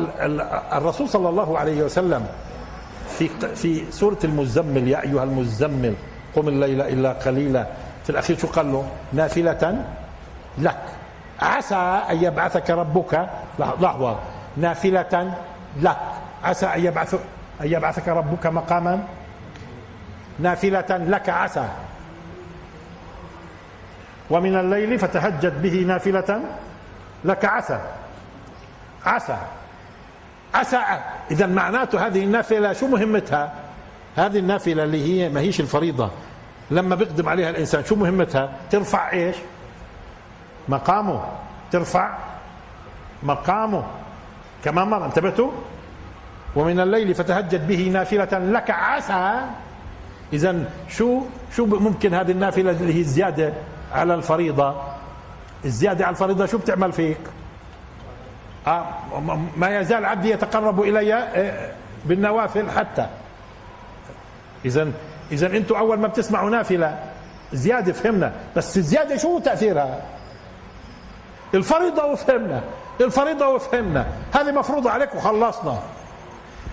الرسول 0.72 1.08
صلى 1.08 1.28
الله 1.28 1.58
عليه 1.58 1.82
وسلم 1.82 2.26
في 3.08 3.28
في 3.56 3.92
سورة 3.92 4.18
المزمل 4.24 4.88
يا 4.88 5.02
أيها 5.02 5.24
المزمل 5.24 5.94
قم 6.36 6.48
الليل 6.48 6.80
إلا 6.80 7.12
قليلا. 7.12 7.66
في 8.04 8.10
الأخير 8.10 8.38
شو 8.38 8.46
قال 8.46 8.72
له؟ 8.72 8.88
نافلة 9.12 9.84
لك. 10.58 10.82
عسى 11.40 12.02
أن 12.10 12.24
يبعثك 12.24 12.70
ربك 12.70 13.28
لحظة. 13.58 14.18
نافلة 14.56 15.34
لك. 15.80 15.98
عسى 16.44 16.66
أن 16.66 16.84
يبعث 16.84 17.14
أن 17.60 17.66
يبعثك 17.66 18.08
ربك 18.08 18.46
مقاما؟ 18.46 19.04
نافلة 20.38 20.90
لك 20.96 21.28
عسى. 21.28 21.68
ومن 24.30 24.56
الليل 24.56 24.98
فتهجد 24.98 25.62
به 25.62 25.74
نافلة 25.86 26.40
لك 27.24 27.44
عسى. 27.44 27.80
عسى. 29.06 29.36
عسى. 30.54 30.80
إذا 31.30 31.46
معناته 31.46 32.06
هذه 32.06 32.24
النافلة 32.24 32.72
شو 32.72 32.86
مهمتها؟ 32.86 33.52
هذه 34.16 34.38
النافلة 34.38 34.84
اللي 34.84 35.04
هي 35.04 35.28
ما 35.28 35.40
هيش 35.40 35.60
الفريضة. 35.60 36.10
لما 36.70 36.94
بيقدم 36.94 37.28
عليها 37.28 37.50
الإنسان 37.50 37.84
شو 37.84 37.94
مهمتها؟ 37.94 38.52
ترفع 38.70 39.12
إيش؟ 39.12 39.36
مقامه. 40.68 41.22
ترفع 41.72 42.18
مقامه. 43.22 43.84
كمان 44.64 44.88
مره 44.88 45.06
انتبهتوا؟ 45.06 45.50
ومن 46.56 46.80
الليل 46.80 47.14
فتهجد 47.14 47.68
به 47.68 47.90
نافلة 47.92 48.38
لك 48.38 48.70
عسى. 48.70 49.40
اذا 50.32 50.64
شو 50.88 51.22
شو 51.56 51.66
ممكن 51.66 52.14
هذه 52.14 52.30
النافلة 52.30 52.70
اللي 52.70 52.94
هي 52.94 53.00
الزيادة 53.00 53.52
على 53.92 54.14
الفريضة؟ 54.14 54.74
الزيادة 55.64 56.04
على 56.04 56.12
الفريضة 56.12 56.46
شو 56.46 56.58
بتعمل 56.58 56.92
فيك؟ 56.92 57.18
ما 59.56 59.78
يزال 59.80 60.04
عبدي 60.04 60.30
يتقرب 60.30 60.80
إلي 60.80 61.14
آه، 61.14 61.72
بالنوافل 62.04 62.70
حتى. 62.70 63.06
اذا 64.64 64.88
اذا 65.32 65.46
أنتم 65.46 65.74
أول 65.74 65.98
ما 65.98 66.08
بتسمعوا 66.08 66.50
نافلة 66.50 66.98
زيادة 67.52 67.92
فهمنا. 67.92 68.32
بس 68.56 68.76
الزياده 68.76 69.16
شو 69.16 69.38
تأثيرها؟ 69.38 70.02
الفريضة 71.54 72.04
وفهمنا. 72.04 72.60
الفريضة 73.00 73.48
وفهمنا. 73.48 74.06
هذه 74.34 74.52
مفروضة 74.52 74.90
عليك 74.90 75.14
وخلصنا. 75.14 75.78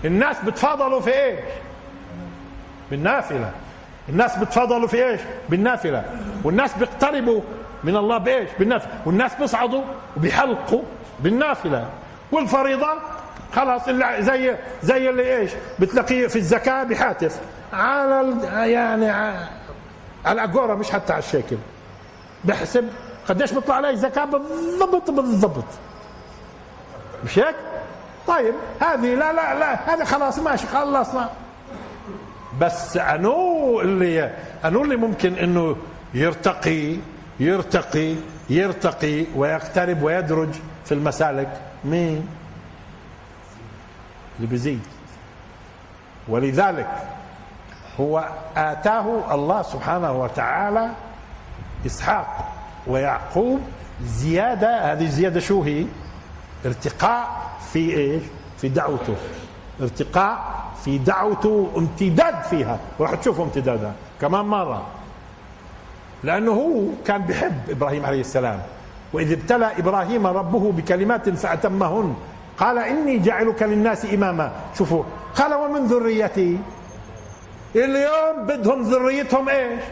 الناس 0.04 0.36
بتفاضلوا 0.46 1.00
في 1.00 1.24
إيش؟ 1.24 1.40
بالنافلة. 2.90 3.50
الناس 4.08 4.38
بتفاضلوا 4.38 4.88
في 4.88 5.04
إيش؟ 5.08 5.20
بالنافلة. 5.48 6.04
والناس 6.44 6.78
بيقتربوا 6.78 7.40
من 7.84 7.96
الله 7.96 8.18
بإيش؟ 8.18 8.50
بالنافلة. 8.58 8.92
والناس 9.06 9.34
بيصعدوا 9.34 9.82
وبيحلقوا. 10.16 10.82
بالنافلة. 11.20 11.88
والفريضة 12.32 12.88
خلاص 13.52 13.82
زي 14.20 14.56
زي 14.82 15.10
اللي 15.10 15.36
إيش؟ 15.36 15.50
بتلاقيه 15.78 16.26
في 16.26 16.36
الزكاة 16.36 16.84
بحاتف. 16.84 17.40
على 17.72 18.34
يعني 18.70 19.10
على 19.10 19.48
الاجوره 20.26 20.74
مش 20.74 20.90
حتى 20.90 21.12
على 21.12 21.22
الشكل 21.22 21.56
بحسب 22.44 22.88
قديش 23.28 23.52
بيطلع 23.52 23.74
عليه 23.74 23.94
زكاة 23.94 24.24
بالضبط 24.24 25.10
بالضبط. 25.10 25.64
مش 27.24 27.38
هيك؟ 27.38 27.54
طيب 28.26 28.54
هذه 28.80 29.14
لا 29.14 29.32
لا 29.32 29.58
لا 29.58 29.94
هذه 29.94 30.04
خلاص 30.04 30.38
ماشي 30.38 30.66
خلصنا. 30.66 31.30
بس 32.60 32.96
أنو 32.96 33.80
اللي 33.80 34.30
أنو 34.64 34.82
اللي 34.84 34.96
ممكن 34.96 35.34
إنه 35.34 35.76
يرتقي 36.14 36.96
يرتقي 37.40 38.14
يرتقي 38.50 39.24
ويقترب 39.36 40.02
ويدرج؟ 40.02 40.48
في 40.88 40.94
المسالك 40.94 41.60
مين؟ 41.84 42.28
اللي 44.36 44.46
بيزيد. 44.46 44.80
ولذلك 46.28 46.88
هو 48.00 48.28
آتاه 48.56 49.34
الله 49.34 49.62
سبحانه 49.62 50.12
وتعالى 50.12 50.90
إسحاق 51.86 52.52
ويعقوب 52.86 53.60
زيادة. 54.02 54.92
هذه 54.92 55.04
الزيادة 55.04 55.40
شو 55.40 55.62
هي؟ 55.62 55.86
ارتقاء 56.66 57.50
في 57.72 57.96
إيش؟ 57.96 58.22
في 58.58 58.68
دعوته. 58.68 59.16
ارتقاء 59.80 60.64
في 60.84 60.98
دعوته 60.98 61.70
امتداد 61.76 62.42
فيها. 62.42 62.78
وراح 62.98 63.14
تشوفوا 63.14 63.44
امتدادها 63.44 63.92
كمان 64.20 64.44
مرة. 64.44 64.86
لأنه 66.24 66.52
هو 66.52 66.82
كان 67.06 67.22
بحب 67.22 67.70
إبراهيم 67.70 68.06
عليه 68.06 68.20
السلام. 68.20 68.62
وإذ 69.12 69.32
ابتلى 69.32 69.70
إبراهيم 69.78 70.26
ربه 70.26 70.72
بكلمات 70.72 71.28
فأتمهن. 71.28 72.16
قال 72.58 72.78
إني 72.78 73.18
جعلك 73.18 73.62
للناس 73.62 74.04
إماما. 74.04 74.52
شوفوا 74.78 75.02
قال 75.36 75.54
ومن 75.54 75.86
ذريتي؟ 75.86 76.58
اليوم 77.76 78.46
بدهم 78.46 78.82
ذريتهم 78.82 79.48
إيش؟ 79.48 79.82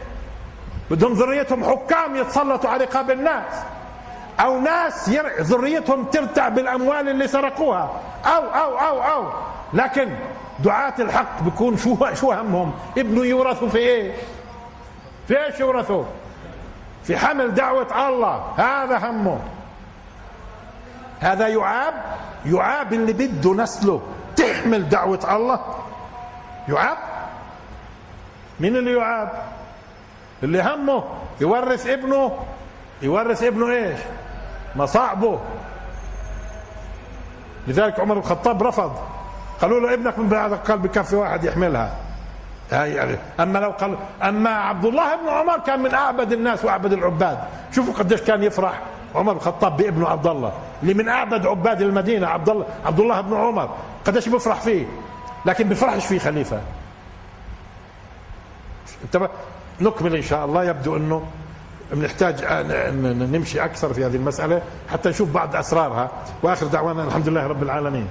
بدهم 0.91 1.13
ذريتهم 1.13 1.65
حكام 1.65 2.17
يتسلطوا 2.17 2.71
على 2.71 2.85
رقاب 2.85 3.11
الناس. 3.11 3.55
أو 4.41 4.61
ناس 4.61 5.11
ذريتهم 5.41 6.05
ترتع 6.05 6.49
بالأموال 6.49 7.09
اللي 7.09 7.29
سرقوها. 7.29 7.91
أو 8.25 8.43
أو 8.43 8.79
أو 8.79 9.03
أو. 9.03 9.29
لكن 9.73 10.09
دعاة 10.65 10.95
الحق 10.99 11.43
بيكون 11.43 11.77
شو 11.77 11.97
شو 12.15 12.33
همهم؟ 12.33 12.73
ابنه 12.99 13.25
يورثوا 13.25 13.69
في 13.69 13.79
إيش؟ 13.79 14.15
في 15.29 15.45
إيش 15.47 15.61
يورثوا؟ 15.61 16.05
في 17.07 17.17
حمل 17.17 17.55
دعوة 17.55 18.09
الله. 18.09 18.53
هذا 18.57 18.99
همه. 18.99 19.39
هذا 21.21 21.49
يعاب. 21.49 21.95
يعاب 22.47 22.93
اللي 22.93 23.13
بده 23.13 23.55
نسله. 23.55 24.03
تحمل 24.37 24.89
دعوة 24.89 25.37
الله. 25.37 25.61
يعاب. 26.69 26.99
مين 28.61 28.77
اللي 28.77 28.93
يعاب؟ 28.93 29.33
اللي 30.43 30.63
همه 30.63 31.05
يورث 31.41 31.87
ابنه. 31.87 32.39
يورث 33.03 33.43
ابنه 33.43 33.73
إيش؟ 33.73 34.01
مصاعبه 34.77 35.41
لذلك 37.67 38.01
عمر 38.01 38.19
الخطاب 38.19 38.63
رفض. 38.63 38.97
قالوا 39.61 39.81
له 39.81 39.95
ابنك 39.95 40.19
من 40.19 40.29
بعد 40.29 40.53
قال 40.55 40.79
بكفي 40.79 41.17
واحد 41.17 41.45
يحملها. 41.45 42.06
هاي 42.73 42.95
يعني 42.95 43.17
أما 43.41 43.59
لو 43.59 43.71
قال 43.71 43.97
أما 44.23 44.51
عبد 44.51 44.85
الله 44.85 45.17
بن 45.17 45.29
عمر 45.29 45.59
كان 45.59 45.83
من 45.83 45.95
أعبد 45.95 46.33
الناس 46.33 46.65
وأعبد 46.65 46.93
العباد. 46.93 47.39
شوفوا 47.73 47.95
قديش 47.95 48.23
كان 48.23 48.43
يفرح 48.43 48.81
عمر 49.15 49.33
بن 49.33 49.39
الخطاب 49.39 49.77
بابنه 49.77 50.09
عبد 50.09 50.27
الله 50.27 50.53
اللي 50.83 50.95
من 50.95 51.09
أعبد 51.09 51.47
عباد 51.47 51.83
المدينة 51.83 52.27
عبد 52.27 52.49
الله 52.49 52.67
عبد 52.87 53.01
الله 53.01 53.21
بن 53.21 53.35
عمر. 53.37 53.71
قديش 54.05 54.29
بيفرح 54.29 54.61
فيه؟ 54.61 54.87
لكن 55.47 55.69
بيفرحش 55.69 56.07
فيه 56.07 56.19
خليفة. 56.19 56.61
انتبه 59.05 59.29
نكمل 59.81 60.17
إن 60.17 60.23
شاء 60.23 60.45
الله. 60.45 60.65
يبدو 60.65 60.97
إنه 60.97 61.23
بنحتاج 61.93 62.45
نمشي 63.33 63.65
أكثر 63.65 63.95
في 63.95 64.07
هذه 64.07 64.17
المسألة 64.17 64.63
حتى 64.93 65.09
نشوف 65.09 65.31
بعض 65.31 65.57
أسرارها. 65.57 66.11
وآخر 66.43 66.67
دعوانا 66.67 67.05
الحمد 67.05 67.29
لله 67.29 67.47
رب 67.47 67.63
العالمين. 67.63 68.09